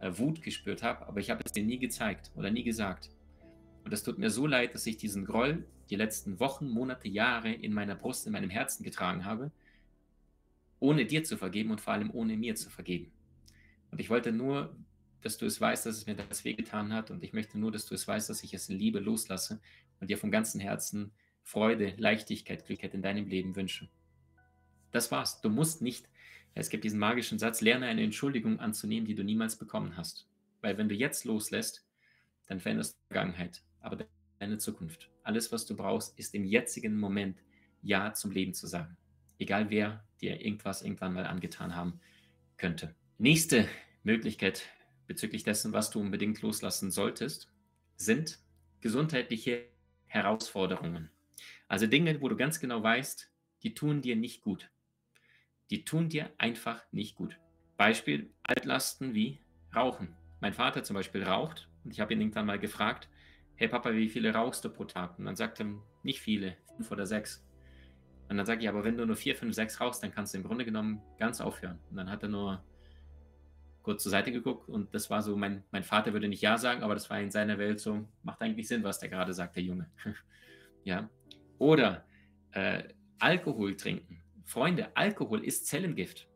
äh, 0.00 0.12
Wut 0.16 0.42
gespürt 0.42 0.82
habe, 0.82 1.06
aber 1.06 1.20
ich 1.20 1.30
habe 1.30 1.42
es 1.44 1.52
dir 1.52 1.64
nie 1.64 1.78
gezeigt 1.78 2.30
oder 2.36 2.50
nie 2.50 2.62
gesagt. 2.62 3.10
Und 3.88 3.94
es 3.94 4.02
tut 4.02 4.18
mir 4.18 4.28
so 4.28 4.46
leid, 4.46 4.74
dass 4.74 4.86
ich 4.86 4.98
diesen 4.98 5.24
Groll 5.24 5.64
die 5.88 5.96
letzten 5.96 6.38
Wochen, 6.40 6.68
Monate, 6.68 7.08
Jahre 7.08 7.50
in 7.50 7.72
meiner 7.72 7.94
Brust, 7.94 8.26
in 8.26 8.34
meinem 8.34 8.50
Herzen 8.50 8.84
getragen 8.84 9.24
habe. 9.24 9.50
ohne 10.78 11.06
dir 11.06 11.24
zu 11.24 11.38
vergeben 11.38 11.70
und 11.70 11.80
vor 11.80 11.94
allem 11.94 12.10
ohne 12.10 12.36
mir 12.36 12.54
zu 12.54 12.68
vergeben. 12.68 13.10
Und 13.90 13.98
ich 13.98 14.10
wollte 14.10 14.30
nur, 14.30 14.76
dass 15.22 15.38
du 15.38 15.46
es 15.46 15.58
weißt, 15.58 15.86
dass 15.86 15.96
es 15.96 16.06
mir 16.06 16.16
das 16.16 16.44
wehgetan 16.44 16.92
hat 16.92 17.10
und 17.10 17.24
ich 17.24 17.32
möchte 17.32 17.58
nur, 17.58 17.72
dass 17.72 17.86
du 17.86 17.94
es 17.94 18.06
weißt, 18.06 18.28
dass 18.28 18.42
ich 18.42 18.52
es 18.52 18.68
in 18.68 18.78
Liebe 18.78 19.00
loslasse 19.00 19.58
und 20.00 20.10
dir 20.10 20.18
von 20.18 20.30
ganzem 20.30 20.60
Herzen 20.60 21.12
Freude, 21.44 21.94
Leichtigkeit, 21.96 22.66
Glückheit 22.66 22.92
in 22.92 23.00
deinem 23.00 23.26
Leben 23.26 23.56
wünsche. 23.56 23.88
Das 24.90 25.10
war's. 25.10 25.40
Du 25.40 25.48
musst 25.48 25.80
nicht, 25.80 26.10
es 26.52 26.68
gibt 26.68 26.84
diesen 26.84 26.98
magischen 26.98 27.38
Satz, 27.38 27.62
lerne 27.62 27.86
eine 27.86 28.02
Entschuldigung 28.02 28.60
anzunehmen, 28.60 29.06
die 29.06 29.14
du 29.14 29.24
niemals 29.24 29.56
bekommen 29.56 29.96
hast. 29.96 30.28
Weil 30.60 30.76
wenn 30.76 30.90
du 30.90 30.94
jetzt 30.94 31.24
loslässt, 31.24 31.86
dann 32.48 32.60
veränderst 32.60 32.92
du 32.92 32.98
die 33.00 33.14
Vergangenheit, 33.14 33.62
aber 33.88 34.06
deine 34.38 34.58
Zukunft. 34.58 35.10
Alles, 35.22 35.50
was 35.50 35.66
du 35.66 35.76
brauchst, 35.76 36.18
ist 36.18 36.34
im 36.34 36.44
jetzigen 36.44 36.98
Moment 36.98 37.38
Ja 37.82 38.12
zum 38.12 38.30
Leben 38.30 38.54
zu 38.54 38.66
sagen. 38.66 38.96
Egal 39.38 39.70
wer 39.70 40.04
dir 40.20 40.44
irgendwas 40.44 40.82
irgendwann 40.82 41.14
mal 41.14 41.26
angetan 41.26 41.74
haben 41.74 42.00
könnte. 42.56 42.94
Nächste 43.18 43.68
Möglichkeit 44.02 44.62
bezüglich 45.06 45.42
dessen, 45.42 45.72
was 45.72 45.90
du 45.90 46.00
unbedingt 46.00 46.42
loslassen 46.42 46.90
solltest, 46.90 47.50
sind 47.96 48.38
gesundheitliche 48.80 49.66
Herausforderungen. 50.06 51.10
Also 51.66 51.86
Dinge, 51.86 52.20
wo 52.20 52.28
du 52.28 52.36
ganz 52.36 52.60
genau 52.60 52.82
weißt, 52.82 53.30
die 53.62 53.74
tun 53.74 54.02
dir 54.02 54.16
nicht 54.16 54.42
gut. 54.42 54.70
Die 55.70 55.84
tun 55.84 56.08
dir 56.08 56.30
einfach 56.38 56.82
nicht 56.92 57.14
gut. 57.16 57.38
Beispiel 57.76 58.30
Altlasten 58.42 59.14
wie 59.14 59.40
Rauchen. 59.74 60.14
Mein 60.40 60.54
Vater 60.54 60.82
zum 60.84 60.94
Beispiel 60.94 61.22
raucht 61.22 61.68
und 61.84 61.90
ich 61.90 62.00
habe 62.00 62.12
ihn 62.12 62.20
irgendwann 62.20 62.46
mal 62.46 62.58
gefragt, 62.58 63.08
hey 63.58 63.66
Papa, 63.66 63.92
wie 63.92 64.08
viele 64.08 64.32
rauchst 64.32 64.64
du 64.64 64.70
pro 64.70 64.84
Tag? 64.84 65.18
Und 65.18 65.24
dann 65.24 65.34
sagt 65.34 65.58
er, 65.60 65.66
nicht 66.04 66.20
viele, 66.20 66.56
fünf 66.76 66.90
oder 66.92 67.06
sechs. 67.06 67.44
Und 68.28 68.36
dann 68.36 68.46
sage 68.46 68.62
ich, 68.62 68.68
aber 68.68 68.84
wenn 68.84 68.96
du 68.96 69.04
nur 69.04 69.16
vier, 69.16 69.34
fünf, 69.34 69.54
sechs 69.54 69.80
rauchst, 69.80 70.02
dann 70.02 70.12
kannst 70.12 70.32
du 70.32 70.38
im 70.38 70.44
Grunde 70.44 70.64
genommen 70.64 71.02
ganz 71.18 71.40
aufhören. 71.40 71.80
Und 71.90 71.96
dann 71.96 72.08
hat 72.08 72.22
er 72.22 72.28
nur 72.28 72.62
kurz 73.82 74.04
zur 74.04 74.10
Seite 74.10 74.30
geguckt 74.30 74.68
und 74.68 74.94
das 74.94 75.10
war 75.10 75.22
so, 75.22 75.36
mein, 75.36 75.64
mein 75.70 75.82
Vater 75.82 76.12
würde 76.12 76.28
nicht 76.28 76.42
Ja 76.42 76.58
sagen, 76.58 76.82
aber 76.82 76.94
das 76.94 77.10
war 77.10 77.20
in 77.20 77.30
seiner 77.30 77.58
Welt 77.58 77.80
so, 77.80 78.06
macht 78.22 78.40
eigentlich 78.42 78.68
Sinn, 78.68 78.84
was 78.84 79.00
der 79.00 79.08
gerade 79.08 79.32
sagt, 79.34 79.56
der 79.56 79.62
Junge. 79.62 79.90
ja. 80.84 81.08
Oder 81.58 82.04
äh, 82.52 82.84
Alkohol 83.18 83.76
trinken. 83.76 84.22
Freunde, 84.44 84.96
Alkohol 84.96 85.42
ist 85.42 85.66
Zellengift. 85.66 86.28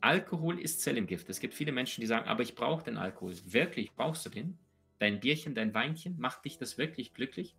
Alkohol 0.00 0.60
ist 0.60 0.82
Zellengift. 0.82 1.28
Es 1.28 1.40
gibt 1.40 1.54
viele 1.54 1.72
Menschen, 1.72 2.02
die 2.02 2.06
sagen, 2.06 2.28
aber 2.28 2.42
ich 2.42 2.54
brauche 2.54 2.84
den 2.84 2.98
Alkohol. 2.98 3.34
Wirklich, 3.46 3.92
brauchst 3.96 4.24
du 4.26 4.30
den? 4.30 4.58
Dein 4.98 5.20
Bierchen, 5.20 5.54
dein 5.54 5.74
Weinchen, 5.74 6.18
macht 6.18 6.44
dich 6.44 6.58
das 6.58 6.78
wirklich 6.78 7.12
glücklich? 7.12 7.56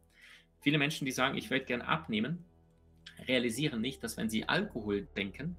Viele 0.60 0.78
Menschen, 0.78 1.06
die 1.06 1.12
sagen, 1.12 1.38
ich 1.38 1.50
würde 1.50 1.66
gern 1.66 1.82
abnehmen, 1.82 2.46
realisieren 3.28 3.82
nicht, 3.82 4.04
dass 4.04 4.18
wenn 4.18 4.30
sie 4.30 4.48
Alkohol 4.48 5.08
denken, 5.16 5.56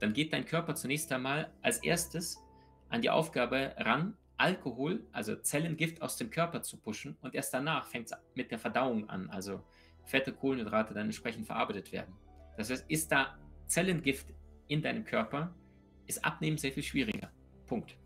dann 0.00 0.12
geht 0.12 0.32
dein 0.32 0.44
Körper 0.44 0.74
zunächst 0.74 1.12
einmal 1.12 1.52
als 1.62 1.78
erstes 1.78 2.38
an 2.88 3.02
die 3.02 3.10
Aufgabe 3.10 3.74
ran, 3.76 4.16
Alkohol, 4.36 5.06
also 5.12 5.36
Zellengift 5.36 6.00
aus 6.00 6.16
dem 6.16 6.30
Körper 6.30 6.62
zu 6.62 6.78
pushen 6.78 7.16
und 7.20 7.34
erst 7.34 7.52
danach 7.52 7.86
fängt 7.86 8.10
es 8.10 8.16
mit 8.34 8.50
der 8.50 8.58
Verdauung 8.58 9.08
an, 9.10 9.28
also 9.28 9.62
Fette, 10.06 10.32
Kohlenhydrate 10.32 10.94
dann 10.94 11.06
entsprechend 11.06 11.46
verarbeitet 11.46 11.92
werden. 11.92 12.14
Das 12.56 12.70
heißt, 12.70 12.90
ist 12.90 13.12
da 13.12 13.38
Zellengift 13.66 14.26
in 14.66 14.82
deinem 14.82 15.04
Körper, 15.04 15.54
ist 16.06 16.24
Abnehmen 16.24 16.56
sehr 16.56 16.72
viel 16.72 16.82
schwieriger. 16.82 17.30
Punkt. 17.66 17.96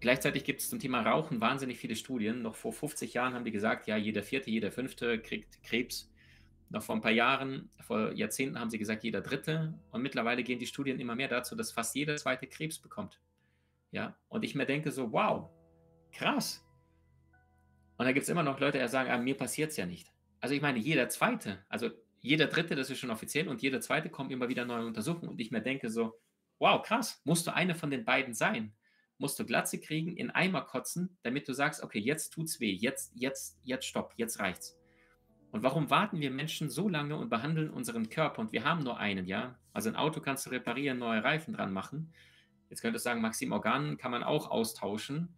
Gleichzeitig 0.00 0.44
gibt 0.44 0.62
es 0.62 0.70
zum 0.70 0.78
Thema 0.78 1.02
Rauchen 1.02 1.40
wahnsinnig 1.40 1.78
viele 1.78 1.94
Studien. 1.94 2.40
Noch 2.42 2.56
vor 2.56 2.72
50 2.72 3.12
Jahren 3.12 3.34
haben 3.34 3.44
die 3.44 3.50
gesagt, 3.50 3.86
ja, 3.86 3.96
jeder 3.96 4.22
vierte, 4.22 4.50
jeder 4.50 4.72
fünfte 4.72 5.18
kriegt 5.18 5.62
Krebs. 5.62 6.10
Noch 6.70 6.82
vor 6.82 6.94
ein 6.94 7.02
paar 7.02 7.10
Jahren, 7.10 7.68
vor 7.80 8.12
Jahrzehnten 8.12 8.58
haben 8.58 8.70
sie 8.70 8.78
gesagt, 8.78 9.04
jeder 9.04 9.20
dritte. 9.20 9.74
Und 9.90 10.02
mittlerweile 10.02 10.42
gehen 10.42 10.58
die 10.58 10.66
Studien 10.66 11.00
immer 11.00 11.14
mehr 11.14 11.28
dazu, 11.28 11.54
dass 11.54 11.72
fast 11.72 11.94
jeder 11.94 12.16
zweite 12.16 12.46
Krebs 12.46 12.78
bekommt. 12.78 13.20
Ja, 13.90 14.16
und 14.28 14.44
ich 14.44 14.54
mir 14.54 14.66
denke 14.66 14.90
so, 14.90 15.12
wow, 15.12 15.50
krass. 16.12 16.64
Und 17.98 18.06
da 18.06 18.12
gibt 18.12 18.22
es 18.22 18.28
immer 18.30 18.42
noch 18.42 18.60
Leute, 18.60 18.78
die 18.78 18.88
sagen, 18.88 19.10
ah, 19.10 19.18
mir 19.18 19.36
passiert 19.36 19.72
es 19.72 19.76
ja 19.76 19.84
nicht. 19.84 20.10
Also 20.40 20.54
ich 20.54 20.62
meine, 20.62 20.78
jeder 20.78 21.08
zweite, 21.10 21.58
also 21.68 21.90
jeder 22.20 22.46
dritte, 22.46 22.74
das 22.74 22.88
ist 22.88 22.98
schon 22.98 23.10
offiziell, 23.10 23.48
und 23.48 23.60
jeder 23.60 23.80
zweite 23.80 24.08
kommt 24.08 24.32
immer 24.32 24.48
wieder 24.48 24.64
neue 24.64 24.86
Untersuchungen. 24.86 25.28
Und 25.28 25.40
ich 25.40 25.50
mir 25.50 25.60
denke 25.60 25.90
so, 25.90 26.18
wow, 26.58 26.82
krass, 26.82 27.20
musst 27.24 27.46
du 27.46 27.54
eine 27.54 27.74
von 27.74 27.90
den 27.90 28.04
beiden 28.04 28.32
sein? 28.32 28.72
Musst 29.20 29.38
du 29.38 29.44
Glatze 29.44 29.78
kriegen, 29.78 30.16
in 30.16 30.30
Eimer 30.30 30.62
kotzen, 30.62 31.18
damit 31.22 31.46
du 31.46 31.52
sagst, 31.52 31.82
okay, 31.82 31.98
jetzt 31.98 32.30
tut's 32.30 32.58
weh, 32.58 32.72
jetzt, 32.72 33.12
jetzt, 33.14 33.60
jetzt 33.64 33.84
stopp, 33.84 34.14
jetzt 34.16 34.40
reicht's. 34.40 34.78
Und 35.50 35.62
warum 35.62 35.90
warten 35.90 36.20
wir 36.20 36.30
Menschen 36.30 36.70
so 36.70 36.88
lange 36.88 37.16
und 37.18 37.28
behandeln 37.28 37.68
unseren 37.68 38.08
Körper? 38.08 38.40
Und 38.40 38.52
wir 38.52 38.64
haben 38.64 38.82
nur 38.82 38.96
einen, 38.96 39.26
ja? 39.26 39.58
Also 39.74 39.90
ein 39.90 39.96
Auto 39.96 40.22
kannst 40.22 40.46
du 40.46 40.50
reparieren, 40.50 40.98
neue 40.98 41.22
Reifen 41.22 41.52
dran 41.52 41.70
machen. 41.70 42.14
Jetzt 42.70 42.80
könntest 42.80 43.04
du 43.04 43.10
sagen, 43.10 43.20
Maxim, 43.20 43.52
Organen 43.52 43.98
kann 43.98 44.10
man 44.10 44.22
auch 44.22 44.50
austauschen. 44.50 45.28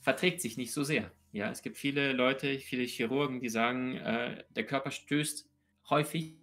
Verträgt 0.00 0.42
sich 0.42 0.58
nicht 0.58 0.74
so 0.74 0.84
sehr. 0.84 1.10
Ja, 1.32 1.50
es 1.50 1.62
gibt 1.62 1.78
viele 1.78 2.12
Leute, 2.12 2.58
viele 2.58 2.82
Chirurgen, 2.82 3.40
die 3.40 3.48
sagen, 3.48 3.96
äh, 3.96 4.44
der 4.50 4.66
Körper 4.66 4.90
stößt 4.90 5.48
häufig 5.88 6.36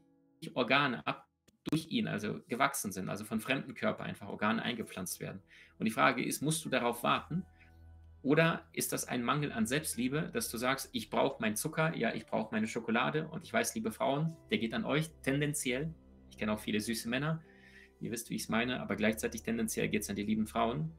Organe 0.55 1.05
ab 1.05 1.26
durch 1.69 1.87
ihn, 1.89 2.07
also 2.07 2.39
gewachsen 2.47 2.91
sind, 2.91 3.09
also 3.09 3.25
von 3.25 3.39
fremden 3.39 3.73
Körpern 3.73 4.07
einfach 4.07 4.27
Organe 4.27 4.61
eingepflanzt 4.61 5.19
werden. 5.19 5.41
Und 5.79 5.85
die 5.85 5.91
Frage 5.91 6.23
ist, 6.23 6.41
musst 6.41 6.65
du 6.65 6.69
darauf 6.69 7.03
warten? 7.03 7.45
Oder 8.23 8.65
ist 8.73 8.91
das 8.93 9.07
ein 9.07 9.23
Mangel 9.23 9.51
an 9.51 9.67
Selbstliebe, 9.67 10.29
dass 10.33 10.49
du 10.49 10.57
sagst, 10.57 10.89
ich 10.91 11.09
brauche 11.09 11.41
meinen 11.41 11.55
Zucker, 11.55 11.95
ja, 11.95 12.13
ich 12.13 12.25
brauche 12.25 12.53
meine 12.53 12.67
Schokolade 12.67 13.27
und 13.27 13.43
ich 13.43 13.53
weiß, 13.53 13.75
liebe 13.75 13.91
Frauen, 13.91 14.35
der 14.49 14.57
geht 14.57 14.73
an 14.73 14.85
euch 14.85 15.09
tendenziell. 15.21 15.93
Ich 16.31 16.37
kenne 16.37 16.51
auch 16.51 16.59
viele 16.59 16.81
süße 16.81 17.07
Männer, 17.07 17.41
ihr 18.01 18.11
wisst, 18.11 18.29
wie 18.29 18.35
ich 18.35 18.43
es 18.43 18.49
meine, 18.49 18.81
aber 18.81 18.95
gleichzeitig 18.95 19.43
tendenziell 19.43 19.87
geht 19.87 20.01
es 20.01 20.09
an 20.09 20.15
die 20.15 20.23
lieben 20.23 20.47
Frauen. 20.47 20.91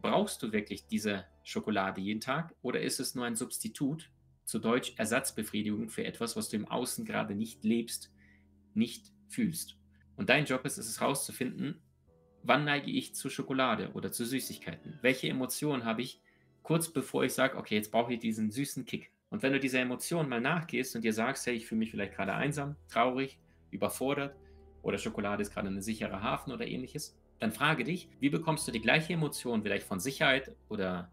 Brauchst 0.00 0.42
du 0.42 0.52
wirklich 0.52 0.86
diese 0.86 1.26
Schokolade 1.42 2.00
jeden 2.00 2.20
Tag 2.20 2.54
oder 2.62 2.80
ist 2.80 3.00
es 3.00 3.14
nur 3.14 3.26
ein 3.26 3.36
Substitut, 3.36 4.10
zu 4.44 4.58
Deutsch 4.58 4.94
Ersatzbefriedigung 4.96 5.88
für 5.88 6.04
etwas, 6.04 6.36
was 6.36 6.48
du 6.48 6.56
im 6.56 6.66
Außen 6.66 7.04
gerade 7.04 7.34
nicht 7.34 7.64
lebst, 7.64 8.12
nicht 8.74 9.12
fühlst? 9.28 9.76
Und 10.16 10.28
dein 10.28 10.44
Job 10.44 10.64
ist 10.64 10.78
es 10.78 11.00
herauszufinden, 11.00 11.80
wann 12.42 12.64
neige 12.64 12.90
ich 12.90 13.14
zu 13.14 13.30
Schokolade 13.30 13.90
oder 13.94 14.12
zu 14.12 14.24
Süßigkeiten? 14.24 14.98
Welche 15.02 15.28
Emotionen 15.28 15.84
habe 15.84 16.02
ich, 16.02 16.20
kurz 16.62 16.92
bevor 16.92 17.24
ich 17.24 17.32
sage, 17.32 17.56
okay, 17.56 17.76
jetzt 17.76 17.90
brauche 17.90 18.12
ich 18.12 18.20
diesen 18.20 18.50
süßen 18.50 18.84
Kick. 18.84 19.10
Und 19.30 19.42
wenn 19.42 19.52
du 19.52 19.60
dieser 19.60 19.80
Emotion 19.80 20.28
mal 20.28 20.40
nachgehst 20.40 20.94
und 20.94 21.02
dir 21.02 21.14
sagst, 21.14 21.46
hey, 21.46 21.54
ich 21.54 21.66
fühle 21.66 21.78
mich 21.78 21.90
vielleicht 21.90 22.14
gerade 22.14 22.34
einsam, 22.34 22.76
traurig, 22.88 23.38
überfordert 23.70 24.36
oder 24.82 24.98
Schokolade 24.98 25.42
ist 25.42 25.52
gerade 25.52 25.68
ein 25.68 25.80
sicherer 25.80 26.22
Hafen 26.22 26.52
oder 26.52 26.66
ähnliches, 26.66 27.16
dann 27.38 27.50
frage 27.50 27.82
dich, 27.82 28.08
wie 28.20 28.28
bekommst 28.28 28.68
du 28.68 28.72
die 28.72 28.80
gleiche 28.80 29.14
Emotion 29.14 29.62
vielleicht 29.62 29.86
von 29.86 29.98
Sicherheit 29.98 30.54
oder 30.68 31.10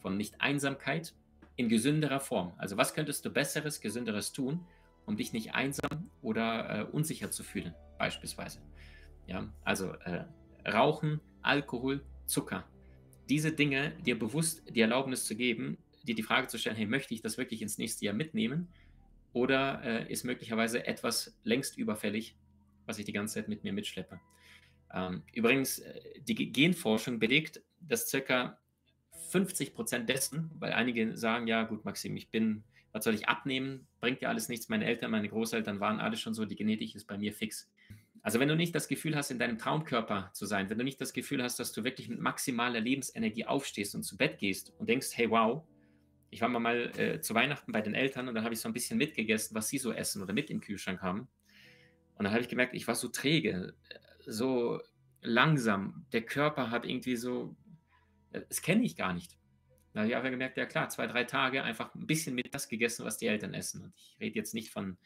von 0.00 0.16
Nicht-Einsamkeit 0.16 1.14
in 1.56 1.68
gesünderer 1.68 2.20
Form? 2.20 2.52
Also 2.58 2.76
was 2.76 2.94
könntest 2.94 3.24
du 3.24 3.30
besseres, 3.30 3.80
gesünderes 3.80 4.32
tun, 4.32 4.64
um 5.06 5.16
dich 5.16 5.32
nicht 5.32 5.54
einsam 5.54 6.10
oder 6.20 6.80
äh, 6.80 6.84
unsicher 6.84 7.30
zu 7.30 7.42
fühlen, 7.42 7.74
beispielsweise? 8.02 8.60
Ja, 9.26 9.48
also 9.64 9.92
äh, 9.92 10.24
Rauchen, 10.68 11.20
Alkohol, 11.42 12.04
Zucker 12.26 12.64
diese 13.28 13.52
Dinge 13.52 13.96
dir 14.04 14.18
bewusst 14.18 14.62
die 14.68 14.80
Erlaubnis 14.80 15.24
zu 15.24 15.34
geben, 15.34 15.78
dir 16.02 16.14
die 16.14 16.22
Frage 16.22 16.48
zu 16.48 16.58
stellen, 16.58 16.76
hey, 16.76 16.86
möchte 16.86 17.14
ich 17.14 17.22
das 17.22 17.38
wirklich 17.38 17.62
ins 17.62 17.78
nächste 17.78 18.04
Jahr 18.04 18.14
mitnehmen? 18.14 18.68
Oder 19.32 19.82
äh, 19.82 20.12
ist 20.12 20.24
möglicherweise 20.24 20.86
etwas 20.86 21.34
längst 21.42 21.78
überfällig, 21.78 22.36
was 22.84 22.98
ich 22.98 23.06
die 23.06 23.12
ganze 23.12 23.34
Zeit 23.34 23.48
mit 23.48 23.64
mir 23.64 23.72
mitschleppe? 23.72 24.20
Ähm, 24.92 25.22
übrigens, 25.32 25.78
äh, 25.78 26.00
die 26.20 26.52
Genforschung 26.52 27.18
belegt, 27.18 27.62
dass 27.80 28.10
circa 28.10 28.58
50 29.30 29.72
Prozent 29.72 30.08
dessen, 30.10 30.50
weil 30.58 30.72
einige 30.72 31.16
sagen, 31.16 31.46
ja 31.46 31.62
gut, 31.62 31.86
Maxim, 31.86 32.14
ich 32.16 32.28
bin, 32.30 32.64
was 32.92 33.04
soll 33.04 33.14
ich 33.14 33.28
abnehmen? 33.28 33.86
Bringt 34.00 34.20
ja 34.20 34.28
alles 34.28 34.50
nichts. 34.50 34.68
Meine 34.68 34.84
Eltern, 34.84 35.10
meine 35.10 35.30
Großeltern 35.30 35.80
waren 35.80 36.00
alle 36.00 36.18
schon 36.18 36.34
so, 36.34 36.44
die 36.44 36.56
Genetik 36.56 36.94
ist 36.94 37.06
bei 37.06 37.16
mir 37.16 37.32
fix. 37.32 37.70
Also 38.22 38.38
wenn 38.38 38.48
du 38.48 38.54
nicht 38.54 38.74
das 38.74 38.86
Gefühl 38.86 39.16
hast, 39.16 39.30
in 39.30 39.38
deinem 39.38 39.58
Traumkörper 39.58 40.30
zu 40.32 40.46
sein, 40.46 40.70
wenn 40.70 40.78
du 40.78 40.84
nicht 40.84 41.00
das 41.00 41.12
Gefühl 41.12 41.42
hast, 41.42 41.58
dass 41.58 41.72
du 41.72 41.82
wirklich 41.82 42.08
mit 42.08 42.20
maximaler 42.20 42.80
Lebensenergie 42.80 43.46
aufstehst 43.46 43.96
und 43.96 44.04
zu 44.04 44.16
Bett 44.16 44.38
gehst 44.38 44.72
und 44.78 44.88
denkst, 44.88 45.08
hey 45.14 45.28
wow, 45.28 45.64
ich 46.30 46.40
war 46.40 46.48
mal 46.48 46.92
äh, 46.98 47.20
zu 47.20 47.34
Weihnachten 47.34 47.72
bei 47.72 47.82
den 47.82 47.94
Eltern 47.94 48.28
und 48.28 48.34
dann 48.34 48.44
habe 48.44 48.54
ich 48.54 48.60
so 48.60 48.68
ein 48.68 48.72
bisschen 48.72 48.96
mitgegessen, 48.96 49.56
was 49.56 49.68
sie 49.68 49.78
so 49.78 49.92
essen 49.92 50.22
oder 50.22 50.32
mit 50.32 50.50
im 50.50 50.60
Kühlschrank 50.60 51.02
haben. 51.02 51.28
Und 52.14 52.24
dann 52.24 52.32
habe 52.32 52.42
ich 52.42 52.48
gemerkt, 52.48 52.74
ich 52.74 52.86
war 52.86 52.94
so 52.94 53.08
träge, 53.08 53.74
so 54.24 54.80
langsam. 55.20 56.06
Der 56.12 56.22
Körper 56.22 56.70
hat 56.70 56.86
irgendwie 56.86 57.16
so, 57.16 57.56
das 58.30 58.62
kenne 58.62 58.84
ich 58.84 58.96
gar 58.96 59.12
nicht. 59.12 59.36
Da 59.92 60.00
habe 60.00 60.08
ich 60.08 60.16
einfach 60.16 60.30
gemerkt, 60.30 60.56
ja 60.56 60.64
klar, 60.64 60.88
zwei, 60.88 61.06
drei 61.06 61.24
Tage 61.24 61.64
einfach 61.64 61.94
ein 61.94 62.06
bisschen 62.06 62.34
mit 62.34 62.54
das 62.54 62.68
gegessen, 62.68 63.04
was 63.04 63.18
die 63.18 63.26
Eltern 63.26 63.52
essen. 63.52 63.82
Und 63.82 63.92
ich 63.96 64.16
rede 64.20 64.36
jetzt 64.36 64.54
nicht 64.54 64.70
von 64.70 64.96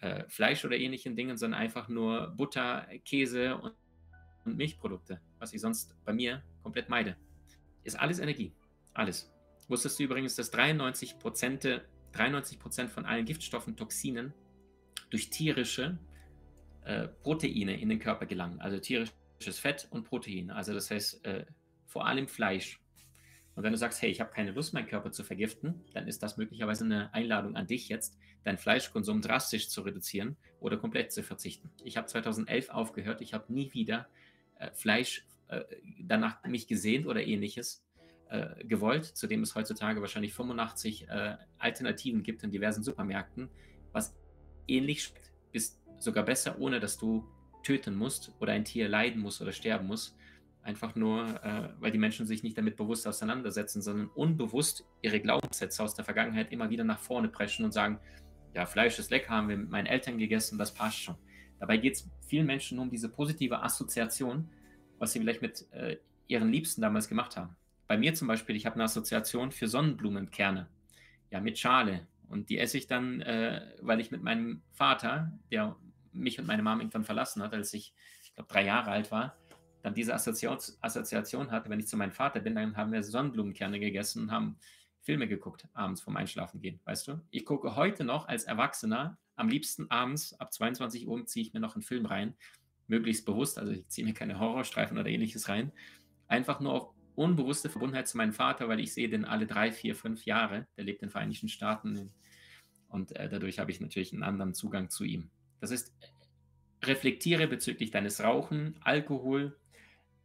äh, 0.00 0.24
Fleisch 0.28 0.64
oder 0.64 0.76
ähnlichen 0.76 1.16
Dingen, 1.16 1.36
sondern 1.36 1.60
einfach 1.60 1.88
nur 1.88 2.28
Butter, 2.36 2.86
Käse 3.04 3.56
und, 3.56 3.74
und 4.44 4.56
Milchprodukte, 4.56 5.20
was 5.38 5.52
ich 5.52 5.60
sonst 5.60 5.94
bei 6.04 6.12
mir 6.12 6.42
komplett 6.62 6.88
meide. 6.88 7.16
Ist 7.82 7.98
alles 7.98 8.18
Energie. 8.18 8.52
Alles. 8.92 9.32
Wusstest 9.68 9.98
du 9.98 10.04
übrigens, 10.04 10.36
dass 10.36 10.50
93 10.50 11.18
Prozent 11.18 11.82
93 12.12 12.58
von 12.90 13.04
allen 13.04 13.24
Giftstoffen, 13.24 13.76
Toxinen 13.76 14.32
durch 15.10 15.30
tierische 15.30 15.98
äh, 16.84 17.08
Proteine 17.08 17.80
in 17.80 17.88
den 17.88 17.98
Körper 17.98 18.26
gelangen, 18.26 18.60
also 18.60 18.78
tierische 18.78 19.12
Fett 19.52 19.88
und 19.90 20.04
Protein. 20.04 20.50
Also 20.50 20.72
das 20.72 20.90
heißt 20.90 21.24
äh, 21.24 21.44
vor 21.86 22.06
allem 22.06 22.28
Fleisch. 22.28 22.80
Und 23.54 23.62
wenn 23.62 23.72
du 23.72 23.78
sagst, 23.78 24.02
hey, 24.02 24.10
ich 24.10 24.20
habe 24.20 24.32
keine 24.32 24.50
Lust, 24.50 24.74
meinen 24.74 24.88
Körper 24.88 25.12
zu 25.12 25.22
vergiften, 25.22 25.84
dann 25.92 26.08
ist 26.08 26.22
das 26.22 26.36
möglicherweise 26.36 26.84
eine 26.84 27.12
Einladung 27.14 27.56
an 27.56 27.66
dich 27.66 27.88
jetzt, 27.88 28.18
deinen 28.44 28.58
Fleischkonsum 28.58 29.20
drastisch 29.20 29.68
zu 29.68 29.82
reduzieren 29.82 30.36
oder 30.60 30.76
komplett 30.76 31.12
zu 31.12 31.22
verzichten. 31.22 31.70
Ich 31.82 31.96
habe 31.96 32.06
2011 32.06 32.70
aufgehört, 32.70 33.20
ich 33.20 33.34
habe 33.34 33.52
nie 33.52 33.72
wieder 33.72 34.06
äh, 34.58 34.70
Fleisch 34.72 35.26
äh, 35.48 35.62
danach 36.00 36.42
mich 36.44 36.66
gesehnt 36.66 37.06
oder 37.06 37.22
ähnliches 37.24 37.84
äh, 38.28 38.64
gewollt, 38.64 39.04
zudem 39.04 39.42
es 39.42 39.54
heutzutage 39.54 40.00
wahrscheinlich 40.00 40.34
85 40.34 41.08
äh, 41.08 41.36
Alternativen 41.58 42.22
gibt 42.22 42.42
in 42.42 42.50
diversen 42.50 42.82
Supermärkten, 42.82 43.48
was 43.92 44.14
ähnlich 44.66 45.12
ist 45.52 45.80
sogar 45.98 46.24
besser, 46.24 46.58
ohne 46.58 46.80
dass 46.80 46.98
du 46.98 47.28
töten 47.62 47.94
musst 47.94 48.32
oder 48.40 48.52
ein 48.52 48.64
Tier 48.64 48.88
leiden 48.88 49.20
muss 49.20 49.40
oder 49.40 49.52
sterben 49.52 49.86
muss. 49.86 50.16
Einfach 50.62 50.94
nur, 50.94 51.26
äh, 51.44 51.68
weil 51.78 51.92
die 51.92 51.98
Menschen 51.98 52.26
sich 52.26 52.42
nicht 52.42 52.56
damit 52.56 52.76
bewusst 52.76 53.06
auseinandersetzen, 53.06 53.82
sondern 53.82 54.08
unbewusst 54.08 54.84
ihre 55.02 55.20
Glaubenssätze 55.20 55.82
aus 55.82 55.94
der 55.94 56.04
Vergangenheit 56.04 56.52
immer 56.52 56.70
wieder 56.70 56.84
nach 56.84 57.00
vorne 57.00 57.28
preschen 57.28 57.64
und 57.64 57.72
sagen, 57.72 58.00
ja, 58.54 58.66
Fleisch 58.66 58.98
ist 58.98 59.10
lecker, 59.10 59.30
haben 59.30 59.48
wir 59.48 59.56
mit 59.56 59.70
meinen 59.70 59.86
Eltern 59.86 60.18
gegessen, 60.18 60.58
das 60.58 60.72
passt 60.72 60.98
schon. 60.98 61.16
Dabei 61.58 61.76
geht 61.76 61.94
es 61.94 62.10
vielen 62.26 62.46
Menschen 62.46 62.78
um 62.78 62.90
diese 62.90 63.08
positive 63.08 63.62
Assoziation, 63.62 64.48
was 64.98 65.12
sie 65.12 65.18
vielleicht 65.18 65.42
mit 65.42 65.70
äh, 65.72 65.98
ihren 66.28 66.50
Liebsten 66.50 66.80
damals 66.80 67.08
gemacht 67.08 67.36
haben. 67.36 67.56
Bei 67.86 67.98
mir 67.98 68.14
zum 68.14 68.28
Beispiel, 68.28 68.56
ich 68.56 68.64
habe 68.64 68.76
eine 68.76 68.84
Assoziation 68.84 69.50
für 69.52 69.68
Sonnenblumenkerne, 69.68 70.68
ja, 71.30 71.40
mit 71.40 71.58
Schale. 71.58 72.06
Und 72.28 72.48
die 72.48 72.58
esse 72.58 72.78
ich 72.78 72.86
dann, 72.86 73.20
äh, 73.20 73.60
weil 73.82 74.00
ich 74.00 74.10
mit 74.10 74.22
meinem 74.22 74.62
Vater, 74.72 75.32
der 75.50 75.76
mich 76.12 76.38
und 76.38 76.46
meine 76.46 76.62
Mom 76.62 76.80
irgendwann 76.80 77.04
verlassen 77.04 77.42
hat, 77.42 77.52
als 77.52 77.74
ich, 77.74 77.92
ich 78.22 78.34
glaube, 78.34 78.52
drei 78.52 78.64
Jahre 78.64 78.90
alt 78.90 79.10
war, 79.10 79.36
dann 79.82 79.94
diese 79.94 80.14
Assoziation, 80.14 80.76
Assoziation 80.80 81.50
hatte, 81.50 81.68
wenn 81.68 81.80
ich 81.80 81.88
zu 81.88 81.96
meinem 81.96 82.12
Vater 82.12 82.40
bin, 82.40 82.54
dann 82.54 82.76
haben 82.76 82.92
wir 82.92 83.02
Sonnenblumenkerne 83.02 83.78
gegessen 83.78 84.22
und 84.22 84.30
haben 84.30 84.56
Filme 85.04 85.28
geguckt, 85.28 85.68
abends 85.72 86.00
vorm 86.00 86.16
Einschlafen 86.16 86.60
gehen, 86.60 86.80
weißt 86.84 87.08
du? 87.08 87.20
Ich 87.30 87.44
gucke 87.44 87.76
heute 87.76 88.04
noch 88.04 88.26
als 88.26 88.44
Erwachsener, 88.44 89.18
am 89.36 89.48
liebsten 89.48 89.90
abends, 89.90 90.38
ab 90.40 90.52
22 90.52 91.06
Uhr 91.06 91.24
ziehe 91.26 91.46
ich 91.46 91.52
mir 91.52 91.60
noch 91.60 91.74
einen 91.74 91.82
Film 91.82 92.06
rein, 92.06 92.34
möglichst 92.86 93.24
bewusst, 93.26 93.58
also 93.58 93.72
ich 93.72 93.86
ziehe 93.88 94.06
mir 94.06 94.14
keine 94.14 94.38
Horrorstreifen 94.38 94.98
oder 94.98 95.08
ähnliches 95.08 95.48
rein, 95.48 95.72
einfach 96.26 96.60
nur 96.60 96.72
auf 96.72 96.94
unbewusste 97.14 97.68
Verbundenheit 97.68 98.08
zu 98.08 98.16
meinem 98.16 98.32
Vater, 98.32 98.68
weil 98.68 98.80
ich 98.80 98.92
sehe 98.92 99.08
den 99.08 99.24
alle 99.24 99.46
drei, 99.46 99.70
vier, 99.70 99.94
fünf 99.94 100.24
Jahre, 100.24 100.66
der 100.76 100.84
lebt 100.84 101.02
in 101.02 101.08
den 101.08 101.12
Vereinigten 101.12 101.48
Staaten 101.48 102.10
und 102.88 103.14
äh, 103.16 103.28
dadurch 103.28 103.58
habe 103.58 103.70
ich 103.70 103.80
natürlich 103.80 104.12
einen 104.12 104.22
anderen 104.22 104.54
Zugang 104.54 104.90
zu 104.90 105.04
ihm. 105.04 105.30
Das 105.60 105.70
ist, 105.70 105.94
reflektiere 106.86 107.46
bezüglich 107.46 107.90
deines 107.90 108.22
Rauchen, 108.22 108.76
Alkohol, 108.80 109.58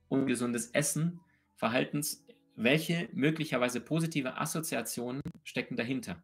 ungesundes 0.08 0.68
Essen, 0.72 1.20
Verhaltens, 1.56 2.26
welche 2.60 3.08
möglicherweise 3.14 3.80
positive 3.80 4.38
Assoziationen 4.38 5.22
stecken 5.46 5.78
dahinter? 5.78 6.22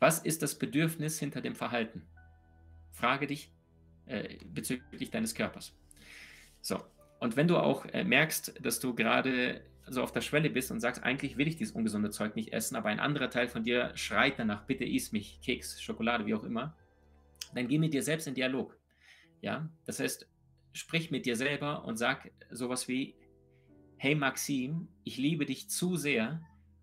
Was 0.00 0.18
ist 0.18 0.42
das 0.42 0.58
Bedürfnis 0.58 1.20
hinter 1.20 1.40
dem 1.40 1.54
Verhalten? 1.54 2.02
Frage 2.90 3.28
dich 3.28 3.52
äh, 4.06 4.36
bezüglich 4.44 5.10
deines 5.10 5.36
Körpers. 5.36 5.78
So, 6.60 6.82
und 7.20 7.36
wenn 7.36 7.46
du 7.46 7.56
auch 7.56 7.86
äh, 7.86 8.02
merkst, 8.02 8.54
dass 8.64 8.80
du 8.80 8.96
gerade 8.96 9.62
so 9.86 10.02
auf 10.02 10.10
der 10.10 10.22
Schwelle 10.22 10.50
bist 10.50 10.72
und 10.72 10.80
sagst, 10.80 11.04
eigentlich 11.04 11.36
will 11.36 11.46
ich 11.46 11.54
dieses 11.54 11.74
ungesunde 11.74 12.10
Zeug 12.10 12.34
nicht 12.34 12.52
essen, 12.52 12.74
aber 12.74 12.88
ein 12.88 12.98
anderer 12.98 13.30
Teil 13.30 13.46
von 13.46 13.62
dir 13.62 13.92
schreit 13.94 14.40
danach, 14.40 14.64
bitte 14.64 14.84
iss 14.84 15.12
mich, 15.12 15.40
Keks, 15.40 15.80
Schokolade, 15.80 16.26
wie 16.26 16.34
auch 16.34 16.44
immer, 16.44 16.76
dann 17.54 17.68
geh 17.68 17.78
mit 17.78 17.94
dir 17.94 18.02
selbst 18.02 18.26
in 18.26 18.34
Dialog. 18.34 18.76
Ja, 19.40 19.68
das 19.86 20.00
heißt, 20.00 20.28
sprich 20.72 21.12
mit 21.12 21.26
dir 21.26 21.36
selber 21.36 21.84
und 21.84 21.96
sag 21.96 22.32
sowas 22.50 22.88
wie, 22.88 23.14
hey 24.02 24.16
Maxim, 24.16 24.88
ich 25.04 25.16
liebe 25.16 25.46
dich 25.46 25.70
zu 25.70 25.94
sehr, 25.94 26.42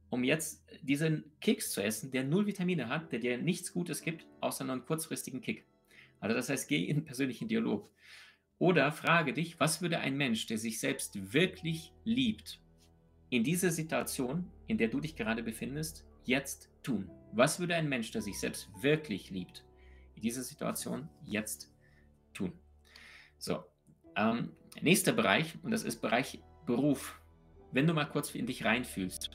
um 0.09 0.23
jetzt 0.23 0.63
diesen 0.81 1.25
Keks 1.41 1.73
zu 1.73 1.83
essen, 1.83 2.11
der 2.11 2.23
null 2.23 2.47
Vitamine 2.47 2.87
hat, 2.87 3.11
der 3.11 3.19
dir 3.19 3.37
nichts 3.37 3.73
Gutes 3.73 4.01
gibt, 4.01 4.25
außer 4.39 4.63
nur 4.63 4.71
einen 4.71 4.85
kurzfristigen 4.85 5.41
Kick. 5.41 5.65
Also 6.21 6.33
das 6.33 6.47
heißt, 6.47 6.69
geh 6.69 6.85
in 6.85 7.03
persönlichen 7.03 7.49
Dialog. 7.49 7.91
Oder 8.57 8.93
frage 8.93 9.33
dich, 9.33 9.59
was 9.59 9.81
würde 9.81 9.99
ein 9.99 10.15
Mensch, 10.15 10.45
der 10.47 10.57
sich 10.57 10.79
selbst 10.79 11.33
wirklich 11.33 11.91
liebt, 12.05 12.61
in 13.29 13.43
dieser 13.43 13.71
Situation, 13.71 14.49
in 14.67 14.77
der 14.77 14.87
du 14.87 15.01
dich 15.01 15.17
gerade 15.17 15.43
befindest, 15.43 16.05
jetzt 16.23 16.69
tun? 16.83 17.11
Was 17.33 17.59
würde 17.59 17.75
ein 17.75 17.89
Mensch, 17.89 18.11
der 18.11 18.21
sich 18.21 18.39
selbst 18.39 18.69
wirklich 18.81 19.29
liebt, 19.29 19.65
in 20.15 20.21
dieser 20.21 20.43
Situation 20.43 21.09
jetzt 21.25 21.69
tun. 22.33 22.53
So, 23.37 23.65
ähm, 24.15 24.53
nächster 24.79 25.11
Bereich, 25.11 25.55
und 25.63 25.71
das 25.71 25.83
ist 25.83 25.99
Bereich 25.99 26.39
Beruf. 26.69 27.19
Wenn 27.71 27.87
du 27.87 27.95
mal 27.95 28.05
kurz 28.05 28.35
in 28.35 28.45
dich 28.45 28.63
reinfühlst 28.63 29.31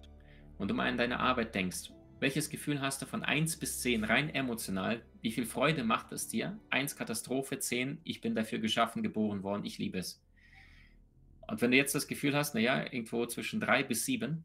und 0.56 0.68
du 0.68 0.74
mal 0.74 0.88
an 0.88 0.96
deine 0.96 1.18
Arbeit 1.18 1.52
denkst, 1.56 1.90
welches 2.20 2.48
Gefühl 2.48 2.80
hast 2.80 3.02
du 3.02 3.06
von 3.06 3.24
1 3.24 3.56
bis 3.56 3.80
10 3.80 4.04
rein 4.04 4.32
emotional? 4.32 5.02
Wie 5.20 5.32
viel 5.32 5.44
Freude 5.44 5.82
macht 5.82 6.12
es 6.12 6.28
dir? 6.28 6.56
1 6.70 6.94
Katastrophe, 6.94 7.58
10 7.58 8.00
ich 8.04 8.20
bin 8.20 8.36
dafür 8.36 8.60
geschaffen, 8.60 9.02
geboren 9.02 9.42
worden, 9.42 9.64
ich 9.64 9.78
liebe 9.78 9.98
es. 9.98 10.24
Und 11.48 11.60
wenn 11.60 11.72
du 11.72 11.76
jetzt 11.76 11.96
das 11.96 12.06
Gefühl 12.06 12.36
hast, 12.36 12.54
naja, 12.54 12.84
irgendwo 12.84 13.26
zwischen 13.26 13.58
3 13.58 13.82
bis 13.82 14.04
7, 14.04 14.44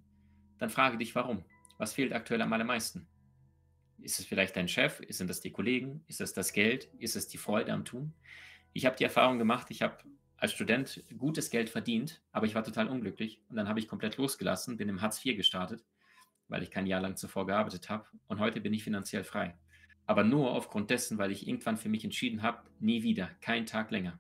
dann 0.58 0.72
frage 0.72 0.98
dich, 0.98 1.14
warum? 1.14 1.46
Was 1.78 1.94
fehlt 1.94 2.12
aktuell 2.12 2.42
am 2.42 2.54
allermeisten? 2.54 3.06
Ist 4.00 4.18
es 4.18 4.26
vielleicht 4.26 4.56
dein 4.56 4.68
Chef? 4.68 5.00
Sind 5.10 5.30
das 5.30 5.42
die 5.42 5.52
Kollegen? 5.52 6.04
Ist 6.08 6.22
es 6.22 6.34
das 6.34 6.54
Geld? 6.54 6.90
Ist 6.98 7.16
es 7.16 7.28
die 7.28 7.38
Freude 7.38 7.72
am 7.72 7.86
Tun? 7.86 8.14
Ich 8.74 8.88
habe 8.88 8.96
die 8.96 9.04
Erfahrung 9.04 9.38
gemacht, 9.38 9.68
ich 9.70 9.84
habe 9.84 10.00
als 10.40 10.54
Student 10.54 11.04
gutes 11.18 11.50
Geld 11.50 11.70
verdient, 11.70 12.22
aber 12.32 12.46
ich 12.46 12.56
war 12.56 12.64
total 12.64 12.88
unglücklich. 12.88 13.42
Und 13.50 13.56
dann 13.56 13.68
habe 13.68 13.80
ich 13.80 13.88
komplett 13.88 14.18
losgelassen, 14.18 14.78
bin 14.78 14.90
im 14.90 15.02
Hartz 15.02 15.24
IV 15.24 15.38
gestartet, 15.38 15.84
weil 16.48 16.64
ich 16.64 16.72
kein 16.72 16.88
Jahr 16.88 17.02
lang 17.02 17.16
zuvor 17.16 17.46
gearbeitet 17.46 17.90
habe. 17.90 18.06
Und 18.28 18.40
heute 18.40 18.62
bin 18.62 18.74
ich 18.74 18.84
finanziell 18.84 19.24
frei. 19.24 19.56
Aber 20.06 20.24
nur 20.24 20.52
aufgrund 20.52 20.90
dessen, 20.90 21.18
weil 21.18 21.32
ich 21.32 21.48
irgendwann 21.48 21.78
für 21.78 21.90
mich 21.90 22.04
entschieden 22.04 22.42
habe, 22.42 22.64
nie 22.80 23.04
wieder, 23.04 23.30
keinen 23.42 23.66
Tag 23.66 23.92
länger. 23.92 24.20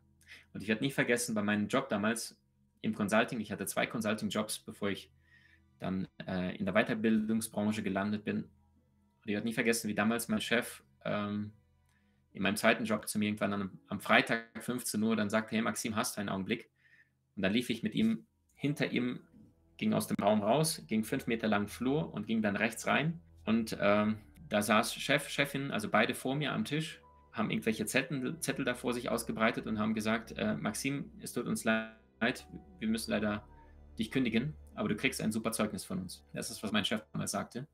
Und 0.53 0.61
ich 0.61 0.67
werde 0.67 0.83
nie 0.83 0.91
vergessen, 0.91 1.33
bei 1.35 1.41
meinem 1.41 1.67
Job 1.67 1.89
damals 1.89 2.39
im 2.81 2.93
Consulting, 2.93 3.39
ich 3.39 3.51
hatte 3.51 3.65
zwei 3.65 3.87
Consulting-Jobs, 3.87 4.59
bevor 4.59 4.89
ich 4.89 5.11
dann 5.79 6.07
äh, 6.27 6.55
in 6.57 6.65
der 6.65 6.73
Weiterbildungsbranche 6.73 7.81
gelandet 7.81 8.23
bin 8.25 8.49
ich 9.29 9.35
werde 9.35 9.47
nie 9.47 9.53
vergessen, 9.53 9.87
wie 9.87 9.95
damals 9.95 10.27
mein 10.27 10.41
Chef 10.41 10.83
ähm, 11.05 11.51
in 12.33 12.43
meinem 12.43 12.55
zweiten 12.55 12.85
Job 12.85 13.07
zu 13.07 13.19
mir 13.19 13.25
irgendwann 13.25 13.53
am, 13.53 13.79
am, 13.87 13.99
Freitag 13.99 14.45
15 14.59 15.01
Uhr 15.01 15.15
dann 15.15 15.29
sagte, 15.29 15.55
hey 15.55 15.61
Maxim, 15.61 15.95
hast 15.95 16.15
du 16.15 16.21
einen 16.21 16.29
Augenblick? 16.29 16.69
Und 17.35 17.43
dann 17.43 17.53
lief 17.53 17.69
ich 17.69 17.83
mit 17.83 17.95
ihm 17.95 18.25
hinter 18.55 18.91
ihm, 18.91 19.21
ging 19.77 19.93
aus 19.93 20.07
dem 20.07 20.17
Raum 20.21 20.41
raus, 20.41 20.83
ging 20.87 21.03
fünf 21.03 21.27
Meter 21.27 21.47
lang 21.47 21.67
Flur 21.67 22.13
und 22.13 22.27
ging 22.27 22.41
dann 22.41 22.55
rechts 22.55 22.85
rein. 22.87 23.21
Und 23.45 23.77
ähm, 23.79 24.17
da 24.49 24.61
saß 24.61 24.93
Chef, 24.95 25.29
Chefin, 25.29 25.71
also 25.71 25.89
beide 25.89 26.13
vor 26.13 26.35
mir 26.35 26.53
am 26.53 26.65
Tisch, 26.65 27.01
haben 27.31 27.51
irgendwelche 27.51 27.85
Zettel, 27.85 28.39
Zettel 28.39 28.65
da 28.65 28.73
vor 28.73 28.93
sich 28.93 29.09
ausgebreitet 29.09 29.67
und 29.67 29.79
haben 29.79 29.93
gesagt, 29.93 30.33
äh, 30.37 30.55
Maxim, 30.55 31.11
es 31.21 31.33
tut 31.33 31.45
uns 31.45 31.63
leid, 31.63 32.47
wir 32.79 32.87
müssen 32.87 33.11
leider 33.11 33.47
dich 33.97 34.11
kündigen, 34.11 34.55
aber 34.75 34.89
du 34.89 34.95
kriegst 34.95 35.21
ein 35.21 35.31
super 35.31 35.51
Zeugnis 35.51 35.85
von 35.85 35.99
uns. 35.99 36.25
Das 36.33 36.49
ist, 36.49 36.61
was 36.63 36.71
mein 36.71 36.85
Chef 36.85 37.03
damals 37.13 37.31
sagte. 37.31 37.67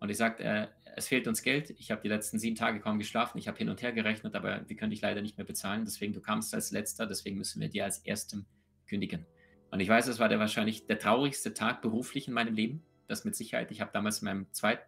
Und 0.00 0.10
ich 0.10 0.16
sagte, 0.16 0.44
äh, 0.44 0.66
es 0.96 1.08
fehlt 1.08 1.28
uns 1.28 1.42
Geld. 1.42 1.70
Ich 1.78 1.90
habe 1.90 2.00
die 2.02 2.08
letzten 2.08 2.38
sieben 2.38 2.56
Tage 2.56 2.80
kaum 2.80 2.98
geschlafen. 2.98 3.38
Ich 3.38 3.48
habe 3.48 3.56
hin 3.58 3.68
und 3.68 3.82
her 3.82 3.92
gerechnet, 3.92 4.34
aber 4.34 4.68
wir 4.68 4.76
können 4.76 4.90
dich 4.90 5.00
leider 5.00 5.22
nicht 5.22 5.36
mehr 5.36 5.46
bezahlen. 5.46 5.84
Deswegen, 5.84 6.12
du 6.12 6.20
kamst 6.20 6.54
als 6.54 6.70
letzter, 6.72 7.06
deswegen 7.06 7.38
müssen 7.38 7.60
wir 7.60 7.68
dir 7.68 7.84
als 7.84 7.98
erstem 7.98 8.46
kündigen. 8.86 9.26
Und 9.70 9.80
ich 9.80 9.88
weiß, 9.88 10.08
es 10.08 10.18
war 10.18 10.28
der 10.28 10.38
wahrscheinlich 10.38 10.86
der 10.86 10.98
traurigste 10.98 11.54
Tag 11.54 11.82
beruflich 11.82 12.26
in 12.28 12.34
meinem 12.34 12.54
Leben. 12.54 12.82
Das 13.06 13.24
mit 13.24 13.36
Sicherheit. 13.36 13.70
Ich 13.70 13.80
habe 13.80 13.90
damals 13.92 14.20
in 14.20 14.26
meinem 14.26 14.52
zweiten, 14.52 14.82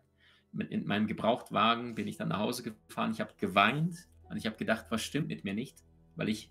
in 0.69 0.87
meinem 0.87 1.07
Gebrauchtwagen 1.07 1.95
bin 1.95 2.07
ich 2.07 2.17
dann 2.17 2.29
nach 2.29 2.39
Hause 2.39 2.63
gefahren. 2.63 3.13
Ich 3.13 3.21
habe 3.21 3.33
geweint 3.39 3.97
und 4.29 4.37
ich 4.37 4.47
habe 4.47 4.57
gedacht, 4.57 4.87
was 4.91 5.03
stimmt 5.03 5.29
mit 5.29 5.45
mir 5.45 5.55
nicht? 5.55 5.79
Weil 6.17 6.29
ich 6.29 6.51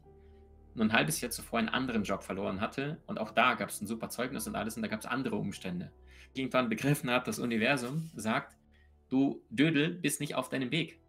nur 0.74 0.86
ein 0.86 0.94
halbes 0.94 1.20
Jahr 1.22 1.32
zuvor 1.32 1.60
einen 1.60 1.70
anderen 1.70 2.04
Job 2.04 2.24
verloren 2.24 2.62
hatte 2.62 3.02
und 3.06 3.20
auch 3.20 3.32
da 3.32 3.56
gab 3.56 3.70
es 3.70 3.82
ein 3.82 3.88
super 3.88 4.10
Zeugnis 4.10 4.48
und 4.48 4.56
alles 4.56 4.78
und 4.78 4.84
da 4.84 4.88
gab 4.88 5.02
es 5.02 5.06
andere 5.06 5.36
Umstände 5.36 5.92
irgendwann 6.34 6.70
begriffen 6.70 7.10
habe, 7.10 7.26
das 7.26 7.40
Universum 7.40 8.10
sagt, 8.16 8.58
du 9.10 9.42
Dödel 9.50 9.90
bist 9.90 10.20
nicht 10.20 10.36
auf 10.36 10.50
deinem 10.50 10.72
Weg. 10.72 11.00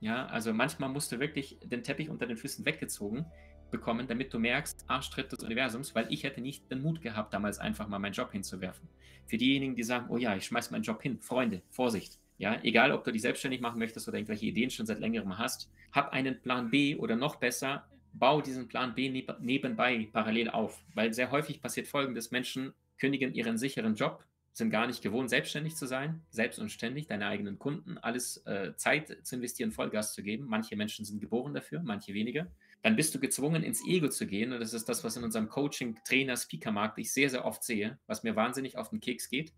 Ja, 0.00 0.26
also 0.26 0.52
manchmal 0.52 0.88
musst 0.88 1.12
du 1.12 1.20
wirklich 1.20 1.58
den 1.62 1.84
Teppich 1.84 2.08
unter 2.10 2.26
den 2.26 2.36
Füßen 2.36 2.64
weggezogen 2.64 3.24
bekommen, 3.70 4.06
damit 4.06 4.32
du 4.34 4.38
merkst, 4.38 4.84
Arschtritt 4.86 5.32
des 5.32 5.42
Universums, 5.42 5.94
weil 5.94 6.06
ich 6.10 6.24
hätte 6.24 6.40
nicht 6.40 6.70
den 6.70 6.82
Mut 6.82 7.00
gehabt, 7.00 7.32
damals 7.32 7.58
einfach 7.58 7.88
mal 7.88 7.98
meinen 7.98 8.12
Job 8.12 8.30
hinzuwerfen. 8.32 8.88
Für 9.26 9.38
diejenigen, 9.38 9.74
die 9.74 9.82
sagen, 9.82 10.06
oh 10.10 10.18
ja, 10.18 10.36
ich 10.36 10.44
schmeiß 10.44 10.70
meinen 10.70 10.82
Job 10.82 11.00
hin, 11.02 11.20
Freunde, 11.20 11.62
Vorsicht. 11.70 12.18
Ja, 12.38 12.58
egal, 12.62 12.92
ob 12.92 13.04
du 13.04 13.12
dich 13.12 13.22
selbstständig 13.22 13.60
machen 13.60 13.78
möchtest 13.78 14.08
oder 14.08 14.18
irgendwelche 14.18 14.46
Ideen 14.46 14.70
schon 14.70 14.86
seit 14.86 15.00
längerem 15.00 15.38
hast, 15.38 15.70
hab 15.92 16.12
einen 16.12 16.40
Plan 16.40 16.70
B 16.70 16.96
oder 16.96 17.16
noch 17.16 17.36
besser, 17.36 17.86
bau 18.12 18.40
diesen 18.40 18.68
Plan 18.68 18.94
B 18.94 19.08
nebenbei 19.40 20.08
parallel 20.12 20.50
auf. 20.50 20.82
Weil 20.94 21.12
sehr 21.12 21.30
häufig 21.30 21.60
passiert 21.62 21.86
folgendes: 21.86 22.30
Menschen 22.30 22.74
kündigen 22.98 23.32
ihren 23.34 23.58
sicheren 23.58 23.94
Job, 23.94 24.24
sind 24.52 24.70
gar 24.70 24.86
nicht 24.86 25.02
gewohnt, 25.02 25.30
selbstständig 25.30 25.76
zu 25.76 25.86
sein, 25.86 26.22
selbst 26.30 26.58
und 26.58 26.70
ständig, 26.70 27.06
deine 27.06 27.26
eigenen 27.26 27.58
Kunden, 27.58 27.96
alles 27.98 28.38
äh, 28.46 28.74
Zeit 28.76 29.16
zu 29.22 29.36
investieren, 29.36 29.72
Vollgas 29.72 30.12
zu 30.12 30.22
geben. 30.22 30.44
Manche 30.46 30.76
Menschen 30.76 31.04
sind 31.04 31.20
geboren 31.20 31.54
dafür, 31.54 31.80
manche 31.82 32.12
weniger. 32.14 32.48
dann 32.82 32.96
bist 32.96 33.14
du 33.14 33.20
gezwungen, 33.20 33.62
ins 33.62 33.86
Ego 33.86 34.08
zu 34.08 34.26
gehen. 34.26 34.52
Und 34.52 34.60
das 34.60 34.74
ist 34.74 34.88
das, 34.88 35.04
was 35.04 35.16
in 35.16 35.24
unserem 35.24 35.48
Coaching, 35.48 35.98
Trainer, 36.04 36.36
Speaker-Markt 36.36 36.98
ich 36.98 37.12
sehr, 37.12 37.30
sehr 37.30 37.44
oft 37.44 37.62
sehe, 37.62 37.98
was 38.06 38.24
mir 38.24 38.36
wahnsinnig 38.36 38.76
auf 38.76 38.90
den 38.90 39.00
Keks 39.00 39.28
geht. 39.28 39.52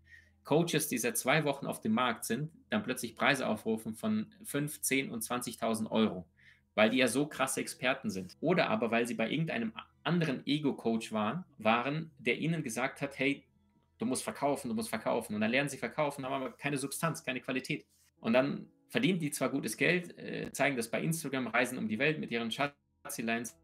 Coaches, 0.45 0.87
die 0.87 0.99
seit 0.99 1.17
zwei 1.17 1.43
Wochen 1.43 1.65
auf 1.65 1.81
dem 1.81 1.93
Markt 1.93 2.23
sind, 2.23 2.51
dann 2.69 2.83
plötzlich 2.83 3.15
Preise 3.15 3.47
aufrufen 3.47 3.95
von 3.95 4.27
5, 4.43 4.79
10 4.79 5.09
und 5.09 5.23
20.000 5.23 5.89
Euro, 5.89 6.27
weil 6.75 6.91
die 6.91 6.97
ja 6.97 7.07
so 7.07 7.25
krasse 7.25 7.61
Experten 7.61 8.11
sind. 8.11 8.37
Oder 8.41 8.69
aber, 8.69 8.91
weil 8.91 9.07
sie 9.07 9.15
bei 9.15 9.29
irgendeinem 9.29 9.73
anderen 10.03 10.45
Ego-Coach 10.45 11.11
waren, 11.11 11.43
waren, 11.57 12.11
der 12.19 12.37
ihnen 12.37 12.61
gesagt 12.61 13.01
hat, 13.01 13.17
hey, 13.17 13.43
du 13.97 14.05
musst 14.05 14.23
verkaufen, 14.23 14.69
du 14.69 14.75
musst 14.75 14.89
verkaufen. 14.89 15.35
Und 15.35 15.41
dann 15.41 15.51
lernen 15.51 15.69
sie 15.69 15.77
verkaufen, 15.77 16.25
haben 16.25 16.33
aber 16.33 16.51
keine 16.51 16.77
Substanz, 16.77 17.23
keine 17.23 17.41
Qualität. 17.41 17.85
Und 18.19 18.33
dann 18.33 18.67
verdienen 18.89 19.19
die 19.19 19.31
zwar 19.31 19.49
gutes 19.49 19.77
Geld, 19.77 20.17
äh, 20.17 20.51
zeigen 20.51 20.77
das 20.77 20.89
bei 20.89 21.01
Instagram, 21.01 21.47
reisen 21.47 21.77
um 21.77 21.87
die 21.87 21.99
Welt 21.99 22.19
mit 22.19 22.31
ihren 22.31 22.51
Schatzileins, 22.51 23.57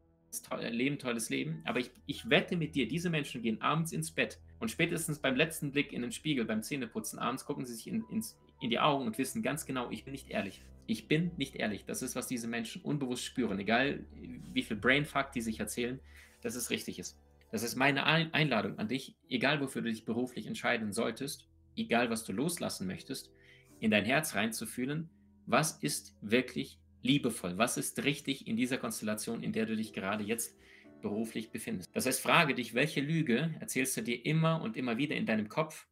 äh, 0.51 0.69
leben 0.69 0.97
tolles 0.97 1.29
Leben, 1.29 1.61
aber 1.65 1.79
ich, 1.79 1.91
ich 2.05 2.29
wette 2.29 2.55
mit 2.55 2.75
dir, 2.75 2.87
diese 2.87 3.09
Menschen 3.09 3.41
gehen 3.41 3.61
abends 3.61 3.91
ins 3.91 4.11
Bett 4.11 4.39
und 4.59 4.71
spätestens 4.71 5.19
beim 5.19 5.35
letzten 5.35 5.71
Blick 5.71 5.91
in 5.91 6.01
den 6.01 6.13
Spiegel, 6.13 6.45
beim 6.45 6.63
Zähneputzen 6.63 7.19
abends, 7.19 7.45
gucken 7.45 7.65
sie 7.65 7.73
sich 7.73 7.87
in, 7.87 8.05
ins, 8.09 8.39
in 8.61 8.69
die 8.69 8.79
Augen 8.79 9.05
und 9.05 9.17
wissen 9.17 9.41
ganz 9.41 9.65
genau, 9.65 9.89
ich 9.91 10.05
bin 10.05 10.13
nicht 10.13 10.29
ehrlich. 10.29 10.61
Ich 10.87 11.07
bin 11.07 11.31
nicht 11.37 11.55
ehrlich. 11.55 11.83
Das 11.85 12.01
ist, 12.01 12.15
was 12.15 12.27
diese 12.27 12.47
Menschen 12.47 12.81
unbewusst 12.81 13.25
spüren. 13.25 13.59
Egal, 13.59 14.05
wie 14.53 14.63
viel 14.63 14.77
Brainfuck 14.77 15.31
die 15.31 15.41
sich 15.41 15.59
erzählen, 15.59 15.99
dass 16.41 16.55
es 16.55 16.69
richtig 16.69 16.99
ist. 16.99 17.17
Das 17.51 17.63
ist 17.63 17.75
meine 17.75 18.05
Einladung 18.05 18.79
an 18.79 18.87
dich, 18.87 19.15
egal 19.29 19.59
wofür 19.59 19.81
du 19.81 19.89
dich 19.89 20.05
beruflich 20.05 20.47
entscheiden 20.47 20.93
solltest, 20.93 21.49
egal 21.75 22.09
was 22.09 22.23
du 22.23 22.31
loslassen 22.31 22.87
möchtest, 22.87 23.31
in 23.79 23.91
dein 23.91 24.05
Herz 24.05 24.35
reinzufühlen, 24.35 25.09
was 25.45 25.83
ist 25.83 26.15
wirklich 26.21 26.79
liebevoll, 27.01 27.57
was 27.57 27.77
ist 27.77 28.03
richtig 28.03 28.47
in 28.47 28.55
dieser 28.55 28.77
Konstellation, 28.77 29.43
in 29.43 29.51
der 29.51 29.65
du 29.65 29.75
dich 29.75 29.91
gerade 29.91 30.23
jetzt 30.23 30.55
beruflich 31.01 31.51
befindest. 31.51 31.89
Das 31.93 32.05
heißt, 32.05 32.21
frage 32.21 32.53
dich, 32.53 32.73
welche 32.73 33.01
Lüge 33.01 33.53
erzählst 33.59 33.97
du 33.97 34.03
dir 34.03 34.25
immer 34.25 34.61
und 34.61 34.77
immer 34.77 34.97
wieder 34.97 35.15
in 35.15 35.25
deinem 35.25 35.49
Kopf, 35.49 35.87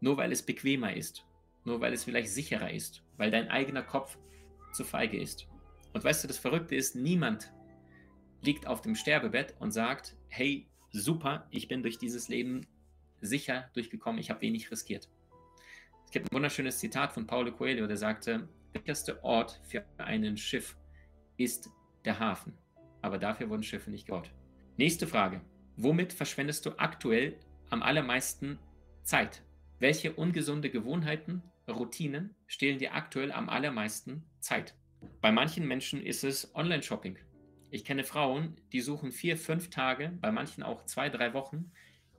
nur 0.00 0.16
weil 0.16 0.32
es 0.32 0.42
bequemer 0.42 0.94
ist, 0.94 1.24
nur 1.64 1.80
weil 1.80 1.92
es 1.92 2.04
vielleicht 2.04 2.30
sicherer 2.30 2.72
ist, 2.72 3.04
weil 3.16 3.30
dein 3.30 3.48
eigener 3.48 3.82
Kopf 3.82 4.18
zu 4.72 4.84
feige 4.84 5.18
ist. 5.18 5.46
Und 5.92 6.02
weißt 6.02 6.24
du, 6.24 6.28
das 6.28 6.38
Verrückte 6.38 6.74
ist, 6.74 6.96
niemand 6.96 7.52
liegt 8.42 8.66
auf 8.66 8.80
dem 8.80 8.96
Sterbebett 8.96 9.54
und 9.60 9.70
sagt, 9.70 10.16
hey, 10.28 10.68
super, 10.92 11.46
ich 11.50 11.68
bin 11.68 11.82
durch 11.82 11.98
dieses 11.98 12.28
Leben 12.28 12.66
sicher 13.20 13.70
durchgekommen, 13.74 14.20
ich 14.20 14.30
habe 14.30 14.42
wenig 14.42 14.70
riskiert. 14.70 15.08
Es 16.04 16.10
gibt 16.10 16.30
ein 16.30 16.34
wunderschönes 16.34 16.78
Zitat 16.78 17.12
von 17.12 17.26
Paulo 17.26 17.52
Coelho, 17.52 17.86
der 17.86 17.96
sagte, 17.96 18.48
der 18.74 18.80
sicherste 18.80 19.22
Ort 19.24 19.60
für 19.64 19.84
einen 19.98 20.36
Schiff 20.36 20.76
ist 21.36 21.70
der 22.04 22.18
Hafen, 22.18 22.56
aber 23.00 23.18
dafür 23.18 23.48
wurden 23.48 23.62
Schiffe 23.62 23.90
nicht 23.90 24.06
gebaut. 24.06 24.30
Nächste 24.76 25.06
Frage. 25.06 25.40
Womit 25.76 26.12
verschwendest 26.12 26.66
du 26.66 26.78
aktuell 26.78 27.38
am 27.70 27.82
allermeisten 27.82 28.58
Zeit? 29.02 29.42
Welche 29.78 30.12
ungesunde 30.12 30.70
Gewohnheiten, 30.70 31.42
Routinen 31.68 32.34
stehlen 32.46 32.78
dir 32.78 32.94
aktuell 32.94 33.32
am 33.32 33.48
allermeisten 33.48 34.24
Zeit? 34.40 34.74
Bei 35.20 35.32
manchen 35.32 35.66
Menschen 35.66 36.02
ist 36.02 36.24
es 36.24 36.54
Online-Shopping. 36.54 37.18
Ich 37.72 37.86
kenne 37.86 38.04
Frauen, 38.04 38.58
die 38.70 38.82
suchen 38.82 39.12
vier, 39.12 39.38
fünf 39.38 39.70
Tage, 39.70 40.12
bei 40.20 40.30
manchen 40.30 40.62
auch 40.62 40.84
zwei, 40.84 41.08
drei 41.08 41.32
Wochen, 41.32 41.72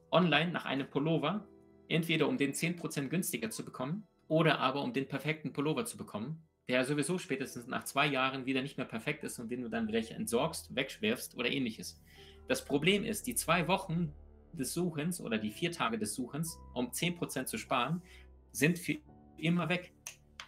online 0.10 0.52
nach 0.52 0.66
einem 0.66 0.90
Pullover, 0.90 1.48
entweder 1.88 2.28
um 2.28 2.40
den 2.40 2.54
10% 2.54 3.10
günstiger 3.10 3.52
zu 3.52 3.64
bekommen 3.64 4.08
oder 4.28 4.58
aber 4.58 4.82
um 4.82 4.94
den 4.94 5.08
perfekten 5.08 5.54
Pullover 5.54 5.86
zu 5.86 5.96
bekommen, 5.96 6.42
der 6.68 6.84
sowieso 6.86 7.20
spätestens 7.20 7.68
nach 7.68 7.84
zwei 7.84 8.08
Jahren 8.08 8.48
wieder 8.48 8.64
nicht 8.64 8.78
mehr 8.78 8.88
perfekt 8.88 9.24
ist 9.24 9.38
und 9.38 9.52
den 9.52 9.62
du 9.62 9.70
dann 9.70 9.86
vielleicht 9.86 10.10
entsorgst, 10.10 10.76
wegschwerfst 10.76 11.38
oder 11.38 11.52
ähnliches. 11.52 12.02
Das 12.48 12.66
Problem 12.66 13.04
ist, 13.04 13.28
die 13.28 13.36
zwei 13.36 13.68
Wochen 13.68 14.12
des 14.54 14.74
Suchens 14.74 15.22
oder 15.22 15.38
die 15.38 15.52
vier 15.52 15.72
Tage 15.72 16.00
des 16.00 16.16
Suchens, 16.16 16.58
um 16.74 16.88
10% 16.88 17.46
zu 17.46 17.60
sparen, 17.60 18.02
sind 18.54 18.80
für 18.80 18.96
immer 19.38 19.70
weg. 19.70 19.94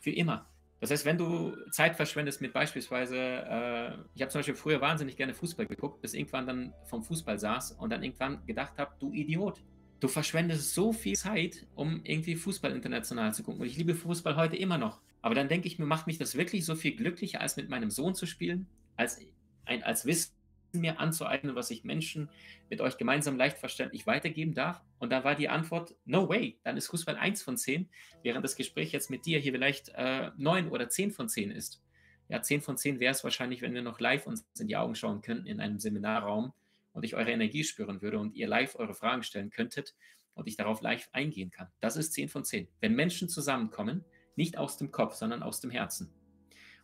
Für 0.01 0.11
immer. 0.11 0.49
Das 0.81 0.91
heißt, 0.91 1.05
wenn 1.05 1.17
du 1.17 1.55
Zeit 1.71 1.95
verschwendest 1.95 2.41
mit 2.41 2.53
beispielsweise, 2.53 3.17
äh, 3.17 3.93
ich 4.13 4.21
habe 4.21 4.29
zum 4.29 4.39
Beispiel 4.39 4.55
früher 4.55 4.81
wahnsinnig 4.81 5.15
gerne 5.15 5.33
Fußball 5.33 5.65
geguckt, 5.65 6.01
bis 6.01 6.13
irgendwann 6.13 6.45
dann 6.45 6.73
vom 6.85 7.03
Fußball 7.03 7.39
saß 7.39 7.73
und 7.73 7.89
dann 7.89 8.03
irgendwann 8.03 8.45
gedacht 8.45 8.77
habe, 8.77 8.91
du 8.99 9.13
Idiot, 9.13 9.61
du 9.99 10.07
verschwendest 10.07 10.73
so 10.73 10.91
viel 10.91 11.15
Zeit, 11.15 11.65
um 11.75 12.01
irgendwie 12.03 12.35
Fußball 12.35 12.71
international 12.71 13.33
zu 13.33 13.43
gucken. 13.43 13.61
Und 13.61 13.67
ich 13.67 13.77
liebe 13.77 13.95
Fußball 13.95 14.35
heute 14.35 14.57
immer 14.57 14.77
noch. 14.77 15.01
Aber 15.21 15.33
dann 15.33 15.47
denke 15.47 15.67
ich 15.67 15.79
mir, 15.79 15.85
macht 15.85 16.07
mich 16.07 16.17
das 16.17 16.35
wirklich 16.35 16.65
so 16.65 16.75
viel 16.75 16.95
glücklicher, 16.95 17.41
als 17.41 17.55
mit 17.55 17.69
meinem 17.69 17.89
Sohn 17.89 18.13
zu 18.13 18.25
spielen, 18.25 18.67
als, 18.95 19.19
ein, 19.65 19.81
als 19.81 20.05
Wissen 20.05 20.33
mir 20.79 20.99
anzueignen, 20.99 21.55
was 21.55 21.71
ich 21.71 21.83
Menschen 21.83 22.29
mit 22.69 22.81
euch 22.81 22.97
gemeinsam 22.97 23.37
leicht 23.37 23.57
verständlich 23.57 24.07
weitergeben 24.07 24.53
darf? 24.53 24.81
Und 24.99 25.11
da 25.11 25.23
war 25.23 25.35
die 25.35 25.49
Antwort, 25.49 25.95
no 26.05 26.29
way, 26.29 26.59
dann 26.63 26.77
ist 26.77 26.87
Fußball 26.87 27.15
1 27.15 27.41
von 27.41 27.57
10, 27.57 27.89
während 28.23 28.43
das 28.43 28.55
Gespräch 28.55 28.91
jetzt 28.91 29.09
mit 29.09 29.25
dir 29.25 29.39
hier 29.39 29.51
vielleicht 29.51 29.89
äh, 29.95 30.31
9 30.37 30.69
oder 30.69 30.89
10 30.89 31.11
von 31.11 31.29
10 31.29 31.51
ist. 31.51 31.81
Ja, 32.27 32.41
10 32.41 32.61
von 32.61 32.77
10 32.77 32.99
wäre 32.99 33.11
es 33.11 33.23
wahrscheinlich, 33.23 33.61
wenn 33.61 33.73
wir 33.73 33.81
noch 33.81 33.99
live 33.99 34.25
uns 34.25 34.47
in 34.59 34.67
die 34.67 34.77
Augen 34.77 34.95
schauen 34.95 35.21
könnten 35.21 35.45
in 35.45 35.59
einem 35.59 35.79
Seminarraum 35.79 36.53
und 36.93 37.03
ich 37.03 37.15
eure 37.15 37.31
Energie 37.31 37.63
spüren 37.63 38.01
würde 38.01 38.19
und 38.19 38.35
ihr 38.35 38.47
live 38.47 38.75
eure 38.75 38.95
Fragen 38.95 39.23
stellen 39.23 39.51
könntet 39.51 39.93
und 40.33 40.47
ich 40.47 40.57
darauf 40.57 40.81
live 40.81 41.07
eingehen 41.11 41.51
kann. 41.51 41.67
Das 41.79 41.97
ist 41.97 42.13
10 42.13 42.29
von 42.29 42.43
10. 42.43 42.67
Wenn 42.79 42.95
Menschen 42.95 43.29
zusammenkommen, 43.29 44.05
nicht 44.35 44.57
aus 44.57 44.77
dem 44.77 44.91
Kopf, 44.91 45.15
sondern 45.15 45.43
aus 45.43 45.61
dem 45.61 45.71
Herzen. 45.71 46.11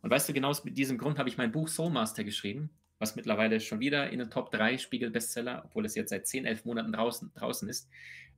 Und 0.02 0.10
weißt 0.10 0.30
du, 0.30 0.34
genau 0.34 0.50
aus 0.50 0.64
diesem 0.64 0.98
Grund 0.98 1.20
habe 1.20 1.30
ich 1.30 1.38
mein 1.38 1.52
Buch 1.52 1.68
Soulmaster 1.68 2.24
geschrieben, 2.24 2.72
was 3.02 3.16
mittlerweile 3.16 3.60
schon 3.60 3.80
wieder 3.80 4.12
in 4.12 4.20
den 4.20 4.30
Top 4.30 4.52
3 4.52 4.78
Spiegel-Bestseller, 4.78 5.64
obwohl 5.66 5.86
es 5.86 5.96
jetzt 5.96 6.12
seit 6.12 6.28
10, 6.28 6.46
11 6.46 6.66
Monaten 6.66 6.94
draußen, 6.94 7.32
draußen 7.34 7.68
ist. 7.68 7.90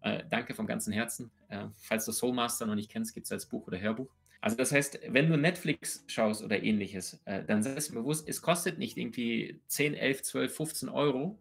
Äh, 0.01 0.23
danke 0.29 0.53
vom 0.53 0.65
ganzen 0.65 0.93
Herzen. 0.93 1.31
Äh, 1.49 1.65
falls 1.77 2.05
du 2.05 2.13
Soulmaster 2.13 2.65
noch 2.65 2.75
nicht 2.75 2.89
kennst, 2.89 3.13
gibt 3.13 3.25
es 3.25 3.31
als 3.31 3.45
Buch 3.45 3.67
oder 3.67 3.79
Hörbuch. 3.79 4.09
Also 4.39 4.55
das 4.55 4.71
heißt, 4.71 4.99
wenn 5.09 5.29
du 5.29 5.37
Netflix 5.37 6.05
schaust 6.07 6.43
oder 6.43 6.63
ähnliches, 6.63 7.21
äh, 7.25 7.43
dann 7.43 7.61
sei 7.61 7.75
es 7.75 7.91
bewusst, 7.91 8.27
es 8.27 8.41
kostet 8.41 8.79
nicht 8.79 8.97
irgendwie 8.97 9.59
10, 9.67 9.95
11, 9.95 10.23
12, 10.23 10.55
15 10.55 10.89
Euro 10.89 11.37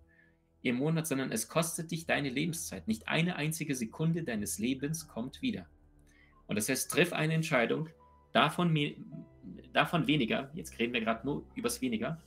im 0.63 0.77
Monat, 0.77 1.07
sondern 1.07 1.31
es 1.31 1.49
kostet 1.49 1.93
dich 1.93 2.07
deine 2.07 2.29
Lebenszeit. 2.29 2.89
Nicht 2.89 3.07
eine 3.07 3.37
einzige 3.37 3.75
Sekunde 3.77 4.25
deines 4.25 4.59
Lebens 4.59 5.07
kommt 5.07 5.43
wieder. 5.43 5.67
Und 6.49 6.57
das 6.57 6.69
heißt, 6.69 6.91
triff 6.91 7.13
eine 7.13 7.35
Entscheidung, 7.35 7.89
davon, 8.33 8.77
davon 9.73 10.07
weniger, 10.09 10.51
jetzt 10.55 10.79
reden 10.79 10.93
wir 10.93 11.01
gerade 11.01 11.25
nur 11.25 11.45
übers 11.55 11.81
weniger, 11.81 12.21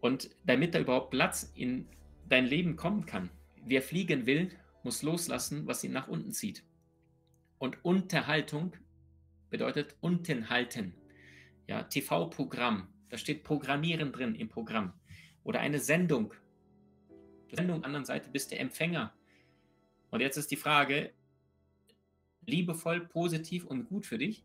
und 0.00 0.30
damit 0.44 0.74
da 0.74 0.80
überhaupt 0.80 1.10
Platz 1.10 1.52
in 1.54 1.88
dein 2.28 2.46
Leben 2.46 2.76
kommen 2.76 3.06
kann, 3.06 3.30
wer 3.64 3.82
fliegen 3.82 4.26
will, 4.26 4.50
muss 4.82 5.02
loslassen, 5.02 5.66
was 5.66 5.84
ihn 5.84 5.92
nach 5.92 6.08
unten 6.08 6.32
zieht. 6.32 6.64
Und 7.58 7.84
Unterhaltung 7.84 8.72
bedeutet 9.50 9.96
unten 10.00 10.48
halten. 10.50 10.94
Ja, 11.66 11.82
TV-Programm, 11.82 12.88
da 13.08 13.18
steht 13.18 13.44
Programmieren 13.44 14.12
drin 14.12 14.34
im 14.34 14.48
Programm. 14.48 14.92
Oder 15.42 15.60
eine 15.60 15.80
Sendung. 15.80 16.34
Die 17.50 17.56
Sendung 17.56 17.84
anderen 17.84 18.04
Seite 18.04 18.30
bist 18.30 18.50
der 18.50 18.60
Empfänger. 18.60 19.12
Und 20.10 20.20
jetzt 20.20 20.36
ist 20.36 20.50
die 20.50 20.56
Frage, 20.56 21.12
liebevoll, 22.46 23.00
positiv 23.06 23.64
und 23.64 23.88
gut 23.88 24.06
für 24.06 24.18
dich? 24.18 24.44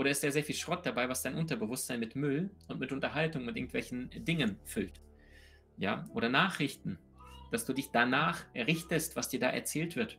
Oder 0.00 0.12
ist 0.12 0.24
da 0.24 0.30
sehr 0.30 0.42
viel 0.42 0.54
Schrott 0.54 0.86
dabei, 0.86 1.10
was 1.10 1.20
dein 1.20 1.34
Unterbewusstsein 1.34 2.00
mit 2.00 2.16
Müll 2.16 2.48
und 2.68 2.80
mit 2.80 2.90
Unterhaltung, 2.90 3.44
mit 3.44 3.54
irgendwelchen 3.54 4.08
Dingen 4.24 4.56
füllt? 4.64 4.98
Ja, 5.76 6.06
oder 6.14 6.30
Nachrichten, 6.30 6.98
dass 7.50 7.66
du 7.66 7.74
dich 7.74 7.90
danach 7.92 8.46
richtest, 8.54 9.14
was 9.14 9.28
dir 9.28 9.40
da 9.40 9.50
erzählt 9.50 9.96
wird. 9.96 10.18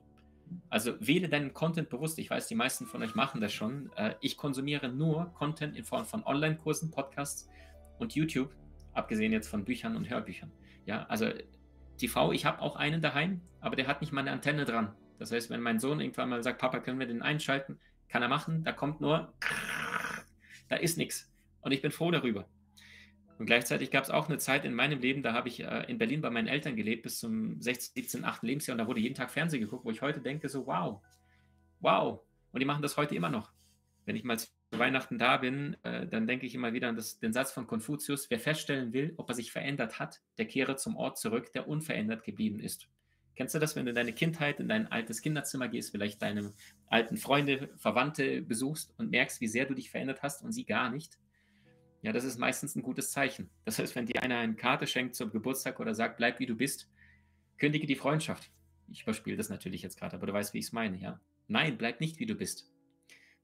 Also 0.70 0.94
wähle 1.00 1.30
deinen 1.30 1.56
Content 1.56 1.90
bewusst. 1.90 2.20
Ich 2.20 2.30
weiß, 2.30 2.46
die 2.46 2.54
meisten 2.54 2.86
von 2.86 3.02
euch 3.02 3.16
machen 3.16 3.42
das 3.42 3.54
schon. 3.54 3.90
Äh, 3.96 4.14
ich 4.22 4.38
konsumiere 4.38 4.88
nur 4.88 5.34
Content 5.34 5.76
in 5.76 5.84
Form 5.84 6.06
von 6.06 6.24
Online-Kursen, 6.26 6.92
Podcasts 6.92 7.50
und 7.98 8.14
YouTube, 8.14 8.54
abgesehen 8.94 9.32
jetzt 9.32 9.48
von 9.48 9.66
Büchern 9.66 9.96
und 9.96 10.08
Hörbüchern. 10.08 10.52
Ja, 10.86 11.08
also 11.08 11.26
TV, 11.98 12.34
ich 12.34 12.46
habe 12.46 12.62
auch 12.62 12.76
einen 12.76 13.02
daheim, 13.02 13.42
aber 13.62 13.76
der 13.76 13.88
hat 13.88 14.02
nicht 14.02 14.14
mal 14.14 14.22
eine 14.22 14.32
Antenne 14.32 14.66
dran. 14.66 14.94
Das 15.18 15.32
heißt, 15.32 15.50
wenn 15.50 15.62
mein 15.62 15.80
Sohn 15.80 16.00
irgendwann 16.00 16.30
mal 16.30 16.44
sagt, 16.44 16.60
Papa, 16.62 16.82
können 16.82 17.00
wir 17.00 17.08
den 17.08 17.24
einschalten? 17.24 17.80
Kann 18.12 18.22
er 18.22 18.28
machen, 18.28 18.66
da 18.66 18.74
kommt 18.74 19.00
nur, 19.00 19.34
da 20.68 20.76
ist 20.76 20.98
nichts. 20.98 21.32
Und 21.62 21.72
ich 21.72 21.82
bin 21.82 21.92
froh 21.92 22.12
darüber. 22.12 22.46
Und 23.38 23.46
gleichzeitig 23.46 23.90
gab 23.90 24.04
es 24.04 24.10
auch 24.10 24.28
eine 24.28 24.38
Zeit 24.38 24.66
in 24.66 24.74
meinem 24.74 25.00
Leben, 25.00 25.24
da 25.24 25.34
habe 25.34 25.48
ich 25.48 25.62
äh, 25.64 25.86
in 25.90 25.98
Berlin 25.98 26.22
bei 26.22 26.30
meinen 26.30 26.48
Eltern 26.48 26.76
gelebt 26.76 27.04
bis 27.04 27.20
zum 27.20 27.60
16, 27.62 27.94
17, 28.04 28.26
8. 28.26 28.44
Lebensjahr 28.44 28.76
und 28.76 28.80
da 28.80 28.88
wurde 28.88 29.00
jeden 29.00 29.16
Tag 29.16 29.32
Fernsehen 29.32 29.62
geguckt, 29.62 29.86
wo 29.86 29.92
ich 29.92 30.02
heute 30.02 30.20
denke, 30.20 30.50
so 30.50 30.68
wow, 30.68 31.02
wow. 31.80 32.20
Und 32.52 32.60
die 32.60 32.66
machen 32.66 32.82
das 32.82 32.98
heute 32.98 33.16
immer 33.16 33.30
noch. 33.30 33.52
Wenn 34.06 34.16
ich 34.16 34.24
mal 34.24 34.38
zu 34.38 34.48
Weihnachten 34.72 35.18
da 35.18 35.38
bin, 35.38 35.78
äh, 35.84 36.06
dann 36.06 36.28
denke 36.28 36.46
ich 36.46 36.54
immer 36.54 36.74
wieder 36.74 36.90
an 36.90 36.98
das, 36.98 37.18
den 37.18 37.32
Satz 37.32 37.52
von 37.52 37.66
Konfuzius, 37.66 38.30
wer 38.30 38.40
feststellen 38.40 38.92
will, 38.92 39.14
ob 39.16 39.30
er 39.30 39.36
sich 39.36 39.52
verändert 39.52 40.00
hat, 40.00 40.22
der 40.38 40.46
kehre 40.46 40.76
zum 40.76 40.98
Ort 40.98 41.18
zurück, 41.18 41.52
der 41.54 41.68
unverändert 41.68 42.24
geblieben 42.24 42.60
ist. 42.60 42.90
Kennst 43.42 43.56
du 43.56 43.60
das, 43.60 43.76
wenn 43.76 43.86
du 43.86 43.90
in 43.90 43.96
deine 43.96 44.14
Kindheit, 44.14 44.60
in 44.60 44.70
dein 44.70 44.92
altes 44.92 45.24
Kinderzimmer 45.24 45.68
gehst, 45.68 45.90
vielleicht 45.90 46.22
deine 46.22 46.54
alten 46.86 47.18
Freunde, 47.18 47.72
Verwandte 47.78 48.44
besuchst 48.44 48.94
und 49.00 49.10
merkst, 49.10 49.42
wie 49.42 49.48
sehr 49.48 49.66
du 49.66 49.74
dich 49.74 49.90
verändert 49.90 50.22
hast 50.22 50.44
und 50.44 50.52
sie 50.52 50.64
gar 50.64 50.92
nicht? 50.92 51.18
ja, 52.04 52.12
das 52.12 52.24
ist 52.24 52.38
meistens 52.38 52.76
ein 52.76 52.84
gutes 52.84 53.10
Zeichen. 53.10 53.50
Das 53.66 53.80
heißt, 53.80 53.96
wenn 53.96 54.06
dir 54.06 54.22
einer 54.22 54.38
eine 54.38 54.54
Karte 54.54 54.86
schenkt 54.86 55.16
zum 55.16 55.32
Geburtstag 55.32 55.80
oder 55.80 55.96
sagt, 55.96 56.18
bleib 56.18 56.38
wie 56.38 56.46
du 56.46 56.56
bist, 56.56 56.88
kündige 57.58 57.88
die 57.88 57.96
Freundschaft. 57.96 58.52
Ich 58.92 59.02
überspiele 59.02 59.38
das 59.38 59.50
natürlich 59.50 59.82
jetzt 59.82 59.98
gerade, 59.98 60.18
aber 60.18 60.28
du 60.28 60.34
weißt, 60.34 60.54
wie 60.54 60.60
ich 60.60 60.66
es 60.66 60.72
meine, 60.72 61.00
ja. 61.00 61.20
Nein, 61.48 61.80
bleib 61.80 62.00
nicht 62.00 62.20
wie 62.20 62.28
du 62.28 62.36
bist. 62.36 62.70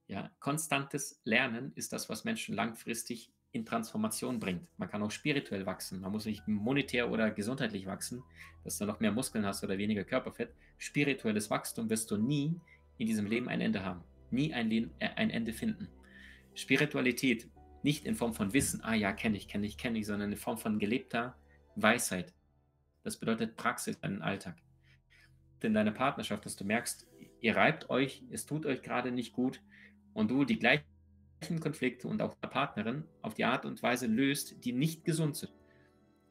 Ja, 0.05 0.29
konstantes 0.39 1.21
Lernen 1.23 1.71
ist 1.73 1.91
das, 1.91 2.07
was 2.07 2.23
Menschen 2.23 2.53
langfristig 2.53 3.31
in 3.51 3.65
Transformation 3.65 4.39
bringt. 4.39 4.67
Man 4.77 4.89
kann 4.89 5.01
auch 5.01 5.11
spirituell 5.11 5.65
wachsen. 5.65 6.01
Man 6.01 6.11
muss 6.11 6.25
nicht 6.25 6.47
monetär 6.47 7.09
oder 7.09 7.31
gesundheitlich 7.31 7.85
wachsen, 7.85 8.23
dass 8.63 8.77
du 8.77 8.85
noch 8.85 8.99
mehr 8.99 9.11
Muskeln 9.11 9.45
hast 9.45 9.63
oder 9.63 9.77
weniger 9.77 10.03
Körperfett. 10.03 10.53
Spirituelles 10.77 11.49
Wachstum 11.49 11.89
wirst 11.89 12.11
du 12.11 12.17
nie 12.17 12.59
in 12.97 13.07
diesem 13.07 13.25
Leben 13.25 13.47
ein 13.47 13.61
Ende 13.61 13.83
haben. 13.83 14.03
Nie 14.31 14.53
ein, 14.53 14.69
Leben, 14.69 14.91
äh, 14.99 15.09
ein 15.15 15.29
Ende 15.29 15.53
finden. 15.53 15.87
Spiritualität 16.53 17.47
nicht 17.83 18.05
in 18.05 18.15
Form 18.15 18.33
von 18.33 18.53
Wissen, 18.53 18.83
ah 18.83 18.95
ja, 18.95 19.13
kenne 19.13 19.37
ich, 19.37 19.47
kenne 19.47 19.65
ich, 19.65 19.77
kenne 19.77 19.99
ich, 19.99 20.05
sondern 20.05 20.31
in 20.31 20.37
Form 20.37 20.57
von 20.57 20.79
gelebter 20.79 21.35
Weisheit. 21.75 22.33
Das 23.03 23.17
bedeutet 23.17 23.55
Praxis 23.55 23.95
in 23.95 24.01
deinem 24.01 24.21
Alltag. 24.21 24.57
In 25.61 25.73
deiner 25.73 25.91
Partnerschaft, 25.91 26.45
dass 26.45 26.55
du 26.55 26.65
merkst, 26.65 27.07
ihr 27.39 27.55
reibt 27.55 27.89
euch, 27.89 28.23
es 28.31 28.45
tut 28.45 28.65
euch 28.65 28.81
gerade 28.81 29.11
nicht 29.11 29.33
gut 29.33 29.61
und 30.13 30.29
du 30.29 30.43
die 30.43 30.59
gleichen 30.59 30.83
Konflikte 31.59 32.07
und 32.07 32.21
auch 32.21 32.33
der 32.35 32.47
Partnerin 32.47 33.03
auf 33.21 33.33
die 33.33 33.45
Art 33.45 33.65
und 33.65 33.81
Weise 33.83 34.07
löst, 34.07 34.63
die 34.65 34.73
nicht 34.73 35.05
gesund 35.05 35.35
sind. 35.35 35.53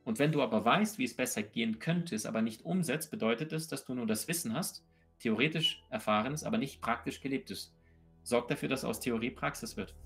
Und 0.05 0.19
wenn 0.19 0.33
du 0.33 0.43
aber 0.43 0.65
weißt, 0.65 0.99
wie 0.99 1.05
es 1.05 1.17
besser 1.17 1.43
gehen 1.43 1.79
könnte, 1.79 2.15
es 2.15 2.27
aber 2.27 2.43
nicht 2.43 2.65
umsetzt, 2.65 3.11
bedeutet 3.11 3.53
es, 3.53 3.69
dass 3.69 3.85
du 3.85 3.95
nur 3.95 4.07
das 4.07 4.29
Wissen 4.29 4.55
hast, 4.55 4.85
theoretisch 5.19 5.83
erfahrenes, 5.91 6.45
aber 6.45 6.59
nicht 6.59 6.81
praktisch 6.81 7.21
gelebtes. 7.21 7.75
Sorg 8.23 8.49
dafür, 8.49 8.69
dass 8.69 8.85
aus 8.85 9.01
Theorie 9.01 9.31
Praxis 9.31 9.77
wird. 9.77 9.97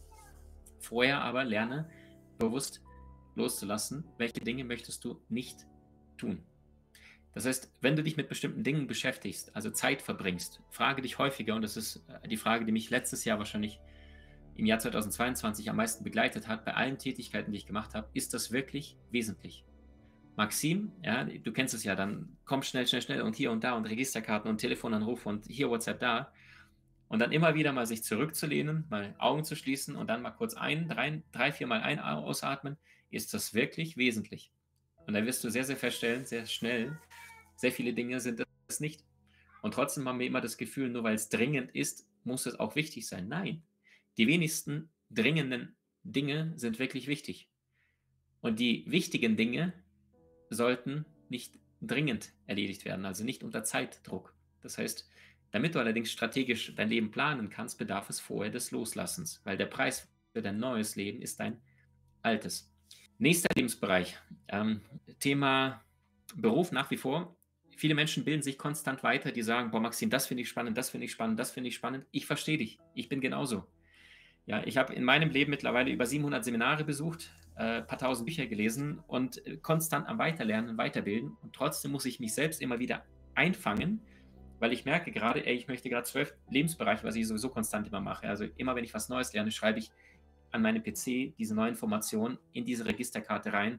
Vorher 0.78 1.22
aber 1.22 1.44
lerne 1.44 1.90
bewusst 2.38 2.82
loszulassen, 3.34 4.04
welche 4.18 4.40
Dinge 4.40 4.64
möchtest 4.64 5.04
du 5.04 5.20
nicht 5.28 5.66
tun. 6.16 6.42
Das 7.32 7.46
heißt, 7.46 7.72
wenn 7.80 7.94
du 7.94 8.02
dich 8.02 8.16
mit 8.16 8.28
bestimmten 8.28 8.64
Dingen 8.64 8.86
beschäftigst, 8.86 9.54
also 9.54 9.70
Zeit 9.70 10.02
verbringst, 10.02 10.62
frage 10.70 11.02
dich 11.02 11.18
häufiger, 11.18 11.54
und 11.54 11.62
das 11.62 11.76
ist 11.76 12.04
äh, 12.08 12.26
die 12.28 12.36
Frage, 12.36 12.64
die 12.64 12.72
mich 12.72 12.90
letztes 12.90 13.24
Jahr 13.24 13.38
wahrscheinlich 13.38 13.78
im 14.56 14.66
Jahr 14.66 14.78
2022 14.78 15.70
am 15.70 15.76
meisten 15.76 16.04
begleitet 16.04 16.48
hat, 16.48 16.64
bei 16.64 16.74
allen 16.74 16.98
Tätigkeiten, 16.98 17.52
die 17.52 17.58
ich 17.58 17.66
gemacht 17.66 17.94
habe, 17.94 18.08
ist 18.14 18.34
das 18.34 18.52
wirklich 18.52 18.96
wesentlich? 19.10 19.64
Maxim, 20.36 20.92
ja, 21.04 21.24
du 21.24 21.52
kennst 21.52 21.74
es 21.74 21.84
ja, 21.84 21.94
dann 21.94 22.36
komm 22.44 22.62
schnell, 22.62 22.86
schnell, 22.86 23.02
schnell 23.02 23.22
und 23.22 23.36
hier 23.36 23.50
und 23.50 23.64
da 23.64 23.74
und 23.74 23.86
Registerkarten 23.86 24.50
und 24.50 24.58
Telefonanruf 24.58 25.26
und 25.26 25.44
hier 25.46 25.68
WhatsApp 25.68 26.00
da. 26.00 26.32
Und 27.08 27.18
dann 27.18 27.32
immer 27.32 27.54
wieder 27.54 27.72
mal 27.72 27.86
sich 27.86 28.04
zurückzulehnen, 28.04 28.86
mal 28.88 29.14
Augen 29.18 29.44
zu 29.44 29.56
schließen 29.56 29.96
und 29.96 30.06
dann 30.06 30.22
mal 30.22 30.30
kurz 30.30 30.54
ein, 30.54 30.88
drei, 30.88 31.22
drei 31.32 31.52
vier 31.52 31.66
Mal 31.66 31.80
ein, 31.82 31.98
ausatmen, 31.98 32.76
ist 33.10 33.34
das 33.34 33.52
wirklich 33.52 33.96
wesentlich. 33.96 34.52
Und 35.06 35.14
dann 35.14 35.26
wirst 35.26 35.42
du 35.42 35.50
sehr, 35.50 35.64
sehr 35.64 35.76
feststellen, 35.76 36.24
sehr 36.24 36.46
schnell, 36.46 36.96
sehr 37.56 37.72
viele 37.72 37.92
Dinge 37.92 38.20
sind 38.20 38.44
das 38.68 38.80
nicht. 38.80 39.04
Und 39.60 39.74
trotzdem 39.74 40.08
haben 40.08 40.20
wir 40.20 40.26
immer 40.26 40.40
das 40.40 40.56
Gefühl, 40.56 40.88
nur 40.88 41.02
weil 41.02 41.16
es 41.16 41.28
dringend 41.28 41.74
ist, 41.74 42.06
muss 42.24 42.46
es 42.46 42.58
auch 42.58 42.76
wichtig 42.76 43.06
sein. 43.06 43.28
Nein, 43.28 43.62
die 44.16 44.26
wenigsten 44.26 44.90
dringenden 45.10 45.76
Dinge 46.02 46.52
sind 46.56 46.78
wirklich 46.78 47.06
wichtig. 47.06 47.48
Und 48.40 48.58
die 48.58 48.84
wichtigen 48.86 49.36
Dinge 49.36 49.72
sollten 50.48 51.04
nicht 51.28 51.58
dringend 51.80 52.32
erledigt 52.46 52.84
werden, 52.84 53.04
also 53.04 53.24
nicht 53.24 53.42
unter 53.42 53.64
Zeitdruck. 53.64 54.34
Das 54.62 54.78
heißt, 54.78 55.08
damit 55.50 55.74
du 55.74 55.78
allerdings 55.78 56.12
strategisch 56.12 56.74
dein 56.74 56.88
Leben 56.88 57.10
planen 57.10 57.50
kannst, 57.50 57.78
bedarf 57.78 58.08
es 58.10 58.20
vorher 58.20 58.52
des 58.52 58.70
Loslassens, 58.70 59.40
weil 59.44 59.56
der 59.56 59.66
Preis 59.66 60.08
für 60.32 60.42
dein 60.42 60.58
neues 60.58 60.96
Leben 60.96 61.22
ist 61.22 61.40
dein 61.40 61.60
altes. 62.22 62.72
Nächster 63.18 63.48
Lebensbereich, 63.54 64.18
ähm, 64.48 64.80
Thema 65.18 65.84
Beruf 66.34 66.72
nach 66.72 66.90
wie 66.90 66.96
vor. 66.96 67.36
Viele 67.76 67.94
Menschen 67.94 68.24
bilden 68.24 68.42
sich 68.42 68.58
konstant 68.58 69.02
weiter, 69.02 69.32
die 69.32 69.42
sagen, 69.42 69.70
boah 69.70 69.80
Maxim, 69.80 70.10
das 70.10 70.26
finde 70.26 70.42
ich 70.42 70.48
spannend, 70.48 70.76
das 70.76 70.90
finde 70.90 71.06
ich 71.06 71.12
spannend, 71.12 71.38
das 71.38 71.50
finde 71.50 71.68
ich 71.68 71.74
spannend. 71.74 72.06
Ich 72.12 72.26
verstehe 72.26 72.58
dich, 72.58 72.78
ich 72.94 73.08
bin 73.08 73.20
genauso. 73.20 73.66
Ja, 74.50 74.64
ich 74.64 74.76
habe 74.76 74.92
in 74.94 75.04
meinem 75.04 75.30
Leben 75.30 75.52
mittlerweile 75.52 75.92
über 75.92 76.06
700 76.06 76.44
Seminare 76.44 76.82
besucht, 76.82 77.30
ein 77.54 77.82
äh, 77.82 77.82
paar 77.82 77.98
tausend 77.98 78.26
Bücher 78.26 78.46
gelesen 78.46 78.98
und 79.06 79.46
äh, 79.46 79.58
konstant 79.58 80.08
am 80.08 80.18
Weiterlernen 80.18 80.70
und 80.70 80.76
Weiterbilden. 80.76 81.36
Und 81.40 81.52
trotzdem 81.54 81.92
muss 81.92 82.04
ich 82.04 82.18
mich 82.18 82.34
selbst 82.34 82.60
immer 82.60 82.80
wieder 82.80 83.04
einfangen, 83.36 84.00
weil 84.58 84.72
ich 84.72 84.84
merke 84.84 85.12
gerade, 85.12 85.46
ey, 85.46 85.54
ich 85.54 85.68
möchte 85.68 85.88
gerade 85.88 86.02
zwölf 86.02 86.34
Lebensbereiche, 86.48 87.04
was 87.04 87.14
ich 87.14 87.28
sowieso 87.28 87.48
konstant 87.48 87.86
immer 87.86 88.00
mache. 88.00 88.28
Also 88.28 88.44
immer, 88.56 88.74
wenn 88.74 88.82
ich 88.82 88.92
was 88.92 89.08
Neues 89.08 89.32
lerne, 89.32 89.52
schreibe 89.52 89.78
ich 89.78 89.92
an 90.50 90.62
meinem 90.62 90.82
PC 90.82 91.32
diese 91.38 91.54
neue 91.54 91.68
Information 91.68 92.36
in 92.52 92.64
diese 92.64 92.86
Registerkarte 92.86 93.52
rein, 93.52 93.78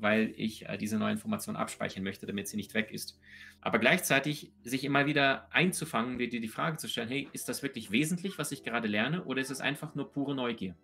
weil 0.00 0.32
ich 0.36 0.68
äh, 0.68 0.76
diese 0.78 0.98
neue 0.98 1.12
Information 1.12 1.56
abspeichern 1.56 2.02
möchte, 2.02 2.26
damit 2.26 2.48
sie 2.48 2.56
nicht 2.56 2.74
weg 2.74 2.90
ist. 2.90 3.18
Aber 3.60 3.78
gleichzeitig 3.78 4.52
sich 4.64 4.84
immer 4.84 5.06
wieder 5.06 5.48
einzufangen, 5.52 6.18
dir 6.18 6.28
die 6.28 6.48
Frage 6.48 6.78
zu 6.78 6.88
stellen, 6.88 7.08
hey, 7.08 7.28
ist 7.32 7.48
das 7.48 7.62
wirklich 7.62 7.90
wesentlich, 7.90 8.38
was 8.38 8.52
ich 8.52 8.62
gerade 8.62 8.88
lerne, 8.88 9.24
oder 9.24 9.40
ist 9.40 9.50
es 9.50 9.60
einfach 9.60 9.94
nur 9.94 10.10
pure 10.10 10.34
Neugier? 10.34 10.74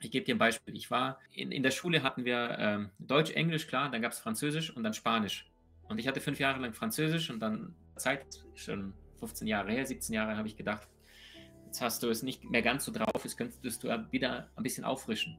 Ich 0.00 0.10
gebe 0.10 0.24
dir 0.24 0.34
ein 0.34 0.38
Beispiel. 0.38 0.74
Ich 0.74 0.90
war 0.90 1.20
in, 1.32 1.52
in 1.52 1.62
der 1.62 1.70
Schule 1.70 2.02
hatten 2.02 2.24
wir 2.24 2.56
ähm, 2.58 2.90
Deutsch, 2.98 3.30
Englisch, 3.32 3.66
klar, 3.66 3.90
dann 3.90 4.02
gab 4.02 4.12
es 4.12 4.18
Französisch 4.18 4.74
und 4.74 4.82
dann 4.82 4.94
Spanisch. 4.94 5.50
Und 5.88 5.98
ich 5.98 6.08
hatte 6.08 6.20
fünf 6.20 6.40
Jahre 6.40 6.60
lang 6.60 6.72
Französisch 6.74 7.30
und 7.30 7.40
dann 7.40 7.74
Zeit, 7.96 8.44
schon 8.54 8.94
15 9.18 9.46
Jahre 9.46 9.70
her, 9.70 9.86
17 9.86 10.14
Jahre, 10.14 10.36
habe 10.36 10.48
ich 10.48 10.56
gedacht, 10.56 10.88
jetzt 11.66 11.80
hast 11.80 12.02
du 12.02 12.08
es 12.08 12.22
nicht 12.22 12.44
mehr 12.50 12.62
ganz 12.62 12.84
so 12.84 12.92
drauf, 12.92 13.22
jetzt 13.22 13.36
könntest 13.36 13.84
du 13.84 13.88
wieder 14.10 14.48
ein 14.56 14.62
bisschen 14.62 14.84
auffrischen. 14.84 15.38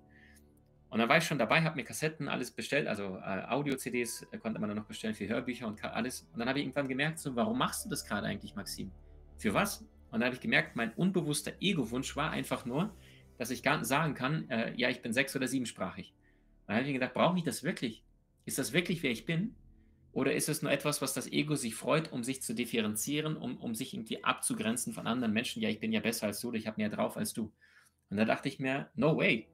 Und 0.93 0.99
dann 0.99 1.09
war 1.09 1.17
ich 1.17 1.23
schon 1.23 1.39
dabei, 1.39 1.63
habe 1.63 1.75
mir 1.75 1.83
Kassetten, 1.83 2.27
alles 2.27 2.51
bestellt, 2.51 2.87
also 2.87 3.17
äh, 3.17 3.45
Audio-CDs 3.49 4.27
äh, 4.31 4.37
konnte 4.37 4.59
man 4.59 4.69
dann 4.69 4.77
noch 4.77 4.85
bestellen 4.85 5.15
für 5.15 5.27
Hörbücher 5.27 5.65
und 5.65 5.83
alles. 5.83 6.29
Und 6.31 6.37
dann 6.37 6.47
habe 6.47 6.59
ich 6.59 6.65
irgendwann 6.65 6.87
gemerkt, 6.87 7.17
so, 7.17 7.35
warum 7.35 7.57
machst 7.57 7.83
du 7.83 7.89
das 7.89 8.05
gerade 8.05 8.27
eigentlich, 8.27 8.53
Maxim? 8.53 8.91
Für 9.39 9.55
was? 9.55 9.81
Und 10.11 10.19
dann 10.19 10.25
habe 10.25 10.35
ich 10.35 10.41
gemerkt, 10.41 10.75
mein 10.75 10.93
unbewusster 10.93 11.53
Ego-Wunsch 11.59 12.15
war 12.15 12.29
einfach 12.29 12.67
nur, 12.67 12.95
dass 13.39 13.49
ich 13.49 13.63
gar 13.63 13.77
nicht 13.77 13.87
sagen 13.87 14.13
kann, 14.13 14.47
äh, 14.51 14.71
ja, 14.75 14.87
ich 14.87 15.01
bin 15.01 15.13
sechs- 15.13 15.35
oder 15.35 15.47
siebensprachig. 15.47 16.13
Und 16.13 16.67
dann 16.67 16.75
habe 16.75 16.85
ich 16.85 16.93
gedacht, 16.93 17.15
brauche 17.15 17.39
ich 17.39 17.43
das 17.43 17.63
wirklich? 17.63 18.03
Ist 18.45 18.59
das 18.59 18.71
wirklich, 18.71 19.01
wer 19.01 19.09
ich 19.09 19.25
bin? 19.25 19.55
Oder 20.11 20.35
ist 20.35 20.47
es 20.47 20.61
nur 20.61 20.71
etwas, 20.71 21.01
was 21.01 21.15
das 21.15 21.25
Ego 21.25 21.55
sich 21.55 21.73
freut, 21.73 22.11
um 22.11 22.23
sich 22.23 22.43
zu 22.43 22.53
differenzieren, 22.53 23.35
um, 23.35 23.57
um 23.57 23.73
sich 23.73 23.95
irgendwie 23.95 24.23
abzugrenzen 24.23 24.93
von 24.93 25.07
anderen 25.07 25.33
Menschen? 25.33 25.59
Ja, 25.59 25.69
ich 25.69 25.79
bin 25.79 25.91
ja 25.91 26.01
besser 26.01 26.27
als 26.27 26.39
du 26.39 26.49
oder 26.49 26.57
ich 26.59 26.67
habe 26.67 26.79
mehr 26.79 26.89
drauf 26.89 27.17
als 27.17 27.33
du. 27.33 27.51
Und 28.11 28.17
da 28.17 28.25
dachte 28.25 28.47
ich 28.47 28.59
mir, 28.59 28.91
no 28.93 29.17
way. 29.17 29.49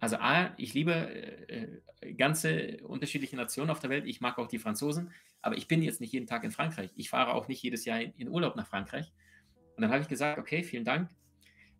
Also 0.00 0.16
A, 0.16 0.54
ich 0.56 0.72
liebe 0.72 0.92
äh, 0.92 1.80
äh, 2.00 2.14
ganze 2.14 2.78
unterschiedliche 2.84 3.36
Nationen 3.36 3.70
auf 3.70 3.80
der 3.80 3.90
Welt. 3.90 4.06
Ich 4.06 4.22
mag 4.22 4.38
auch 4.38 4.48
die 4.48 4.58
Franzosen, 4.58 5.12
aber 5.42 5.58
ich 5.58 5.68
bin 5.68 5.82
jetzt 5.82 6.00
nicht 6.00 6.12
jeden 6.12 6.26
Tag 6.26 6.42
in 6.42 6.50
Frankreich. 6.50 6.90
Ich 6.96 7.10
fahre 7.10 7.34
auch 7.34 7.48
nicht 7.48 7.62
jedes 7.62 7.84
Jahr 7.84 8.00
in, 8.00 8.12
in 8.16 8.28
Urlaub 8.28 8.56
nach 8.56 8.66
Frankreich. 8.66 9.12
Und 9.76 9.82
dann 9.82 9.90
habe 9.90 10.02
ich 10.02 10.08
gesagt, 10.08 10.38
okay, 10.38 10.62
vielen 10.62 10.84
Dank. 10.84 11.10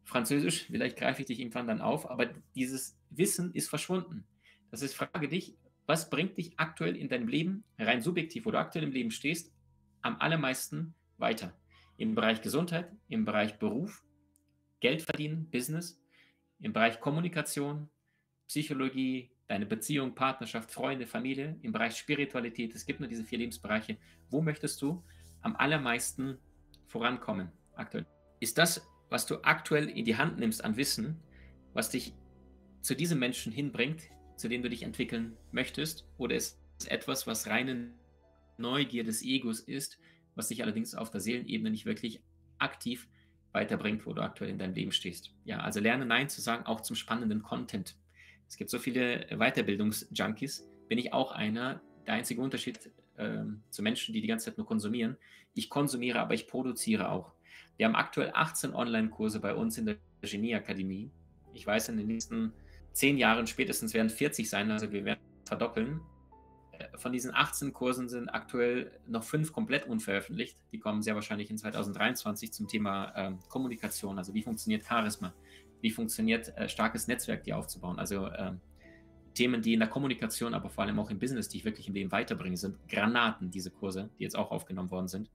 Französisch, 0.04 0.66
vielleicht 0.66 0.98
greife 0.98 1.22
ich 1.22 1.26
dich 1.26 1.40
irgendwann 1.40 1.66
dann 1.66 1.80
auf, 1.80 2.10
aber 2.10 2.26
dieses 2.54 2.98
Wissen 3.10 3.54
ist 3.54 3.68
verschwunden. 3.68 4.26
Das 4.70 4.82
ist, 4.82 4.94
frage 4.94 5.28
dich, 5.28 5.56
was 5.86 6.10
bringt 6.10 6.36
dich 6.36 6.58
aktuell 6.58 6.96
in 6.96 7.08
deinem 7.08 7.28
Leben, 7.28 7.64
rein 7.78 8.02
subjektiv, 8.02 8.44
wo 8.44 8.50
du 8.50 8.58
aktuell 8.58 8.84
im 8.84 8.92
Leben 8.92 9.10
stehst, 9.10 9.52
am 10.02 10.16
allermeisten 10.20 10.94
weiter? 11.16 11.54
Im 11.96 12.14
Bereich 12.14 12.42
Gesundheit, 12.42 12.90
im 13.08 13.24
Bereich 13.24 13.58
Beruf, 13.58 14.04
Geld 14.80 15.02
verdienen, 15.02 15.50
Business, 15.50 16.00
im 16.60 16.72
Bereich 16.72 17.00
Kommunikation, 17.00 17.88
Psychologie, 18.50 19.30
deine 19.46 19.64
Beziehung, 19.64 20.16
Partnerschaft, 20.16 20.72
Freunde, 20.72 21.06
Familie, 21.06 21.56
im 21.62 21.70
Bereich 21.70 21.96
Spiritualität. 21.96 22.74
Es 22.74 22.84
gibt 22.84 22.98
nur 22.98 23.08
diese 23.08 23.24
vier 23.24 23.38
Lebensbereiche. 23.38 23.96
Wo 24.28 24.42
möchtest 24.42 24.82
du 24.82 25.04
am 25.40 25.54
allermeisten 25.54 26.36
vorankommen 26.88 27.52
aktuell? 27.76 28.06
Ist 28.40 28.58
das, 28.58 28.84
was 29.08 29.24
du 29.26 29.36
aktuell 29.44 29.88
in 29.88 30.04
die 30.04 30.16
Hand 30.16 30.40
nimmst 30.40 30.64
an 30.64 30.76
Wissen, 30.76 31.22
was 31.74 31.90
dich 31.90 32.12
zu 32.80 32.96
diesem 32.96 33.20
Menschen 33.20 33.52
hinbringt, 33.52 34.02
zu 34.34 34.48
dem 34.48 34.64
du 34.64 34.68
dich 34.68 34.82
entwickeln 34.82 35.36
möchtest? 35.52 36.08
Oder 36.18 36.34
ist 36.34 36.60
es 36.80 36.86
etwas, 36.86 37.28
was 37.28 37.46
reine 37.46 37.94
Neugier 38.58 39.04
des 39.04 39.22
Egos 39.22 39.60
ist, 39.60 40.00
was 40.34 40.48
dich 40.48 40.64
allerdings 40.64 40.96
auf 40.96 41.12
der 41.12 41.20
Seelenebene 41.20 41.70
nicht 41.70 41.86
wirklich 41.86 42.20
aktiv 42.58 43.08
weiterbringt, 43.52 44.06
wo 44.06 44.12
du 44.12 44.22
aktuell 44.22 44.50
in 44.50 44.58
deinem 44.58 44.74
Leben 44.74 44.90
stehst? 44.90 45.30
Ja, 45.44 45.60
also 45.60 45.78
lerne 45.78 46.04
Nein 46.04 46.28
zu 46.28 46.40
sagen, 46.40 46.66
auch 46.66 46.80
zum 46.80 46.96
spannenden 46.96 47.44
Content. 47.44 47.94
Es 48.50 48.56
gibt 48.56 48.68
so 48.68 48.80
viele 48.80 49.26
Weiterbildungsjunkies, 49.30 50.68
bin 50.88 50.98
ich 50.98 51.12
auch 51.12 51.30
einer. 51.30 51.80
Der 52.06 52.14
einzige 52.14 52.40
Unterschied 52.40 52.90
äh, 53.16 53.44
zu 53.70 53.82
Menschen, 53.82 54.12
die 54.12 54.20
die 54.20 54.26
ganze 54.26 54.46
Zeit 54.46 54.58
nur 54.58 54.66
konsumieren, 54.66 55.16
ich 55.54 55.70
konsumiere, 55.70 56.18
aber 56.18 56.34
ich 56.34 56.48
produziere 56.48 57.10
auch. 57.10 57.32
Wir 57.76 57.86
haben 57.86 57.94
aktuell 57.94 58.32
18 58.34 58.74
Online-Kurse 58.74 59.38
bei 59.38 59.54
uns 59.54 59.78
in 59.78 59.86
der 59.86 59.96
Genieakademie. 60.22 61.12
Ich 61.54 61.64
weiß, 61.64 61.90
in 61.90 61.96
den 61.96 62.08
nächsten 62.08 62.52
zehn 62.92 63.18
Jahren 63.18 63.46
spätestens 63.46 63.94
werden 63.94 64.10
40 64.10 64.50
sein, 64.50 64.68
also 64.72 64.90
wir 64.90 65.04
werden 65.04 65.20
verdoppeln. 65.44 66.00
Äh, 66.72 66.98
von 66.98 67.12
diesen 67.12 67.32
18 67.32 67.72
Kursen 67.72 68.08
sind 68.08 68.30
aktuell 68.30 68.98
noch 69.06 69.22
fünf 69.22 69.52
komplett 69.52 69.86
unveröffentlicht. 69.86 70.58
Die 70.72 70.80
kommen 70.80 71.02
sehr 71.02 71.14
wahrscheinlich 71.14 71.50
in 71.50 71.56
2023 71.56 72.52
zum 72.52 72.66
Thema 72.66 73.12
ähm, 73.14 73.38
Kommunikation. 73.48 74.18
Also 74.18 74.34
wie 74.34 74.42
funktioniert 74.42 74.84
Charisma? 74.84 75.32
Wie 75.80 75.90
funktioniert 75.90 76.56
äh, 76.56 76.68
starkes 76.68 77.08
Netzwerk, 77.08 77.44
die 77.44 77.52
aufzubauen? 77.52 77.98
Also 77.98 78.30
ähm, 78.32 78.60
Themen, 79.34 79.62
die 79.62 79.74
in 79.74 79.80
der 79.80 79.88
Kommunikation, 79.88 80.54
aber 80.54 80.70
vor 80.70 80.84
allem 80.84 80.98
auch 80.98 81.10
im 81.10 81.18
Business, 81.18 81.48
die 81.48 81.58
ich 81.58 81.64
wirklich 81.64 81.88
im 81.88 81.94
Leben 81.94 82.12
weiterbringen, 82.12 82.56
sind 82.56 82.76
Granaten, 82.88 83.50
diese 83.50 83.70
Kurse, 83.70 84.10
die 84.18 84.24
jetzt 84.24 84.36
auch 84.36 84.50
aufgenommen 84.50 84.90
worden 84.90 85.08
sind. 85.08 85.30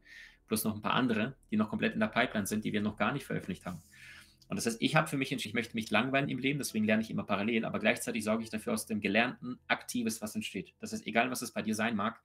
Plus 0.48 0.64
noch 0.64 0.76
ein 0.76 0.82
paar 0.82 0.94
andere, 0.94 1.36
die 1.50 1.58
noch 1.58 1.70
komplett 1.70 1.94
in 1.94 2.00
der 2.00 2.08
Pipeline 2.08 2.46
sind, 2.46 2.66
die 2.66 2.74
wir 2.74 2.82
noch 2.82 2.98
gar 2.98 3.14
nicht 3.14 3.26
veröffentlicht 3.26 3.66
haben. 3.66 3.82
Und 4.48 4.58
das 4.58 4.68
heißt, 4.68 4.78
ich 4.80 4.96
habe 4.96 5.08
für 5.08 5.18
mich 5.18 5.32
entschieden, 5.32 5.52
ich 5.52 5.56
möchte 5.56 5.76
mich 5.76 5.90
langweilen 5.90 6.30
im 6.30 6.38
Leben, 6.38 6.60
deswegen 6.60 6.86
lerne 6.86 7.02
ich 7.02 7.10
immer 7.10 7.24
parallel, 7.24 7.66
aber 7.66 7.80
gleichzeitig 7.80 8.24
sorge 8.24 8.44
ich 8.44 8.52
dafür 8.52 8.74
aus 8.74 8.86
dem 8.86 9.02
Gelernten 9.02 9.58
Aktives, 9.68 10.22
was 10.22 10.36
entsteht. 10.36 10.74
Das 10.80 10.94
heißt, 10.94 11.08
egal 11.08 11.32
was 11.32 11.42
es 11.42 11.52
bei 11.52 11.64
dir 11.64 11.74
sein 11.74 11.96
mag. 11.96 12.22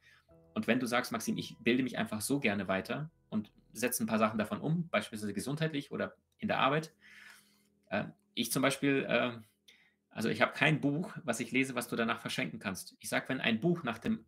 Und 0.53 0.66
wenn 0.66 0.81
du 0.81 0.87
sagst, 0.87 1.12
Maxim, 1.12 1.39
ich 1.39 1.57
bilde 1.61 1.83
mich 1.83 1.97
einfach 1.97 2.21
so 2.21 2.41
gerne 2.41 2.68
weiter 2.68 3.11
und 3.31 3.51
setze 3.73 4.05
ein 4.05 4.07
paar 4.07 4.18
Sachen 4.18 4.39
davon 4.39 4.61
um, 4.61 4.89
beispielsweise 4.89 5.33
gesundheitlich 5.33 5.93
oder 5.93 6.14
in 6.39 6.49
der 6.49 6.59
Arbeit. 6.59 6.93
Äh, 7.91 8.05
ich 8.34 8.51
zum 8.51 8.62
Beispiel, 8.62 9.05
äh, 9.09 9.32
also 10.09 10.28
ich 10.28 10.41
habe 10.41 10.53
kein 10.53 10.80
Buch, 10.80 11.14
was 11.24 11.41
ich 11.41 11.53
lese, 11.53 11.74
was 11.74 11.88
du 11.88 11.97
danach 11.97 12.20
verschenken 12.20 12.59
kannst. 12.59 12.97
Ich 13.01 13.09
sage, 13.09 13.28
wenn 13.28 13.41
ein 13.41 13.61
Buch 13.61 13.82
nach 13.82 13.99
dem 13.99 14.24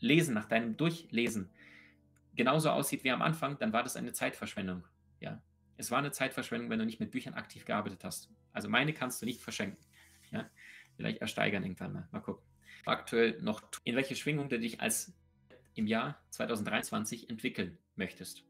Lesen, 0.00 0.34
nach 0.34 0.46
deinem 0.46 0.76
Durchlesen 0.76 1.50
genauso 2.34 2.70
aussieht 2.70 3.04
wie 3.04 3.10
am 3.10 3.22
Anfang, 3.22 3.58
dann 3.58 3.72
war 3.72 3.82
das 3.82 3.96
eine 3.96 4.12
Zeitverschwendung. 4.12 4.84
Ja, 5.20 5.40
es 5.76 5.90
war 5.90 5.98
eine 5.98 6.10
Zeitverschwendung, 6.10 6.70
wenn 6.70 6.78
du 6.78 6.86
nicht 6.86 7.00
mit 7.00 7.10
Büchern 7.10 7.34
aktiv 7.34 7.64
gearbeitet 7.64 8.04
hast. 8.04 8.30
Also 8.52 8.68
meine 8.68 8.92
kannst 8.92 9.20
du 9.22 9.26
nicht 9.26 9.40
verschenken. 9.40 9.84
Ja? 10.30 10.48
Vielleicht 10.96 11.20
ersteigern 11.20 11.62
irgendwann 11.62 11.92
mal. 11.92 12.08
Mal 12.10 12.20
gucken. 12.20 12.44
Aktuell 12.86 13.40
noch, 13.40 13.62
in 13.84 13.96
welche 13.96 14.14
Schwingung 14.14 14.48
du 14.48 14.58
dich 14.58 14.80
als 14.80 15.14
im 15.74 15.86
Jahr 15.86 16.20
2023 16.30 17.30
entwickeln 17.30 17.78
möchtest. 17.96 18.44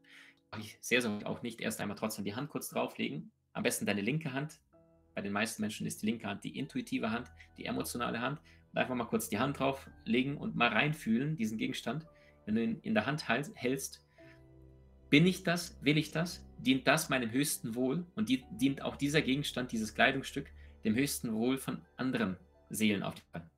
Ich 0.59 0.77
sehr, 0.81 1.01
sehr 1.01 1.25
auch 1.25 1.41
nicht 1.41 1.61
erst 1.61 1.81
einmal 1.81 1.97
trotzdem 1.97 2.25
die 2.25 2.35
Hand 2.35 2.49
kurz 2.49 2.69
drauflegen. 2.69 3.31
Am 3.55 3.63
besten 3.63 3.85
deine 3.85 4.01
linke 4.01 4.33
Hand. 4.33 4.59
Bei 5.15 5.21
den 5.21 5.31
meisten 5.31 5.61
Menschen 5.61 5.87
ist 5.87 6.01
die 6.01 6.07
linke 6.07 6.27
Hand 6.27 6.43
die 6.43 6.59
intuitive 6.59 7.09
Hand, 7.09 7.31
die 7.57 7.65
emotionale 7.65 8.19
Hand. 8.19 8.41
Und 8.71 8.77
einfach 8.77 8.95
mal 8.95 9.05
kurz 9.05 9.29
die 9.29 9.39
Hand 9.39 9.59
drauflegen 9.59 10.35
und 10.35 10.57
mal 10.57 10.67
reinfühlen, 10.67 11.37
diesen 11.37 11.57
Gegenstand. 11.57 12.05
Wenn 12.45 12.55
du 12.55 12.63
ihn 12.63 12.79
in 12.81 12.93
der 12.93 13.05
Hand 13.05 13.27
hältst, 13.27 14.05
bin 15.09 15.25
ich 15.25 15.43
das? 15.43 15.77
Will 15.81 15.97
ich 15.97 16.11
das? 16.11 16.45
Dient 16.57 16.85
das 16.85 17.07
meinem 17.07 17.31
höchsten 17.31 17.75
Wohl? 17.75 18.05
Und 18.15 18.27
die, 18.27 18.43
dient 18.51 18.81
auch 18.81 18.97
dieser 18.97 19.21
Gegenstand, 19.21 19.71
dieses 19.71 19.95
Kleidungsstück, 19.95 20.51
dem 20.83 20.95
höchsten 20.95 21.33
Wohl 21.33 21.57
von 21.57 21.81
anderen 21.95 22.35
Seelen 22.69 23.03
auf 23.03 23.15
der 23.15 23.41
Welt? 23.41 23.51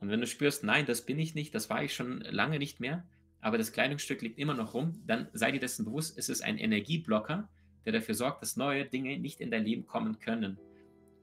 Und 0.00 0.08
wenn 0.08 0.20
du 0.20 0.26
spürst, 0.26 0.64
nein, 0.64 0.84
das 0.84 1.06
bin 1.06 1.20
ich 1.20 1.36
nicht, 1.36 1.54
das 1.54 1.70
war 1.70 1.84
ich 1.84 1.94
schon 1.94 2.22
lange 2.22 2.58
nicht 2.58 2.80
mehr, 2.80 3.06
aber 3.40 3.56
das 3.56 3.70
Kleidungsstück 3.70 4.20
liegt 4.20 4.40
immer 4.40 4.54
noch 4.54 4.74
rum, 4.74 5.00
dann 5.06 5.28
sei 5.32 5.52
dir 5.52 5.60
dessen 5.60 5.84
bewusst, 5.84 6.18
es 6.18 6.28
ist 6.28 6.42
ein 6.42 6.58
Energieblocker, 6.58 7.48
der 7.84 7.92
dafür 7.92 8.14
sorgt, 8.14 8.42
dass 8.42 8.56
neue 8.56 8.84
Dinge 8.84 9.18
nicht 9.18 9.40
in 9.40 9.50
dein 9.50 9.64
Leben 9.64 9.86
kommen 9.86 10.18
können. 10.18 10.58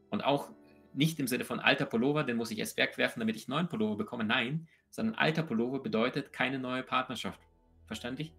Und 0.09 0.23
auch 0.23 0.51
nicht 0.93 1.19
im 1.19 1.27
Sinne 1.27 1.45
von 1.45 1.59
alter 1.59 1.85
Pullover, 1.85 2.23
den 2.23 2.37
muss 2.37 2.51
ich 2.51 2.59
erst 2.59 2.77
wegwerfen, 2.77 3.19
damit 3.19 3.35
ich 3.35 3.47
neuen 3.47 3.69
Pullover 3.69 3.97
bekomme. 3.97 4.23
Nein, 4.23 4.67
sondern 4.89 5.15
alter 5.15 5.43
Pullover 5.43 5.79
bedeutet 5.79 6.33
keine 6.33 6.59
neue 6.59 6.83
Partnerschaft. 6.83 7.39
Verständlich? 7.85 8.33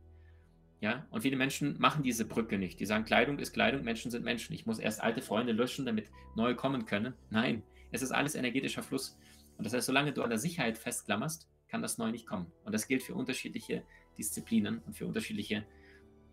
Ja, 0.80 1.06
und 1.10 1.22
viele 1.22 1.36
Menschen 1.36 1.78
machen 1.78 2.02
diese 2.02 2.24
Brücke 2.24 2.56
nicht. 2.56 2.80
Die 2.80 2.86
sagen, 2.86 3.04
Kleidung 3.04 3.38
ist 3.38 3.52
Kleidung, 3.52 3.82
Menschen 3.84 4.10
sind 4.10 4.24
Menschen. 4.24 4.54
Ich 4.54 4.64
muss 4.64 4.78
erst 4.78 5.02
alte 5.02 5.20
Freunde 5.20 5.52
löschen, 5.52 5.84
damit 5.84 6.10
neue 6.36 6.56
kommen 6.56 6.86
können. 6.86 7.14
Nein, 7.28 7.62
es 7.92 8.02
ist 8.02 8.12
alles 8.12 8.34
energetischer 8.34 8.82
Fluss. 8.82 9.18
Und 9.58 9.64
das 9.64 9.74
heißt, 9.74 9.86
solange 9.86 10.12
du 10.12 10.22
an 10.22 10.30
der 10.30 10.38
Sicherheit 10.38 10.78
festklammerst, 10.78 11.50
kann 11.68 11.82
das 11.82 11.98
Neue 11.98 12.12
nicht 12.12 12.26
kommen. 12.26 12.50
Und 12.64 12.72
das 12.72 12.88
gilt 12.88 13.02
für 13.02 13.14
unterschiedliche 13.14 13.84
Disziplinen 14.16 14.78
und 14.86 14.96
für 14.96 15.06
unterschiedliche 15.06 15.66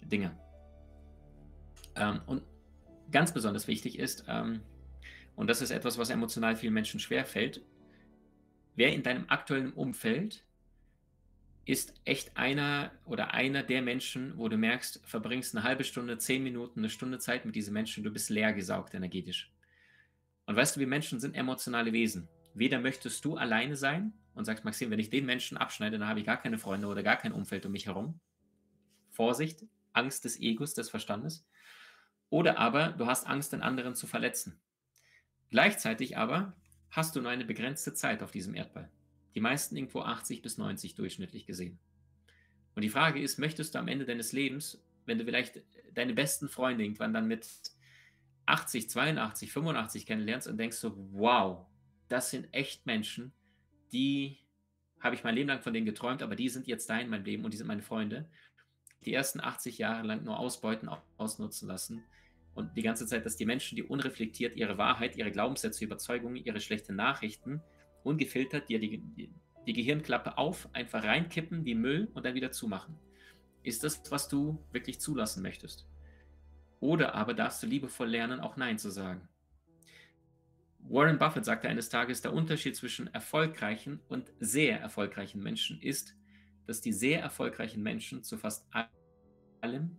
Dinge. 0.02 0.38
Ähm, 1.98 2.22
und 2.26 2.43
ganz 3.12 3.34
besonders 3.34 3.68
wichtig 3.68 4.00
ist, 4.00 4.26
ähm, 4.28 4.62
und 5.36 5.48
das 5.48 5.62
ist 5.62 5.72
etwas, 5.72 5.98
was 5.98 6.10
emotional 6.10 6.56
vielen 6.56 6.74
Menschen 6.74 7.00
schwerfällt, 7.00 7.62
wer 8.76 8.93
in 8.93 9.04
deinem 9.04 9.26
aktuellen 9.28 9.74
Umfeld 9.74 10.43
ist 11.66 11.93
echt 12.06 12.38
einer 12.38 12.91
oder 13.06 13.34
einer 13.34 13.62
der 13.62 13.82
Menschen, 13.82 14.38
wo 14.38 14.48
du 14.48 14.58
merkst, 14.58 15.02
verbringst 15.04 15.56
eine 15.56 15.64
halbe 15.66 15.84
Stunde, 15.84 16.18
zehn 16.18 16.41
Minuten, 16.41 16.80
eine 16.80 16.89
Stunde 16.89 17.20
Zeit 17.20 17.45
mit 17.45 17.56
diesen 17.56 17.74
Menschen, 17.74 18.04
du 18.04 18.12
bist 18.12 18.30
leer 18.30 18.54
gesaugt 18.54 18.93
energetisch. 18.93 19.52
Und 20.45 20.56
weißt 20.56 20.78
du, 20.78 20.80
wir 20.80 20.88
Menschen 20.88 21.20
sind 21.20 21.36
emotionale 21.36 21.91
Wesen. 21.91 22.30
Weder 22.54 22.80
möchtest 22.80 23.24
du 23.26 23.36
alleine 23.36 23.76
sein 23.76 24.14
und 24.34 24.45
sagst, 24.45 24.64
Maxim, 24.64 24.89
wenn 24.91 25.00
ich 25.00 25.10
den 25.10 25.26
Menschen 25.26 25.58
abschneide, 25.58 26.00
dann 26.00 26.08
habe 26.08 26.22
ich 26.22 26.26
gar 26.26 26.41
keine 26.41 26.58
Freunde 26.58 26.88
oder 26.88 27.04
gar 27.04 27.18
kein 27.18 27.34
Umfeld 27.34 27.66
um 27.66 27.74
mich 27.74 27.86
herum. 27.86 28.20
Vorsicht, 29.10 29.66
Angst 29.91 30.24
des 30.24 30.39
Egos, 30.39 30.74
des 30.74 30.89
Verstandes. 30.89 31.45
Oder 32.30 32.58
aber 32.58 32.90
du 32.90 33.06
hast 33.06 33.28
Angst, 33.28 33.54
den 33.54 33.62
anderen 33.62 33.96
zu 33.96 34.08
verletzen. 34.08 34.60
Gleichzeitig 35.50 36.18
aber 36.18 36.54
hast 36.90 37.16
du 37.16 37.22
nur 37.22 37.32
eine 37.32 37.46
begrenzte 37.46 37.94
Zeit 37.94 38.22
auf 38.22 38.32
diesem 38.32 38.56
Erdball. 38.56 38.90
Die 39.36 39.40
meisten 39.40 39.76
irgendwo 39.76 40.02
80 40.02 40.42
bis 40.42 40.58
90 40.58 40.96
durchschnittlich 40.96 41.46
gesehen. 41.46 41.80
Und 42.76 42.82
die 42.82 42.90
Frage 42.90 43.22
ist, 43.22 43.40
möchtest 43.40 43.76
du 43.76 43.80
am 43.80 43.88
Ende 43.88 44.06
deines 44.06 44.34
Lebens, 44.34 44.84
wenn 45.06 45.18
du 45.18 45.26
vielleicht 45.26 45.62
deine 45.94 46.14
besten 46.14 46.50
Freunde 46.50 46.84
irgendwann 46.84 47.14
dann 47.14 47.28
mit 47.28 47.48
80, 48.46 48.90
82, 48.90 49.52
85 49.52 50.06
kennenlernst 50.06 50.48
und 50.48 50.58
denkst 50.58 50.78
so, 50.78 50.94
wow, 51.12 51.66
das 52.08 52.30
sind 52.30 52.54
echt 52.54 52.86
Menschen, 52.86 53.34
die 53.92 54.40
habe 55.00 55.16
ich 55.16 55.24
mein 55.24 55.36
Leben 55.36 55.50
lang 55.50 55.62
von 55.62 55.74
denen 55.74 55.86
geträumt, 55.86 56.22
aber 56.22 56.36
die 56.36 56.50
sind 56.50 56.68
jetzt 56.68 56.90
da 56.90 56.98
in 57.00 57.10
meinem 57.10 57.26
Leben 57.26 57.46
und 57.46 57.54
die 57.54 57.58
sind 57.58 57.68
meine 57.68 57.84
Freunde. 57.84 58.30
Die 59.06 59.14
ersten 59.14 59.39
80 59.39 59.78
Jahre 59.78 60.06
lang 60.06 60.24
nur 60.24 60.39
ausbeuten, 60.39 60.89
ausnutzen 61.18 61.68
lassen 61.68 62.04
und 62.56 62.76
die 62.76 62.82
ganze 62.82 63.06
Zeit, 63.06 63.26
dass 63.26 63.38
die 63.38 63.45
Menschen, 63.45 63.76
die 63.76 63.84
unreflektiert 63.84 64.56
ihre 64.56 64.78
Wahrheit, 64.78 65.16
ihre 65.16 65.32
Glaubenssätze, 65.32 65.86
Überzeugungen, 65.86 66.38
ihre 66.38 66.60
schlechten 66.60 66.95
Nachrichten 66.95 67.62
ungefiltert 68.04 68.68
dir 68.68 68.80
die, 68.80 68.98
die, 68.98 69.30
die 69.68 69.74
Gehirnklappe 69.74 70.38
auf, 70.38 70.68
einfach 70.74 71.04
reinkippen 71.04 71.66
wie 71.66 71.76
Müll 71.76 72.10
und 72.14 72.26
dann 72.26 72.34
wieder 72.34 72.52
zumachen. 72.52 72.98
Ist 73.64 73.84
das, 73.84 74.02
was 74.10 74.28
du 74.28 74.64
wirklich 74.72 75.00
zulassen 75.00 75.43
möchtest? 75.43 75.86
Oder 76.80 77.16
aber 77.16 77.34
darfst 77.34 77.62
du 77.62 77.68
liebevoll 77.68 78.10
lernen, 78.10 78.39
auch 78.39 78.58
Nein 78.58 78.78
zu 78.78 78.89
sagen? 78.89 79.28
Warren 80.80 81.20
Buffett 81.20 81.45
sagte 81.45 81.68
eines 81.68 81.89
Tages, 81.89 82.22
der 82.22 82.34
Unterschied 82.34 82.76
zwischen 82.76 83.08
erfolgreichen 83.14 84.00
und 84.08 84.32
sehr 84.39 84.80
erfolgreichen 84.80 85.43
Menschen 85.43 85.82
ist, 85.82 86.16
dass 86.68 86.82
die 86.82 86.93
sehr 86.93 87.22
erfolgreichen 87.22 87.82
Menschen 87.82 88.24
zu 88.24 88.38
fast 88.38 88.68
allem 89.61 89.97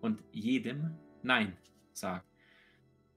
und 0.00 0.22
jedem 0.32 0.96
Nein 1.22 1.56
sagen. 1.92 2.24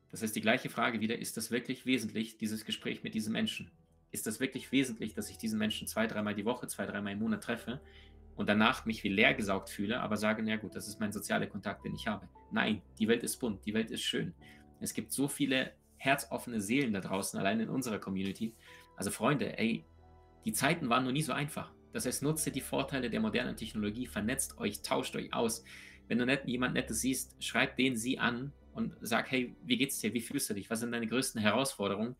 Das 0.09 0.21
heißt, 0.21 0.35
die 0.35 0.41
gleiche 0.41 0.69
Frage 0.69 0.99
wieder, 0.99 1.17
ist 1.17 1.37
das 1.37 1.51
wirklich 1.51 1.85
wesentlich, 1.85 2.37
dieses 2.37 2.65
Gespräch 2.65 3.03
mit 3.03 3.13
diesem 3.13 3.33
Menschen? 3.33 3.71
ist 4.11 4.27
das 4.27 4.39
wirklich 4.39 4.71
wesentlich, 4.71 5.13
dass 5.13 5.29
ich 5.29 5.37
diesen 5.37 5.57
Menschen 5.57 5.87
zwei, 5.87 6.05
dreimal 6.05 6.35
die 6.35 6.45
Woche, 6.45 6.67
zwei, 6.67 6.85
dreimal 6.85 7.13
im 7.13 7.19
Monat 7.19 7.43
treffe 7.43 7.79
und 8.35 8.47
danach 8.49 8.85
mich 8.85 9.03
wie 9.03 9.09
leer 9.09 9.33
gesaugt 9.33 9.69
fühle, 9.69 10.01
aber 10.01 10.17
sage, 10.17 10.43
na 10.43 10.57
gut, 10.57 10.75
das 10.75 10.87
ist 10.87 10.99
mein 10.99 11.11
sozialer 11.11 11.47
Kontakt, 11.47 11.85
den 11.85 11.95
ich 11.95 12.07
habe. 12.07 12.27
Nein, 12.51 12.81
die 12.99 13.07
Welt 13.07 13.23
ist 13.23 13.37
bunt, 13.37 13.65
die 13.65 13.73
Welt 13.73 13.89
ist 13.89 14.01
schön. 14.01 14.33
Es 14.79 14.93
gibt 14.93 15.11
so 15.11 15.27
viele 15.27 15.73
herzoffene 15.97 16.59
Seelen 16.59 16.93
da 16.93 16.99
draußen, 16.99 17.39
allein 17.39 17.59
in 17.59 17.69
unserer 17.69 17.99
Community. 17.99 18.53
Also 18.97 19.11
Freunde, 19.11 19.57
ey, 19.57 19.85
die 20.43 20.53
Zeiten 20.53 20.89
waren 20.89 21.05
noch 21.05 21.11
nie 21.11 21.21
so 21.21 21.33
einfach. 21.33 21.71
Das 21.93 22.05
heißt, 22.05 22.23
nutze 22.23 22.51
die 22.51 22.61
Vorteile 22.61 23.09
der 23.09 23.19
modernen 23.19 23.55
Technologie, 23.55 24.07
vernetzt 24.07 24.57
euch, 24.57 24.81
tauscht 24.81 25.15
euch 25.15 25.33
aus. 25.33 25.63
Wenn 26.07 26.17
du 26.17 26.25
net, 26.25 26.45
jemand 26.45 26.73
Nettes 26.73 27.01
siehst, 27.01 27.35
schreib 27.43 27.75
den 27.77 27.95
sie 27.95 28.19
an 28.19 28.53
und 28.73 28.95
sag, 29.01 29.31
hey, 29.31 29.55
wie 29.63 29.77
geht's 29.77 29.99
dir? 29.99 30.13
Wie 30.13 30.21
fühlst 30.21 30.49
du 30.49 30.53
dich? 30.53 30.69
Was 30.69 30.79
sind 30.79 30.91
deine 30.91 31.07
größten 31.07 31.41
Herausforderungen? 31.41 32.15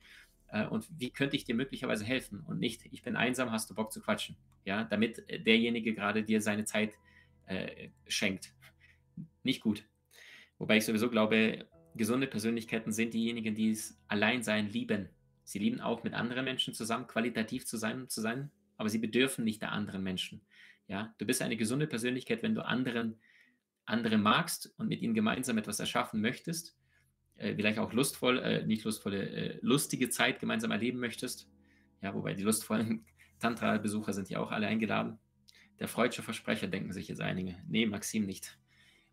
Äh, 0.51 0.67
und 0.67 0.87
wie 0.97 1.09
könnte 1.09 1.35
ich 1.35 1.45
dir 1.45 1.55
möglicherweise 1.55 2.03
helfen 2.03 2.41
und 2.41 2.59
nicht, 2.59 2.85
ich 2.91 3.01
bin 3.03 3.15
einsam, 3.15 3.51
hast 3.51 3.69
du 3.69 3.75
Bock 3.75 3.91
zu 3.91 4.01
quatschen, 4.01 4.35
ja, 4.65 4.83
damit 4.83 5.27
äh, 5.29 5.39
derjenige 5.39 5.93
gerade 5.93 6.23
dir 6.23 6.41
seine 6.41 6.65
Zeit 6.65 6.93
äh, 7.47 7.89
schenkt. 8.07 8.53
Nicht 9.43 9.61
gut. 9.61 9.85
Wobei 10.57 10.77
ich 10.77 10.85
sowieso 10.85 11.09
glaube, 11.09 11.65
gesunde 11.95 12.27
Persönlichkeiten 12.27 12.91
sind 12.91 13.13
diejenigen, 13.13 13.55
die 13.55 13.71
es 13.71 13.99
Alleinsein 14.07 14.69
lieben. 14.69 15.09
Sie 15.43 15.59
lieben 15.59 15.81
auch 15.81 16.03
mit 16.03 16.13
anderen 16.13 16.45
Menschen 16.45 16.73
zusammen, 16.73 17.07
qualitativ 17.07 17.65
zu 17.65 17.77
sein, 17.77 18.07
zu 18.09 18.21
sein, 18.21 18.51
aber 18.81 18.89
sie 18.89 18.99
bedürfen 18.99 19.45
nicht 19.45 19.61
der 19.61 19.71
anderen 19.71 20.03
Menschen. 20.03 20.41
Ja, 20.87 21.15
du 21.19 21.25
bist 21.25 21.41
eine 21.41 21.55
gesunde 21.55 21.87
Persönlichkeit, 21.87 22.43
wenn 22.43 22.55
du 22.55 22.65
anderen, 22.65 23.19
andere 23.85 24.17
magst 24.17 24.73
und 24.77 24.89
mit 24.89 25.01
ihnen 25.01 25.13
gemeinsam 25.13 25.57
etwas 25.57 25.79
erschaffen 25.79 26.19
möchtest 26.19 26.75
äh, 27.41 27.55
vielleicht 27.55 27.79
auch 27.79 27.91
lustvoll, 27.91 28.39
äh, 28.39 28.65
nicht 28.65 28.83
lustvolle, 28.83 29.29
äh, 29.29 29.59
lustige 29.61 30.09
Zeit 30.09 30.39
gemeinsam 30.39 30.71
erleben 30.71 30.99
möchtest. 30.99 31.49
Ja, 32.01 32.13
wobei 32.13 32.33
die 32.33 32.43
lustvollen 32.43 33.05
Tantra-Besucher 33.39 34.13
sind 34.13 34.29
ja 34.29 34.39
auch 34.39 34.51
alle 34.51 34.67
eingeladen. 34.67 35.17
Der 35.79 35.87
freudsche 35.87 36.21
Versprecher 36.21 36.67
denken 36.67 36.93
sich 36.93 37.07
jetzt 37.07 37.21
einige. 37.21 37.55
Nee, 37.67 37.87
Maxim 37.87 38.25
nicht. 38.25 38.57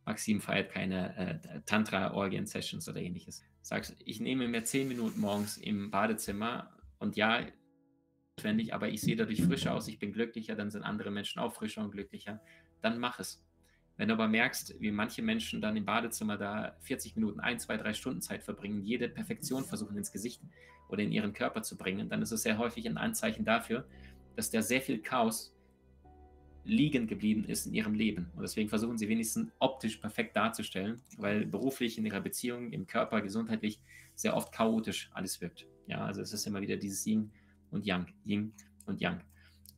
Maxim 0.04 0.40
feiert 0.40 0.70
keine 0.70 1.16
äh, 1.16 1.60
Tantra-Orgien-Sessions 1.64 2.88
oder 2.88 3.00
ähnliches. 3.00 3.42
Sagst, 3.62 3.96
ich 4.04 4.20
nehme 4.20 4.48
mir 4.48 4.64
zehn 4.64 4.88
Minuten 4.88 5.20
morgens 5.20 5.56
im 5.56 5.90
Badezimmer 5.90 6.76
und 6.98 7.16
ja, 7.16 7.46
notwendig, 8.39 8.74
aber 8.74 8.89
ich 8.89 9.01
sehe 9.01 9.16
dadurch 9.16 9.43
frischer 9.43 9.74
aus, 9.74 9.89
ich 9.89 9.99
bin 9.99 10.12
glücklicher, 10.12 10.55
dann 10.55 10.70
sind 10.70 10.82
andere 10.82 11.11
Menschen 11.11 11.41
auch 11.41 11.53
frischer 11.53 11.82
und 11.82 11.91
glücklicher. 11.91 12.41
Dann 12.80 12.99
mach 12.99 13.18
es. 13.18 13.45
Wenn 13.97 14.09
du 14.09 14.14
aber 14.14 14.28
merkst, 14.28 14.80
wie 14.80 14.93
manche 14.93 15.22
Menschen 15.22 15.61
dann 15.61 15.76
im 15.76 15.84
Badezimmer 15.84 16.36
da 16.36 16.76
40 16.82 17.16
Minuten, 17.16 17.41
ein, 17.41 17.59
zwei, 17.59 17.76
drei 17.76 17.95
Stunden 17.95 18.20
Zeit 18.20 18.45
verbringen, 18.45 18.84
jede 18.84 19.09
Perfektion 19.09 19.64
versuchen 19.64 19.97
ins 19.97 20.12
Gesicht 20.12 20.41
oder 20.89 21.03
in 21.03 21.11
ihren 21.11 21.32
Körper 21.32 21.62
zu 21.62 21.76
bringen, 21.76 22.09
dann 22.09 22.22
ist 22.22 22.30
es 22.30 22.43
sehr 22.43 22.59
häufig 22.59 22.86
ein 22.86 22.97
Anzeichen 22.97 23.45
dafür, 23.45 23.89
dass 24.36 24.51
da 24.51 24.62
sehr 24.62 24.80
viel 24.80 25.01
Chaos 25.01 25.53
liegen 26.64 27.09
geblieben 27.09 27.45
ist 27.45 27.66
in 27.66 27.74
ihrem 27.74 27.95
Leben. 27.95 28.30
Und 28.36 28.43
deswegen 28.43 28.68
versuchen 28.68 28.99
sie 28.99 29.09
wenigstens 29.09 29.51
optisch 29.59 29.97
perfekt 29.97 30.36
darzustellen, 30.36 31.01
weil 31.16 31.47
beruflich 31.47 31.99
in 31.99 32.07
ihrer 32.07 32.20
Beziehung, 32.20 32.72
im 32.72 32.86
Körper, 32.86 33.20
gesundheitlich 33.20 33.80
sehr 34.14 34.36
oft 34.36 34.53
chaotisch 34.53 35.11
alles 35.12 35.41
wirkt. 35.41 35.66
Ja, 35.89 36.05
also 36.05 36.20
es 36.20 36.32
ist 36.32 36.47
immer 36.47 36.61
wieder 36.61 36.76
dieses 36.76 37.05
Yin 37.07 37.32
und 37.70 37.86
Yang, 37.86 38.12
Yin 38.24 38.52
und 38.86 39.00
Yang. 39.00 39.20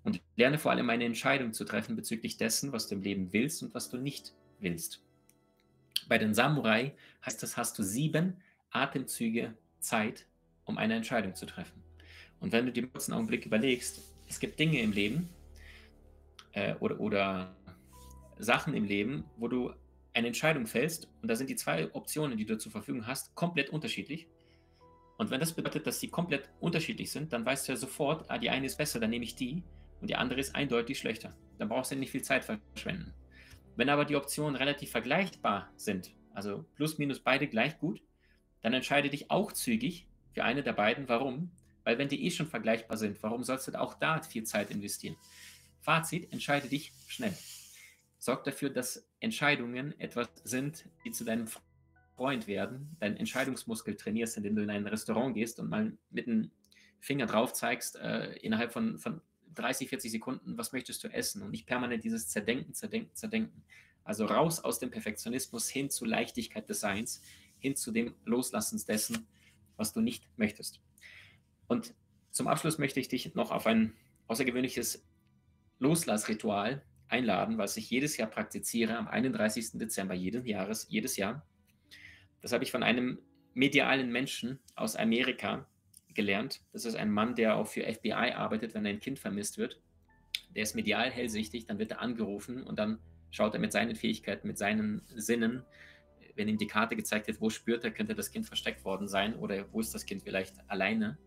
Und 0.02 0.20
lerne 0.36 0.58
vor 0.58 0.70
allem 0.70 0.88
eine 0.88 1.04
Entscheidung 1.04 1.52
zu 1.52 1.64
treffen 1.64 1.96
bezüglich 1.96 2.36
dessen, 2.36 2.72
was 2.72 2.88
du 2.88 2.94
im 2.94 3.02
Leben 3.02 3.32
willst 3.32 3.62
und 3.62 3.74
was 3.74 3.90
du 3.90 3.98
nicht 3.98 4.32
willst. 4.58 5.02
Bei 6.08 6.18
den 6.18 6.34
Samurai 6.34 6.94
heißt 7.24 7.42
das, 7.42 7.56
hast 7.56 7.78
du 7.78 7.82
sieben 7.82 8.38
Atemzüge 8.70 9.54
Zeit, 9.80 10.26
um 10.64 10.78
eine 10.78 10.94
Entscheidung 10.94 11.34
zu 11.34 11.46
treffen. 11.46 11.82
Und 12.40 12.52
wenn 12.52 12.66
du 12.66 12.72
dir 12.72 12.84
im 12.84 12.92
kurzen 12.92 13.12
Augenblick 13.12 13.44
überlegst, 13.46 14.00
es 14.28 14.40
gibt 14.40 14.58
Dinge 14.58 14.80
im 14.80 14.92
Leben 14.92 15.28
äh, 16.52 16.74
oder, 16.76 16.98
oder 17.00 17.56
Sachen 18.38 18.74
im 18.74 18.84
Leben, 18.84 19.24
wo 19.36 19.48
du 19.48 19.72
eine 20.14 20.28
Entscheidung 20.28 20.66
fällst 20.66 21.08
und 21.22 21.28
da 21.28 21.36
sind 21.36 21.50
die 21.50 21.56
zwei 21.56 21.92
Optionen, 21.94 22.36
die 22.36 22.46
du 22.46 22.58
zur 22.58 22.72
Verfügung 22.72 23.06
hast, 23.06 23.34
komplett 23.34 23.70
unterschiedlich. 23.70 24.26
Und 25.20 25.30
wenn 25.30 25.38
das 25.38 25.52
bedeutet, 25.52 25.86
dass 25.86 26.00
sie 26.00 26.08
komplett 26.08 26.48
unterschiedlich 26.60 27.12
sind, 27.12 27.34
dann 27.34 27.44
weißt 27.44 27.68
du 27.68 27.72
ja 27.72 27.76
sofort, 27.76 28.30
ah, 28.30 28.38
die 28.38 28.48
eine 28.48 28.64
ist 28.64 28.78
besser, 28.78 28.98
dann 29.00 29.10
nehme 29.10 29.26
ich 29.26 29.34
die 29.34 29.62
und 30.00 30.08
die 30.08 30.16
andere 30.16 30.40
ist 30.40 30.54
eindeutig 30.54 30.98
schlechter. 30.98 31.36
Dann 31.58 31.68
brauchst 31.68 31.92
du 31.92 31.96
nicht 31.96 32.10
viel 32.10 32.22
Zeit 32.22 32.42
verschwenden. 32.42 33.12
Wenn 33.76 33.90
aber 33.90 34.06
die 34.06 34.16
Optionen 34.16 34.56
relativ 34.56 34.92
vergleichbar 34.92 35.70
sind, 35.76 36.14
also 36.32 36.64
plus 36.74 36.96
minus 36.96 37.20
beide 37.20 37.48
gleich 37.48 37.78
gut, 37.78 38.02
dann 38.62 38.72
entscheide 38.72 39.10
dich 39.10 39.30
auch 39.30 39.52
zügig 39.52 40.08
für 40.32 40.42
eine 40.42 40.62
der 40.62 40.72
beiden. 40.72 41.06
Warum? 41.06 41.50
Weil 41.84 41.98
wenn 41.98 42.08
die 42.08 42.24
eh 42.24 42.30
schon 42.30 42.46
vergleichbar 42.46 42.96
sind, 42.96 43.22
warum 43.22 43.44
sollst 43.44 43.68
du 43.68 43.78
auch 43.78 43.92
da 43.92 44.22
viel 44.22 44.44
Zeit 44.44 44.70
investieren? 44.70 45.16
Fazit, 45.82 46.32
entscheide 46.32 46.68
dich 46.68 46.92
schnell. 47.08 47.36
Sorg 48.16 48.44
dafür, 48.44 48.70
dass 48.70 49.06
Entscheidungen 49.18 50.00
etwas 50.00 50.30
sind, 50.44 50.86
die 51.04 51.10
zu 51.10 51.24
deinem 51.24 51.46
Freund 52.20 52.46
werden, 52.46 52.94
deinen 53.00 53.16
Entscheidungsmuskel 53.16 53.96
trainierst, 53.96 54.36
indem 54.36 54.54
du 54.54 54.62
in 54.62 54.68
ein 54.68 54.86
Restaurant 54.86 55.32
gehst 55.32 55.58
und 55.58 55.70
mal 55.70 55.96
mit 56.10 56.26
dem 56.26 56.50
Finger 56.98 57.24
drauf 57.24 57.54
zeigst, 57.54 57.96
äh, 57.96 58.34
innerhalb 58.42 58.74
von, 58.74 58.98
von 58.98 59.22
30, 59.54 59.88
40 59.88 60.10
Sekunden, 60.10 60.58
was 60.58 60.74
möchtest 60.74 61.02
du 61.02 61.08
essen 61.08 61.40
und 61.40 61.50
nicht 61.50 61.66
permanent 61.66 62.04
dieses 62.04 62.28
Zerdenken, 62.28 62.74
Zerdenken, 62.74 63.14
Zerdenken. 63.14 63.62
Also 64.04 64.26
raus 64.26 64.60
aus 64.62 64.78
dem 64.78 64.90
Perfektionismus 64.90 65.70
hin 65.70 65.88
zu 65.88 66.04
Leichtigkeit 66.04 66.68
des 66.68 66.80
Seins, 66.80 67.22
hin 67.58 67.74
zu 67.74 67.90
dem 67.90 68.14
Loslassens 68.26 68.84
dessen, 68.84 69.26
was 69.78 69.94
du 69.94 70.02
nicht 70.02 70.28
möchtest. 70.36 70.82
Und 71.68 71.94
zum 72.32 72.48
Abschluss 72.48 72.76
möchte 72.76 73.00
ich 73.00 73.08
dich 73.08 73.34
noch 73.34 73.50
auf 73.50 73.66
ein 73.66 73.94
außergewöhnliches 74.26 75.06
Loslassritual 75.78 76.82
einladen, 77.08 77.56
was 77.56 77.78
ich 77.78 77.88
jedes 77.88 78.18
Jahr 78.18 78.28
praktiziere 78.28 78.98
am 78.98 79.08
31. 79.08 79.78
Dezember 79.78 80.12
jeden 80.12 80.44
Jahres, 80.44 80.86
jedes 80.90 81.16
Jahr. 81.16 81.46
Das 82.40 82.52
habe 82.52 82.64
ich 82.64 82.70
von 82.70 82.82
einem 82.82 83.18
medialen 83.54 84.10
Menschen 84.10 84.58
aus 84.74 84.96
Amerika 84.96 85.66
gelernt. 86.14 86.60
Das 86.72 86.84
ist 86.84 86.94
ein 86.94 87.10
Mann, 87.10 87.34
der 87.34 87.56
auch 87.56 87.66
für 87.66 87.82
FBI 87.82 88.32
arbeitet, 88.32 88.74
wenn 88.74 88.86
ein 88.86 89.00
Kind 89.00 89.18
vermisst 89.18 89.58
wird. 89.58 89.80
Der 90.54 90.62
ist 90.62 90.74
medial 90.74 91.10
hellsichtig, 91.10 91.66
dann 91.66 91.78
wird 91.78 91.92
er 91.92 92.00
angerufen 92.00 92.62
und 92.62 92.78
dann 92.78 92.98
schaut 93.30 93.54
er 93.54 93.60
mit 93.60 93.72
seinen 93.72 93.94
Fähigkeiten, 93.94 94.46
mit 94.46 94.58
seinen 94.58 95.02
Sinnen, 95.14 95.64
wenn 96.34 96.48
ihm 96.48 96.58
die 96.58 96.66
Karte 96.66 96.96
gezeigt 96.96 97.26
wird, 97.26 97.40
wo 97.40 97.50
spürt 97.50 97.84
er, 97.84 97.90
könnte 97.90 98.14
das 98.14 98.30
Kind 98.30 98.46
versteckt 98.46 98.84
worden 98.84 99.08
sein 99.08 99.34
oder 99.36 99.72
wo 99.72 99.80
ist 99.80 99.94
das 99.94 100.06
Kind 100.06 100.22
vielleicht 100.22 100.54
alleine 100.68 101.18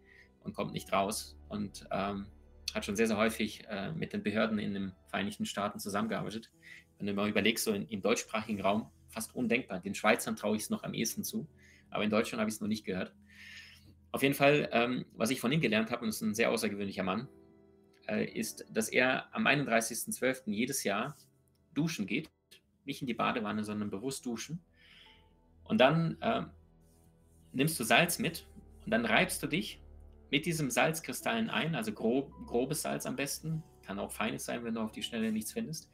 und 0.44 0.54
kommt 0.54 0.74
nicht 0.74 0.92
raus 0.92 1.38
und 1.50 1.86
ähm, 1.92 2.28
hat 2.74 2.86
schon 2.86 2.96
sehr, 2.96 3.08
sehr 3.08 3.18
häufig 3.18 3.66
äh, 3.70 3.92
mit 3.92 4.14
den 4.14 4.24
Behörden 4.24 4.60
in 4.60 4.74
den 4.74 4.94
Vereinigten 5.08 5.46
Staaten 5.46 5.80
zusammengearbeitet. 5.80 6.52
Wenn 6.98 7.08
du 7.08 7.14
mal 7.14 7.30
überlegst, 7.30 7.66
so 7.66 7.74
in, 7.74 7.88
im 7.88 8.02
deutschsprachigen 8.02 8.62
Raum 8.62 8.90
fast 9.14 9.36
undenkbar. 9.36 9.80
Den 9.80 9.96
Schweizern 9.96 10.36
traue 10.36 10.56
ich 10.56 10.64
es 10.64 10.70
noch 10.70 10.84
am 10.84 10.94
ehesten 10.94 11.24
zu, 11.24 11.48
aber 11.90 12.04
in 12.04 12.10
Deutschland 12.10 12.40
habe 12.40 12.50
ich 12.50 12.56
es 12.56 12.62
noch 12.62 12.68
nicht 12.68 12.86
gehört. 12.86 13.14
Auf 14.12 14.22
jeden 14.22 14.36
Fall, 14.36 14.70
ähm, 14.72 15.06
was 15.14 15.30
ich 15.30 15.40
von 15.40 15.52
ihm 15.52 15.62
gelernt 15.62 15.92
habe, 15.92 16.04
und 16.04 16.10
ist 16.10 16.22
ein 16.22 16.36
sehr 16.36 16.52
außergewöhnlicher 16.52 17.04
Mann, 17.04 17.28
äh, 18.08 18.26
ist, 18.26 18.66
dass 18.70 18.90
er 18.90 19.34
am 19.34 19.48
31.12. 19.48 20.52
jedes 20.52 20.84
Jahr 20.84 21.18
duschen 21.74 22.06
geht. 22.06 22.30
Nicht 22.86 23.02
in 23.02 23.08
die 23.08 23.14
Badewanne, 23.14 23.64
sondern 23.64 23.90
bewusst 23.90 24.26
duschen. 24.26 24.62
Und 25.64 25.80
dann 25.80 26.18
äh, 26.22 26.44
nimmst 27.54 27.80
du 27.80 27.84
Salz 27.84 28.20
mit 28.20 28.46
und 28.86 28.92
dann 28.92 29.06
reibst 29.06 29.42
du 29.42 29.48
dich 29.48 29.80
mit 30.30 30.46
diesem 30.46 30.70
Salzkristallen 30.70 31.50
ein, 31.50 31.76
also 31.76 31.94
grob, 31.94 32.32
grobes 32.46 32.82
Salz 32.82 33.06
am 33.06 33.16
besten. 33.16 33.64
Kann 33.84 34.00
auch 34.00 34.12
feines 34.12 34.46
sein, 34.46 34.64
wenn 34.64 34.74
du 34.74 34.82
auf 34.82 34.92
die 34.92 35.04
Schnelle 35.04 35.32
nichts 35.32 35.54
findest. 35.54 35.90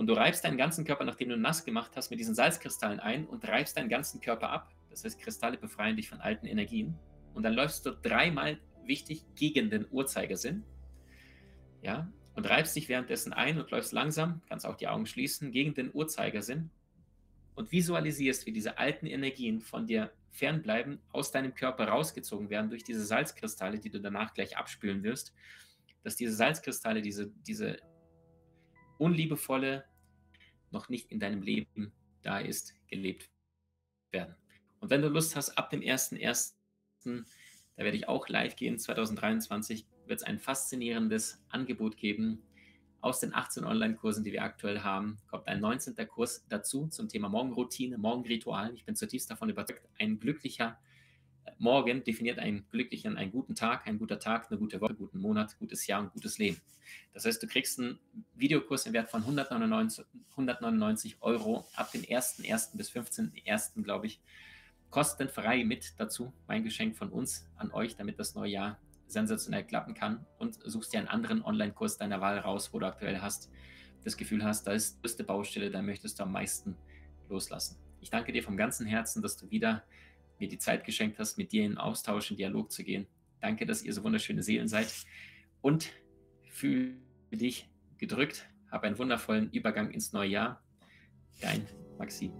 Und 0.00 0.06
du 0.06 0.14
reibst 0.14 0.46
deinen 0.46 0.56
ganzen 0.56 0.86
Körper, 0.86 1.04
nachdem 1.04 1.28
du 1.28 1.36
nass 1.36 1.62
gemacht 1.62 1.90
hast, 1.94 2.08
mit 2.08 2.18
diesen 2.18 2.34
Salzkristallen 2.34 3.00
ein 3.00 3.26
und 3.26 3.46
reibst 3.46 3.76
deinen 3.76 3.90
ganzen 3.90 4.22
Körper 4.22 4.48
ab. 4.48 4.72
Das 4.88 5.04
heißt, 5.04 5.20
Kristalle 5.20 5.58
befreien 5.58 5.94
dich 5.94 6.08
von 6.08 6.22
alten 6.22 6.46
Energien 6.46 6.96
und 7.34 7.42
dann 7.42 7.52
läufst 7.52 7.84
du 7.84 7.90
dreimal 7.90 8.58
wichtig 8.86 9.26
gegen 9.34 9.68
den 9.68 9.84
Uhrzeigersinn. 9.90 10.64
Ja, 11.82 12.10
und 12.34 12.48
reibst 12.48 12.74
dich 12.76 12.88
währenddessen 12.88 13.34
ein 13.34 13.60
und 13.60 13.70
läufst 13.72 13.92
langsam, 13.92 14.40
kannst 14.48 14.64
auch 14.64 14.76
die 14.76 14.88
Augen 14.88 15.04
schließen, 15.04 15.52
gegen 15.52 15.74
den 15.74 15.90
Uhrzeigersinn 15.92 16.70
und 17.54 17.70
visualisierst, 17.70 18.46
wie 18.46 18.52
diese 18.52 18.78
alten 18.78 19.04
Energien 19.04 19.60
von 19.60 19.86
dir 19.86 20.12
fernbleiben, 20.30 20.98
aus 21.12 21.30
deinem 21.30 21.54
Körper 21.54 21.88
rausgezogen 21.88 22.48
werden 22.48 22.70
durch 22.70 22.84
diese 22.84 23.04
Salzkristalle, 23.04 23.78
die 23.78 23.90
du 23.90 24.00
danach 24.00 24.32
gleich 24.32 24.56
abspülen 24.56 25.02
wirst, 25.02 25.34
dass 26.02 26.16
diese 26.16 26.32
Salzkristalle, 26.32 27.02
diese, 27.02 27.30
diese 27.46 27.76
unliebevolle, 28.96 29.84
noch 30.70 30.88
nicht 30.88 31.10
in 31.10 31.20
deinem 31.20 31.42
Leben 31.42 31.92
da 32.22 32.38
ist, 32.38 32.74
gelebt 32.88 33.28
werden. 34.10 34.34
Und 34.80 34.90
wenn 34.90 35.02
du 35.02 35.08
Lust 35.08 35.36
hast, 35.36 35.56
ab 35.58 35.70
dem 35.70 35.80
1.1 35.80 36.54
da 37.76 37.84
werde 37.84 37.96
ich 37.96 38.08
auch 38.08 38.28
live 38.28 38.56
gehen. 38.56 38.78
2023 38.78 39.86
wird 40.06 40.20
es 40.20 40.26
ein 40.26 40.38
faszinierendes 40.38 41.42
Angebot 41.48 41.96
geben. 41.96 42.42
Aus 43.00 43.20
den 43.20 43.34
18 43.34 43.64
Online-Kursen, 43.64 44.22
die 44.22 44.32
wir 44.32 44.42
aktuell 44.42 44.80
haben, 44.80 45.18
kommt 45.30 45.48
ein 45.48 45.60
19. 45.60 45.96
Kurs 46.06 46.44
dazu 46.50 46.88
zum 46.88 47.08
Thema 47.08 47.30
Morgenroutine, 47.30 47.96
Morgenritual. 47.96 48.74
Ich 48.74 48.84
bin 48.84 48.96
zutiefst 48.96 49.30
davon 49.30 49.48
überzeugt, 49.48 49.88
ein 49.98 50.20
glücklicher 50.20 50.78
Morgen 51.58 52.04
definiert 52.04 52.38
einen 52.38 52.66
glücklichen, 52.70 53.16
einen 53.16 53.32
guten 53.32 53.54
Tag, 53.54 53.86
ein 53.86 53.98
guter 53.98 54.18
Tag, 54.18 54.50
eine 54.50 54.58
gute 54.58 54.80
Woche, 54.80 54.90
einen 54.90 54.98
guten 54.98 55.18
Monat, 55.20 55.58
gutes 55.58 55.86
Jahr 55.86 56.00
und 56.00 56.12
gutes 56.12 56.38
Leben. 56.38 56.60
Das 57.12 57.24
heißt, 57.24 57.42
du 57.42 57.46
kriegst 57.46 57.78
einen 57.78 57.98
Videokurs 58.34 58.86
im 58.86 58.92
Wert 58.92 59.10
von 59.10 59.20
199, 59.22 60.04
199 60.30 61.16
Euro 61.20 61.66
ab 61.74 61.92
dem 61.92 62.02
1.1. 62.02 62.76
bis 62.76 62.90
15.1., 62.90 63.82
glaube 63.82 64.06
ich, 64.06 64.20
kostenfrei 64.90 65.64
mit 65.64 65.94
dazu. 65.98 66.32
Mein 66.48 66.64
Geschenk 66.64 66.96
von 66.96 67.10
uns 67.10 67.46
an 67.56 67.70
euch, 67.72 67.96
damit 67.96 68.18
das 68.18 68.34
neue 68.34 68.50
Jahr 68.50 68.78
sensationell 69.06 69.64
klappen 69.64 69.94
kann. 69.94 70.26
Und 70.38 70.58
suchst 70.64 70.92
dir 70.92 70.98
einen 70.98 71.08
anderen 71.08 71.42
Online-Kurs 71.42 71.98
deiner 71.98 72.20
Wahl 72.20 72.38
raus, 72.38 72.72
wo 72.72 72.78
du 72.78 72.86
aktuell 72.86 73.20
hast, 73.20 73.50
das 74.04 74.16
Gefühl 74.16 74.44
hast, 74.44 74.66
da 74.66 74.72
ist 74.72 74.96
die 74.96 75.02
größte 75.02 75.24
Baustelle, 75.24 75.70
da 75.70 75.82
möchtest 75.82 76.18
du 76.18 76.22
am 76.22 76.32
meisten 76.32 76.76
loslassen. 77.28 77.76
Ich 78.00 78.08
danke 78.08 78.32
dir 78.32 78.42
vom 78.42 78.56
ganzen 78.56 78.86
Herzen, 78.86 79.20
dass 79.20 79.36
du 79.36 79.50
wieder 79.50 79.84
mir 80.40 80.48
die 80.48 80.58
Zeit 80.58 80.84
geschenkt 80.84 81.18
hast, 81.18 81.38
mit 81.38 81.52
dir 81.52 81.64
in 81.64 81.78
Austausch, 81.78 82.30
in 82.30 82.36
Dialog 82.36 82.72
zu 82.72 82.82
gehen. 82.82 83.06
Danke, 83.40 83.66
dass 83.66 83.82
ihr 83.82 83.92
so 83.92 84.02
wunderschöne 84.02 84.42
Seelen 84.42 84.68
seid. 84.68 84.92
Und 85.60 85.90
fühle 86.44 86.96
dich 87.30 87.68
gedrückt. 87.98 88.46
Hab 88.70 88.84
einen 88.84 88.98
wundervollen 88.98 89.50
Übergang 89.50 89.90
ins 89.90 90.12
neue 90.12 90.30
Jahr. 90.30 90.62
Dein 91.40 91.66
Maxi. 91.98 92.30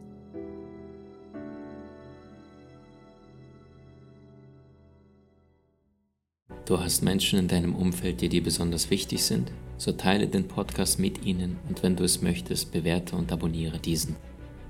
Du 6.67 6.79
hast 6.79 7.03
Menschen 7.03 7.39
in 7.39 7.49
deinem 7.49 7.75
Umfeld, 7.75 8.21
die 8.21 8.29
dir 8.29 8.43
besonders 8.43 8.91
wichtig 8.91 9.25
sind? 9.25 9.51
So 9.77 9.93
teile 9.93 10.29
den 10.29 10.47
Podcast 10.47 11.01
mit 11.01 11.25
ihnen 11.25 11.59
und 11.69 11.83
wenn 11.83 11.97
du 11.97 12.05
es 12.05 12.23
möchtest, 12.23 12.71
bewerte 12.71 13.17
und 13.17 13.33
abonniere 13.33 13.79
diesen. 13.79 14.15